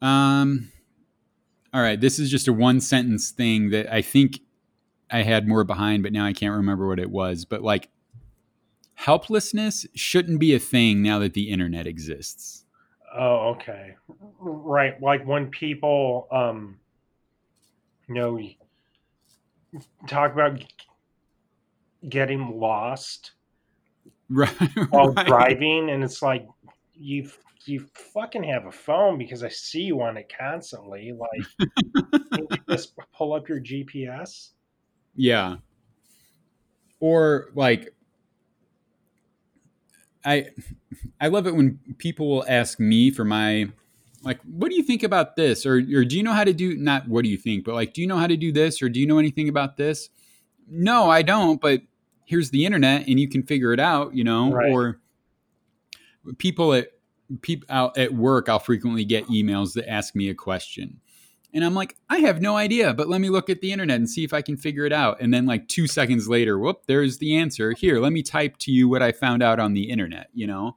Um 0.00 0.70
all 1.72 1.82
right, 1.82 2.00
this 2.00 2.18
is 2.18 2.30
just 2.30 2.48
a 2.48 2.52
one 2.52 2.80
sentence 2.80 3.30
thing 3.30 3.70
that 3.70 3.92
I 3.92 4.00
think 4.00 4.40
I 5.10 5.22
had 5.22 5.46
more 5.46 5.64
behind 5.64 6.02
but 6.02 6.12
now 6.12 6.24
I 6.24 6.32
can't 6.32 6.54
remember 6.54 6.86
what 6.88 7.00
it 7.00 7.10
was, 7.10 7.44
but 7.44 7.62
like 7.62 7.88
helplessness 8.98 9.86
shouldn't 9.94 10.40
be 10.40 10.52
a 10.56 10.58
thing 10.58 11.00
now 11.00 11.20
that 11.20 11.32
the 11.32 11.50
internet 11.50 11.86
exists. 11.86 12.64
Oh, 13.16 13.50
okay. 13.50 13.94
Right. 14.40 15.00
Like 15.00 15.24
when 15.24 15.50
people 15.50 16.26
um 16.32 16.80
you 18.08 18.14
know 18.16 18.40
talk 20.08 20.32
about 20.32 20.64
getting 22.08 22.58
lost 22.58 23.32
Right. 24.28 24.50
while 24.90 25.12
right. 25.12 25.26
driving 25.26 25.90
and 25.90 26.02
it's 26.02 26.20
like 26.20 26.48
you 26.92 27.30
you 27.66 27.86
fucking 28.12 28.42
have 28.42 28.66
a 28.66 28.72
phone 28.72 29.16
because 29.16 29.44
I 29.44 29.48
see 29.48 29.82
you 29.82 30.02
on 30.02 30.16
it 30.16 30.30
constantly. 30.36 31.12
Like 31.12 31.68
just 32.68 32.94
pull 33.16 33.32
up 33.32 33.48
your 33.48 33.60
GPS. 33.60 34.50
Yeah. 35.14 35.56
Or 36.98 37.50
like 37.54 37.94
I 40.28 40.46
I 41.20 41.28
love 41.28 41.46
it 41.46 41.54
when 41.54 41.78
people 41.98 42.28
will 42.28 42.44
ask 42.48 42.78
me 42.78 43.10
for 43.10 43.24
my 43.24 43.68
like 44.22 44.40
what 44.42 44.70
do 44.70 44.76
you 44.76 44.82
think 44.82 45.02
about 45.02 45.36
this 45.36 45.64
or 45.64 45.76
or 45.76 46.04
do 46.04 46.16
you 46.16 46.22
know 46.22 46.32
how 46.32 46.44
to 46.44 46.52
do 46.52 46.76
not 46.76 47.08
what 47.08 47.24
do 47.24 47.30
you 47.30 47.38
think 47.38 47.64
but 47.64 47.74
like 47.74 47.94
do 47.94 48.00
you 48.00 48.06
know 48.06 48.16
how 48.18 48.26
to 48.26 48.36
do 48.36 48.52
this 48.52 48.82
or 48.82 48.88
do 48.88 49.00
you 49.00 49.06
know 49.06 49.18
anything 49.18 49.48
about 49.48 49.76
this? 49.76 50.10
No, 50.70 51.08
I 51.08 51.22
don't, 51.22 51.60
but 51.60 51.80
here's 52.26 52.50
the 52.50 52.66
internet 52.66 53.06
and 53.08 53.18
you 53.18 53.26
can 53.28 53.42
figure 53.42 53.72
it 53.72 53.80
out, 53.80 54.14
you 54.14 54.22
know, 54.22 54.52
Right. 54.52 54.70
or 54.70 55.00
people 56.36 56.74
at 56.74 56.88
people 57.40 57.66
out 57.70 57.96
at 57.96 58.12
work, 58.12 58.48
I'll 58.48 58.58
frequently 58.58 59.04
get 59.04 59.26
emails 59.28 59.74
that 59.74 59.88
ask 59.88 60.14
me 60.14 60.28
a 60.28 60.34
question. 60.34 61.00
And 61.54 61.64
I'm 61.64 61.74
like, 61.74 61.96
I 62.10 62.18
have 62.18 62.42
no 62.42 62.56
idea, 62.56 62.92
but 62.92 63.08
let 63.08 63.20
me 63.20 63.30
look 63.30 63.48
at 63.48 63.60
the 63.60 63.72
internet 63.72 63.96
and 63.96 64.08
see 64.08 64.22
if 64.22 64.34
I 64.34 64.42
can 64.42 64.56
figure 64.56 64.84
it 64.84 64.92
out. 64.92 65.20
And 65.20 65.32
then 65.32 65.46
like 65.46 65.66
2 65.68 65.86
seconds 65.86 66.28
later, 66.28 66.58
whoop, 66.58 66.82
there's 66.86 67.18
the 67.18 67.36
answer. 67.36 67.72
Here, 67.72 68.00
let 68.00 68.12
me 68.12 68.22
type 68.22 68.58
to 68.58 68.70
you 68.70 68.88
what 68.88 69.02
I 69.02 69.12
found 69.12 69.42
out 69.42 69.58
on 69.58 69.72
the 69.72 69.90
internet, 69.90 70.28
you 70.34 70.46
know? 70.46 70.76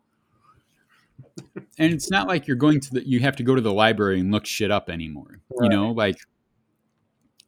and 1.77 1.93
it's 1.93 2.09
not 2.09 2.27
like 2.27 2.47
you're 2.47 2.57
going 2.57 2.79
to 2.79 2.91
the 2.91 3.07
you 3.07 3.19
have 3.19 3.35
to 3.37 3.43
go 3.43 3.55
to 3.55 3.61
the 3.61 3.73
library 3.73 4.19
and 4.19 4.31
look 4.31 4.45
shit 4.45 4.71
up 4.71 4.89
anymore. 4.89 5.39
You 5.61 5.69
know, 5.69 5.91
like 5.91 6.17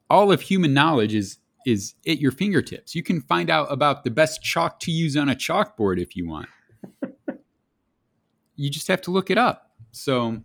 all 0.09 0.31
of 0.31 0.41
human 0.41 0.73
knowledge 0.73 1.13
is 1.13 1.39
is 1.65 1.95
at 2.07 2.19
your 2.19 2.31
fingertips. 2.31 2.95
You 2.95 3.03
can 3.03 3.21
find 3.21 3.49
out 3.49 3.71
about 3.71 4.03
the 4.03 4.11
best 4.11 4.41
chalk 4.43 4.79
to 4.81 4.91
use 4.91 5.15
on 5.15 5.29
a 5.29 5.35
chalkboard 5.35 6.01
if 6.01 6.15
you 6.15 6.27
want. 6.27 6.49
you 8.55 8.69
just 8.69 8.87
have 8.87 9.01
to 9.03 9.11
look 9.11 9.29
it 9.29 9.37
up. 9.37 9.71
So 9.91 10.41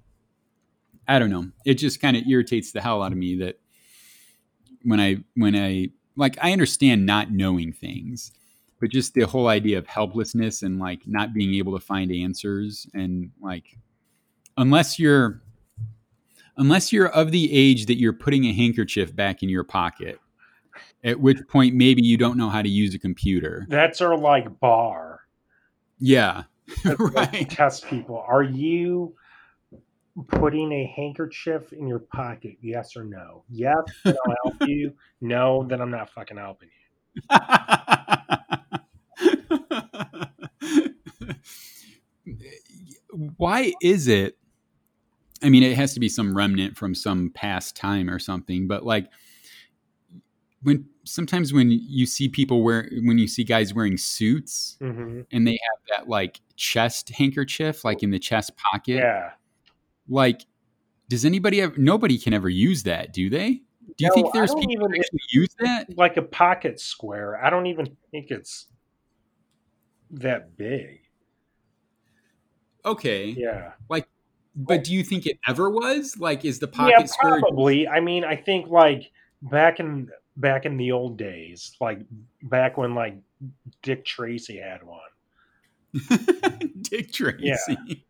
I 1.08 1.18
don't 1.18 1.30
know. 1.30 1.46
It 1.64 1.74
just 1.74 2.00
kind 2.00 2.16
of 2.16 2.24
irritates 2.28 2.72
the 2.72 2.80
hell 2.82 3.02
out 3.02 3.12
of 3.12 3.18
me 3.18 3.36
that 3.38 3.58
when 4.82 5.00
I 5.00 5.16
when 5.34 5.56
I 5.56 5.88
like 6.16 6.36
I 6.42 6.52
understand 6.52 7.06
not 7.06 7.30
knowing 7.32 7.72
things, 7.72 8.30
but 8.80 8.90
just 8.90 9.14
the 9.14 9.22
whole 9.22 9.48
idea 9.48 9.78
of 9.78 9.86
helplessness 9.86 10.62
and 10.62 10.78
like 10.78 11.00
not 11.06 11.32
being 11.32 11.54
able 11.54 11.78
to 11.78 11.84
find 11.84 12.12
answers 12.12 12.86
and 12.94 13.30
like 13.40 13.76
unless 14.56 14.98
you're 14.98 15.40
unless 16.56 16.92
you're 16.92 17.08
of 17.08 17.30
the 17.32 17.52
age 17.52 17.86
that 17.86 17.98
you're 17.98 18.12
putting 18.12 18.44
a 18.44 18.52
handkerchief 18.52 19.14
back 19.14 19.42
in 19.42 19.48
your 19.48 19.64
pocket 19.64 20.18
at 21.04 21.20
which 21.20 21.38
point 21.48 21.74
maybe 21.74 22.04
you 22.04 22.16
don't 22.16 22.36
know 22.36 22.48
how 22.48 22.60
to 22.60 22.68
use 22.68 22.94
a 22.94 22.98
computer 22.98 23.64
That's 23.68 24.00
our 24.00 24.16
like 24.16 24.58
bar. 24.60 25.20
yeah 26.00 26.44
right 26.98 27.48
Test 27.48 27.86
people. 27.86 28.22
Are 28.28 28.42
you 28.42 29.14
putting 30.26 30.72
a 30.72 30.92
handkerchief 30.96 31.72
in 31.72 31.86
your 31.86 32.00
pocket? 32.00 32.56
Yes 32.60 32.96
or 32.96 33.04
no? 33.04 33.44
Yes, 33.48 33.76
then 34.04 34.16
I'll 34.26 34.34
help 34.44 34.56
you. 34.64 34.94
No, 35.20 35.64
then 35.68 35.80
I'm 35.80 35.90
not 35.90 36.10
fucking 36.10 36.36
helping 36.36 36.68
you. 36.68 36.74
why 43.36 43.72
is 43.82 44.06
it 44.08 44.36
i 45.42 45.48
mean 45.48 45.62
it 45.62 45.76
has 45.76 45.94
to 45.94 46.00
be 46.00 46.08
some 46.08 46.36
remnant 46.36 46.76
from 46.76 46.94
some 46.94 47.30
past 47.30 47.74
time 47.74 48.10
or 48.10 48.18
something 48.18 48.68
but 48.68 48.84
like 48.84 49.08
when 50.62 50.84
sometimes 51.04 51.52
when 51.52 51.70
you 51.70 52.04
see 52.06 52.28
people 52.28 52.62
wear 52.62 52.88
when 53.02 53.18
you 53.18 53.26
see 53.26 53.44
guys 53.44 53.72
wearing 53.72 53.96
suits 53.96 54.76
hmm 54.80 55.22
and 55.32 55.46
they 55.46 55.52
have 55.52 55.98
that 55.98 56.08
like 56.08 56.40
chest 56.56 57.10
handkerchief 57.10 57.84
like 57.84 58.02
in 58.02 58.10
the 58.10 58.18
chest 58.18 58.52
pocket 58.56 58.96
Yeah. 58.96 59.30
Like 60.08 60.46
does 61.08 61.24
anybody 61.24 61.60
ever 61.60 61.74
nobody 61.76 62.18
can 62.18 62.32
ever 62.32 62.48
use 62.48 62.82
that 62.84 63.12
do 63.12 63.28
they 63.30 63.60
do 63.96 64.04
you 64.04 64.08
No, 64.08 64.14
think 64.14 64.32
there's 64.32 64.54
people 64.54 64.72
even- 64.72 64.94
actually 65.00 65.20
use 65.30 65.48
that 65.60 65.96
Like 65.96 66.16
a 66.16 66.22
pocket 66.22 66.78
square. 66.80 67.42
I 67.42 67.50
don't 67.50 67.66
even 67.66 67.96
think 68.10 68.30
it's 68.30 68.66
that 70.10 70.56
big. 70.56 71.00
okay 72.84 73.26
Yeah. 73.36 73.72
Like, 73.88 74.08
but 74.54 74.84
do 74.84 74.92
you 74.92 75.02
think 75.04 75.26
it 75.26 75.38
ever 75.46 75.68
was 75.70 76.16
like 76.18 76.44
is 76.44 76.58
the 76.58 76.68
yeah, 76.72 76.76
pocket 76.76 77.08
square 77.10 77.40
probably. 77.40 77.86
I 77.88 78.00
mean, 78.00 78.24
I 78.24 78.36
think 78.36 78.68
like 78.68 79.10
back 79.42 79.80
in 79.80 80.08
back 80.36 80.64
in 80.66 80.76
the 80.76 80.92
old 80.92 81.16
days, 81.18 81.74
like 81.80 82.00
back 82.42 82.76
when 82.76 82.94
like 82.94 83.16
Dick 83.82 84.04
Tracy 84.04 84.58
had 84.58 84.80
one. 84.84 85.00
Dick 86.82 87.12
Tracy. 87.12 88.04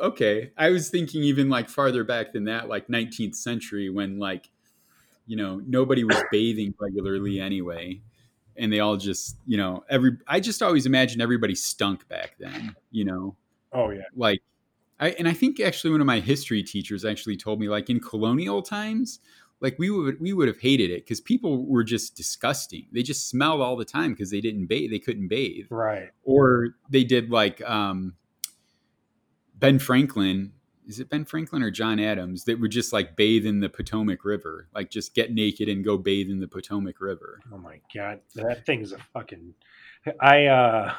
Okay. 0.00 0.52
I 0.56 0.70
was 0.70 0.90
thinking 0.90 1.22
even 1.22 1.48
like 1.48 1.68
farther 1.68 2.04
back 2.04 2.32
than 2.32 2.44
that, 2.44 2.68
like 2.68 2.88
19th 2.88 3.34
century 3.34 3.90
when 3.90 4.18
like, 4.18 4.50
you 5.26 5.36
know, 5.36 5.62
nobody 5.66 6.04
was 6.04 6.22
bathing 6.32 6.74
regularly 6.80 7.40
anyway. 7.40 8.00
And 8.56 8.72
they 8.72 8.80
all 8.80 8.96
just, 8.96 9.36
you 9.46 9.56
know, 9.56 9.84
every, 9.88 10.16
I 10.26 10.40
just 10.40 10.62
always 10.62 10.84
imagined 10.86 11.22
everybody 11.22 11.54
stunk 11.54 12.08
back 12.08 12.36
then, 12.40 12.74
you 12.90 13.04
know, 13.04 13.36
Oh 13.72 13.90
yeah. 13.90 14.02
like, 14.16 14.40
I, 15.00 15.10
and 15.10 15.28
I 15.28 15.32
think 15.32 15.60
actually 15.60 15.92
one 15.92 16.00
of 16.00 16.06
my 16.08 16.20
history 16.20 16.62
teachers 16.62 17.04
actually 17.04 17.36
told 17.36 17.60
me 17.60 17.68
like 17.68 17.88
in 17.88 18.00
colonial 18.00 18.62
times, 18.62 19.20
like 19.60 19.78
we 19.78 19.90
would 19.90 20.20
we 20.20 20.32
would 20.32 20.48
have 20.48 20.60
hated 20.60 20.90
it 20.90 21.04
because 21.04 21.20
people 21.20 21.66
were 21.66 21.84
just 21.84 22.16
disgusting. 22.16 22.86
They 22.92 23.02
just 23.02 23.28
smelled 23.28 23.60
all 23.60 23.76
the 23.76 23.84
time 23.84 24.12
because 24.12 24.30
they 24.30 24.40
didn't 24.40 24.66
bathe. 24.66 24.90
They 24.90 24.98
couldn't 24.98 25.28
bathe 25.28 25.66
Right. 25.70 26.10
or 26.24 26.76
they 26.90 27.04
did 27.04 27.30
like 27.30 27.60
um, 27.68 28.14
Ben 29.58 29.78
Franklin. 29.78 30.52
Is 30.86 31.00
it 31.00 31.10
Ben 31.10 31.24
Franklin 31.26 31.62
or 31.62 31.70
John 31.70 32.00
Adams 32.00 32.44
that 32.44 32.58
would 32.60 32.70
just 32.70 32.92
like 32.94 33.14
bathe 33.14 33.44
in 33.44 33.60
the 33.60 33.68
Potomac 33.68 34.24
River, 34.24 34.68
like 34.74 34.88
just 34.88 35.14
get 35.14 35.32
naked 35.32 35.68
and 35.68 35.84
go 35.84 35.98
bathe 35.98 36.30
in 36.30 36.40
the 36.40 36.48
Potomac 36.48 37.00
River? 37.00 37.40
Oh 37.52 37.58
my 37.58 37.80
god, 37.94 38.20
that 38.34 38.64
thing's 38.64 38.92
a 38.92 38.98
fucking. 39.12 39.54
I 40.20 40.46
uh, 40.46 40.94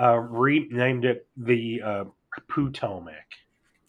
uh, 0.00 0.18
renamed 0.18 1.04
it 1.04 1.26
the 1.36 1.82
uh, 1.82 2.04
Potomac 2.48 3.26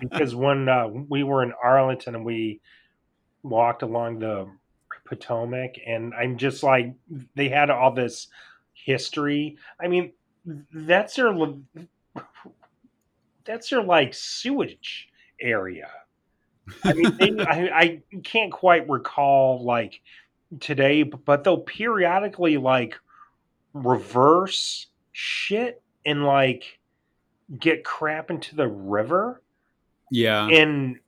because 0.00 0.34
when 0.34 0.68
uh, 0.68 0.88
we 0.88 1.22
were 1.22 1.42
in 1.42 1.52
Arlington 1.62 2.14
and 2.14 2.24
we 2.24 2.60
walked 3.42 3.82
along 3.82 4.18
the 4.18 4.46
Potomac, 5.06 5.76
and 5.86 6.14
I'm 6.14 6.36
just 6.36 6.62
like, 6.62 6.92
they 7.34 7.48
had 7.48 7.70
all 7.70 7.92
this 7.92 8.28
history. 8.74 9.56
I 9.80 9.88
mean, 9.88 10.12
that's 10.72 11.16
their 11.16 11.34
that's 13.44 13.70
their 13.70 13.82
like 13.82 14.14
sewage 14.14 15.08
area. 15.40 15.90
I 16.84 16.92
mean, 16.92 17.16
they, 17.16 17.44
I, 17.44 17.80
I 17.80 18.02
can't 18.22 18.52
quite 18.52 18.88
recall 18.88 19.64
like 19.64 20.00
today, 20.60 21.02
but 21.02 21.44
they'll 21.44 21.58
periodically 21.58 22.56
like 22.56 22.94
reverse 23.74 24.86
shit 25.12 25.82
and 26.04 26.24
like 26.24 26.78
get 27.58 27.84
crap 27.84 28.30
into 28.30 28.54
the 28.54 28.68
river 28.68 29.42
yeah, 30.10 30.46
and 30.48 30.98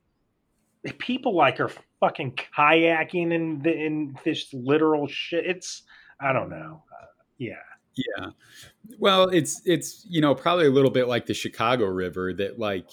people 0.97 1.35
like 1.35 1.59
are 1.59 1.71
fucking 1.99 2.39
kayaking 2.57 3.33
in 3.33 3.61
the, 3.61 3.73
in 3.73 4.17
this 4.23 4.53
literal 4.53 5.07
shit. 5.07 5.45
It's 5.45 5.83
I 6.19 6.31
don't 6.31 6.49
know. 6.49 6.83
Uh, 6.89 7.05
yeah, 7.37 7.55
yeah. 7.95 8.29
Well, 8.99 9.29
it's 9.29 9.61
it's 9.65 10.05
you 10.09 10.21
know 10.21 10.35
probably 10.35 10.65
a 10.67 10.71
little 10.71 10.91
bit 10.91 11.07
like 11.07 11.25
the 11.25 11.33
Chicago 11.33 11.85
River 11.85 12.33
that 12.33 12.59
like 12.59 12.89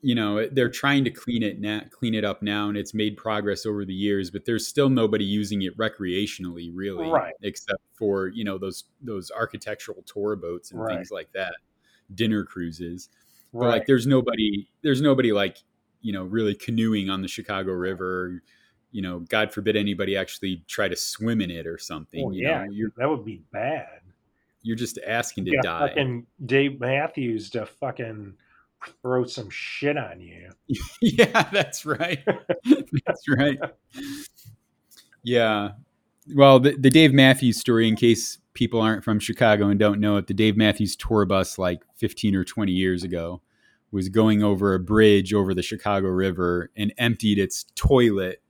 you 0.00 0.14
know 0.14 0.48
they're 0.48 0.70
trying 0.70 1.04
to 1.04 1.10
clean 1.10 1.42
it 1.42 1.60
now, 1.60 1.82
clean 1.90 2.14
it 2.14 2.24
up 2.24 2.42
now, 2.42 2.68
and 2.68 2.76
it's 2.76 2.92
made 2.94 3.16
progress 3.16 3.64
over 3.66 3.84
the 3.84 3.94
years, 3.94 4.30
but 4.30 4.44
there's 4.44 4.66
still 4.66 4.88
nobody 4.88 5.24
using 5.24 5.62
it 5.62 5.76
recreationally, 5.76 6.70
really, 6.74 7.08
Right. 7.08 7.34
Except 7.42 7.80
for 7.94 8.28
you 8.28 8.44
know 8.44 8.58
those 8.58 8.84
those 9.00 9.30
architectural 9.30 10.02
tour 10.06 10.36
boats 10.36 10.70
and 10.72 10.80
Right. 10.80 10.96
things 10.96 11.10
like 11.10 11.32
that, 11.32 11.54
dinner 12.14 12.44
cruises. 12.44 13.08
But 13.52 13.68
like, 13.68 13.86
there's 13.86 14.06
nobody, 14.06 14.66
there's 14.82 15.02
nobody 15.02 15.32
like 15.32 15.58
you 16.00 16.12
know 16.12 16.24
really 16.24 16.54
canoeing 16.54 17.10
on 17.10 17.22
the 17.22 17.28
Chicago 17.28 17.72
River. 17.72 18.42
You 18.92 19.02
know, 19.02 19.20
God 19.20 19.52
forbid 19.52 19.74
anybody 19.76 20.16
actually 20.16 20.62
try 20.68 20.86
to 20.86 20.96
swim 20.96 21.40
in 21.40 21.50
it 21.50 21.66
or 21.66 21.78
something. 21.78 22.24
Oh, 22.24 22.30
you 22.30 22.46
yeah. 22.46 22.66
that 22.98 23.08
would 23.08 23.24
be 23.24 23.42
bad. 23.52 24.00
you're 24.62 24.76
just 24.76 24.98
asking 25.06 25.46
to 25.46 25.52
Yeah, 25.52 25.60
die. 25.62 25.88
fucking 25.88 26.26
Dave 26.44 26.78
Matthews 26.78 27.50
to 27.50 27.66
fucking 27.66 28.34
throw 29.00 29.24
some 29.24 29.48
shit 29.50 29.96
on 29.96 30.20
you. 30.20 30.50
yeah, 31.00 31.48
that's 31.50 31.84
right. 31.86 32.18
that's 33.06 33.28
right. 33.28 33.58
Yeah. 35.22 35.70
Well, 36.34 36.60
the, 36.60 36.76
the 36.76 36.90
Dave 36.90 37.12
Matthews 37.12 37.58
story, 37.58 37.88
in 37.88 37.96
case 37.96 38.38
people 38.54 38.80
aren't 38.80 39.04
from 39.04 39.18
Chicago 39.18 39.68
and 39.68 39.78
don't 39.78 40.00
know 40.00 40.16
it, 40.16 40.26
the 40.26 40.34
Dave 40.34 40.56
Matthews 40.56 40.96
tour 40.96 41.24
bus, 41.24 41.58
like 41.58 41.82
15 41.96 42.34
or 42.36 42.44
20 42.44 42.72
years 42.72 43.02
ago, 43.02 43.40
was 43.90 44.08
going 44.08 44.42
over 44.42 44.74
a 44.74 44.80
bridge 44.80 45.32
over 45.34 45.54
the 45.54 45.62
Chicago 45.62 46.08
River 46.08 46.70
and 46.76 46.92
emptied 46.98 47.38
its 47.38 47.64
toilet 47.74 48.41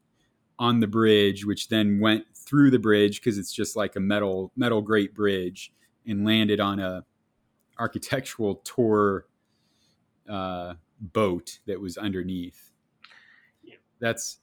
on 0.63 0.79
the 0.79 0.87
bridge, 0.87 1.45
which 1.45 1.69
then 1.69 1.99
went 1.99 2.25
through 2.37 2.71
the 2.71 2.79
bridge 2.79 3.21
because 3.21 3.37
it's 3.37 3.53
just 3.53 3.75
like 3.75 3.97
a 3.97 4.01
metal 4.01 4.53
metal 4.55 4.81
grate 4.81 5.13
bridge 5.13 5.73
and 6.07 6.25
landed 6.25 6.61
on 6.61 6.79
a 6.79 7.05
architectural 7.81 8.55
tour 8.57 9.27
uh, 10.29 10.75
boat 11.01 11.59
that 11.67 11.81
was 11.81 11.99
underneath. 11.99 12.71
That's 13.99 14.39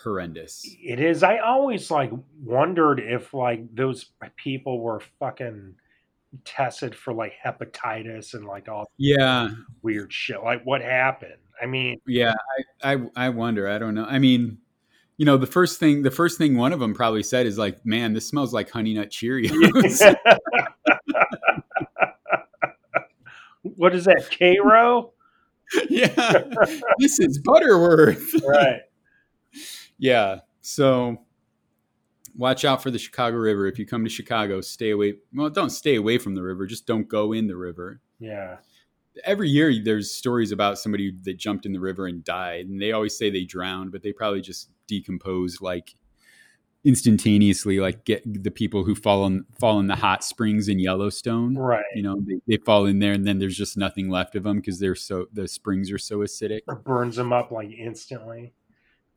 horrendous. 0.00 0.64
It 0.80 1.00
is. 1.00 1.24
I 1.24 1.38
always 1.38 1.90
like 1.90 2.12
wondered 2.40 3.00
if 3.00 3.34
like 3.34 3.74
those 3.74 4.12
people 4.36 4.80
were 4.80 5.00
fucking 5.18 5.74
tested 6.44 6.94
for 6.94 7.12
like 7.12 7.32
hepatitis 7.44 8.34
and 8.34 8.44
like 8.44 8.68
all 8.68 8.86
Yeah, 8.96 9.50
weird 9.82 10.12
shit. 10.12 10.40
Like 10.40 10.62
what 10.62 10.82
happened? 10.82 11.34
I 11.60 11.66
mean, 11.66 12.00
yeah. 12.06 12.34
I, 12.82 12.92
I, 12.92 12.98
I 13.16 13.28
wonder. 13.30 13.68
I 13.68 13.78
don't 13.78 13.94
know. 13.94 14.04
I 14.04 14.20
mean, 14.20 14.58
you 15.16 15.24
know, 15.24 15.36
the 15.36 15.46
first 15.46 15.78
thing 15.78 16.02
the 16.02 16.10
first 16.10 16.38
thing 16.38 16.56
one 16.56 16.72
of 16.72 16.80
them 16.80 16.94
probably 16.94 17.22
said 17.22 17.46
is 17.46 17.56
like, 17.58 17.84
"Man, 17.86 18.12
this 18.12 18.28
smells 18.28 18.52
like 18.52 18.70
Honey 18.70 18.94
Nut 18.94 19.10
Cheerios." 19.10 19.52
what 23.62 23.94
is 23.94 24.04
that, 24.04 24.28
Karo? 24.36 25.12
yeah, 25.88 26.44
this 26.98 27.18
is 27.18 27.38
Butterworth. 27.38 28.22
Right. 28.46 28.80
Yeah. 29.98 30.40
So 30.60 31.18
watch 32.36 32.64
out 32.64 32.82
for 32.82 32.90
the 32.90 32.98
Chicago 32.98 33.36
River. 33.36 33.66
If 33.66 33.78
you 33.78 33.86
come 33.86 34.04
to 34.04 34.10
Chicago, 34.10 34.60
stay 34.60 34.90
away. 34.90 35.14
Well, 35.32 35.50
don't 35.50 35.70
stay 35.70 35.94
away 35.94 36.18
from 36.18 36.34
the 36.34 36.42
river. 36.42 36.66
Just 36.66 36.86
don't 36.86 37.08
go 37.08 37.32
in 37.32 37.46
the 37.46 37.56
river. 37.56 38.00
Yeah. 38.18 38.56
Every 39.22 39.48
year, 39.48 39.72
there's 39.82 40.10
stories 40.10 40.50
about 40.50 40.78
somebody 40.78 41.12
that 41.22 41.36
jumped 41.36 41.66
in 41.66 41.72
the 41.72 41.80
river 41.80 42.06
and 42.06 42.24
died, 42.24 42.66
and 42.66 42.82
they 42.82 42.92
always 42.92 43.16
say 43.16 43.30
they 43.30 43.44
drowned, 43.44 43.92
but 43.92 44.02
they 44.02 44.12
probably 44.12 44.40
just 44.40 44.70
decomposed 44.86 45.60
like 45.60 45.94
instantaneously. 46.84 47.78
Like 47.78 48.04
get 48.04 48.42
the 48.42 48.50
people 48.50 48.84
who 48.84 48.94
fall 48.94 49.24
in 49.26 49.44
fall 49.60 49.78
in 49.78 49.86
the 49.86 49.96
hot 49.96 50.24
springs 50.24 50.68
in 50.68 50.78
Yellowstone. 50.78 51.56
Right. 51.56 51.84
You 51.94 52.02
know, 52.02 52.20
they, 52.20 52.40
they 52.46 52.56
fall 52.56 52.86
in 52.86 52.98
there, 52.98 53.12
and 53.12 53.26
then 53.26 53.38
there's 53.38 53.56
just 53.56 53.76
nothing 53.76 54.08
left 54.08 54.34
of 54.34 54.42
them 54.42 54.56
because 54.56 54.80
they're 54.80 54.96
so 54.96 55.26
the 55.32 55.46
springs 55.46 55.92
are 55.92 55.98
so 55.98 56.18
acidic. 56.18 56.60
Or 56.66 56.76
burns 56.76 57.16
them 57.16 57.32
up 57.32 57.50
like 57.50 57.70
instantly. 57.70 58.52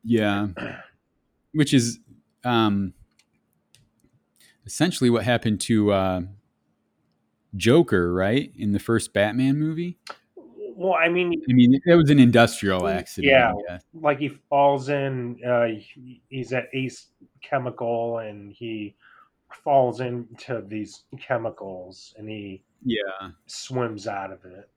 Yeah. 0.03 0.47
Which 1.53 1.73
is 1.73 1.99
um, 2.43 2.93
essentially 4.65 5.09
what 5.09 5.23
happened 5.23 5.59
to 5.61 5.91
uh, 5.91 6.21
Joker, 7.55 8.13
right? 8.13 8.51
In 8.55 8.71
the 8.71 8.79
first 8.79 9.13
Batman 9.13 9.57
movie. 9.57 9.97
Well, 10.35 10.93
I 10.93 11.09
mean, 11.09 11.33
I 11.49 11.53
mean, 11.53 11.79
it 11.85 11.95
was 11.95 12.09
an 12.11 12.19
industrial 12.19 12.87
accident. 12.87 13.31
Yeah. 13.67 13.79
Like 13.93 14.19
he 14.19 14.29
falls 14.29 14.89
in, 14.89 15.39
uh, 15.43 15.69
he's 16.29 16.53
at 16.53 16.65
Ace 16.73 17.07
Chemical 17.41 18.19
and 18.19 18.53
he 18.53 18.95
falls 19.51 20.01
into 20.01 20.63
these 20.67 21.03
chemicals 21.19 22.13
and 22.17 22.29
he 22.29 22.63
Yeah. 22.83 23.31
swims 23.47 24.05
out 24.07 24.31
of 24.31 24.45
it. 24.45 24.69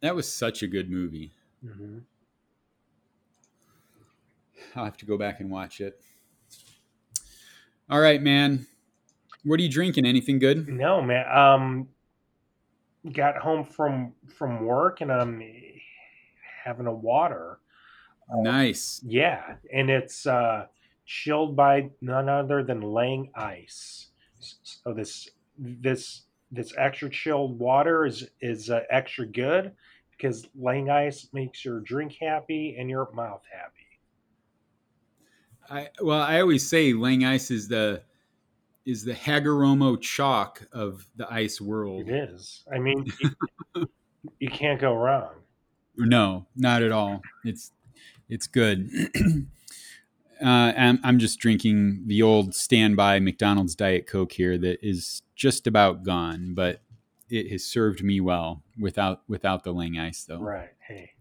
That 0.00 0.16
was 0.16 0.30
such 0.32 0.62
a 0.62 0.66
good 0.66 0.90
movie. 0.90 1.30
hmm 1.62 1.98
I'll 4.74 4.84
have 4.84 4.96
to 4.98 5.06
go 5.06 5.16
back 5.16 5.40
and 5.40 5.50
watch 5.50 5.80
it. 5.80 6.00
All 7.88 8.00
right, 8.00 8.20
man. 8.22 8.66
What 9.44 9.58
are 9.60 9.62
you 9.62 9.70
drinking? 9.70 10.06
Anything 10.06 10.38
good? 10.38 10.68
No, 10.68 11.00
man. 11.02 11.24
Um, 11.30 11.88
got 13.12 13.36
home 13.36 13.64
from 13.64 14.12
from 14.36 14.64
work 14.64 15.00
and 15.00 15.10
I'm 15.10 15.42
having 16.64 16.86
a 16.86 16.92
water. 16.92 17.60
Nice. 18.32 19.02
Yeah, 19.04 19.56
and 19.72 19.90
it's 19.90 20.26
uh, 20.26 20.66
chilled 21.04 21.56
by 21.56 21.90
none 22.00 22.28
other 22.28 22.62
than 22.62 22.80
Lang 22.80 23.30
Ice. 23.34 24.08
So 24.38 24.92
this 24.94 25.28
this 25.58 26.22
this 26.52 26.72
extra 26.78 27.10
chilled 27.10 27.58
water 27.58 28.06
is 28.06 28.28
is 28.40 28.70
uh, 28.70 28.82
extra 28.90 29.26
good 29.26 29.72
because 30.12 30.46
Lang 30.54 30.90
Ice 30.90 31.28
makes 31.32 31.64
your 31.64 31.80
drink 31.80 32.16
happy 32.20 32.76
and 32.78 32.88
your 32.88 33.10
mouth 33.12 33.42
happy. 33.52 33.80
I 35.68 35.88
well, 36.02 36.20
I 36.20 36.40
always 36.40 36.68
say 36.68 36.92
Lang 36.92 37.24
Ice 37.24 37.50
is 37.50 37.68
the 37.68 38.02
is 38.86 39.04
the 39.04 39.14
Hagoromo 39.14 40.00
chalk 40.00 40.66
of 40.72 41.06
the 41.16 41.30
ice 41.32 41.60
world. 41.60 42.08
It 42.08 42.30
is. 42.30 42.64
I 42.72 42.78
mean, 42.78 43.06
you, 43.74 43.88
you 44.38 44.50
can't 44.50 44.80
go 44.80 44.94
wrong. 44.94 45.30
No, 45.96 46.46
not 46.56 46.82
at 46.82 46.92
all. 46.92 47.20
It's 47.44 47.72
it's 48.28 48.46
good. 48.46 48.90
uh, 50.42 50.46
I'm, 50.76 51.00
I'm 51.02 51.18
just 51.18 51.40
drinking 51.40 52.04
the 52.06 52.22
old 52.22 52.54
standby 52.54 53.18
McDonald's 53.20 53.74
Diet 53.74 54.06
Coke 54.06 54.32
here 54.32 54.56
that 54.56 54.78
is 54.86 55.22
just 55.34 55.66
about 55.66 56.04
gone, 56.04 56.54
but 56.54 56.80
it 57.28 57.50
has 57.50 57.64
served 57.64 58.02
me 58.02 58.20
well 58.20 58.62
without 58.78 59.22
without 59.28 59.64
the 59.64 59.72
Lang 59.72 59.98
Ice 59.98 60.24
though. 60.24 60.40
Right. 60.40 60.70
Hey. 60.78 61.12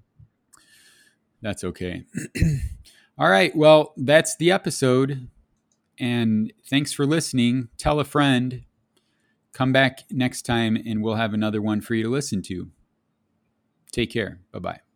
That's 1.42 1.64
okay. 1.64 2.06
all 3.18 3.30
right. 3.30 3.56
Well, 3.56 3.94
that's 3.98 4.36
the 4.38 4.52
episode. 4.52 5.30
And 6.00 6.54
thanks 6.66 6.94
for 6.94 7.06
listening. 7.06 7.70
Tell 7.78 8.00
a 8.00 8.06
friend. 8.06 8.64
Come 9.54 9.74
back 9.74 10.00
next 10.10 10.44
time 10.44 10.76
and 10.76 11.04
we'll 11.04 11.16
have 11.16 11.34
another 11.34 11.62
one 11.62 11.82
for 11.82 11.96
you 11.96 12.04
to 12.04 12.10
listen 12.10 12.42
to. 12.44 12.70
Take 13.92 14.12
care. 14.12 14.40
Bye 14.52 14.60
bye. 14.60 14.89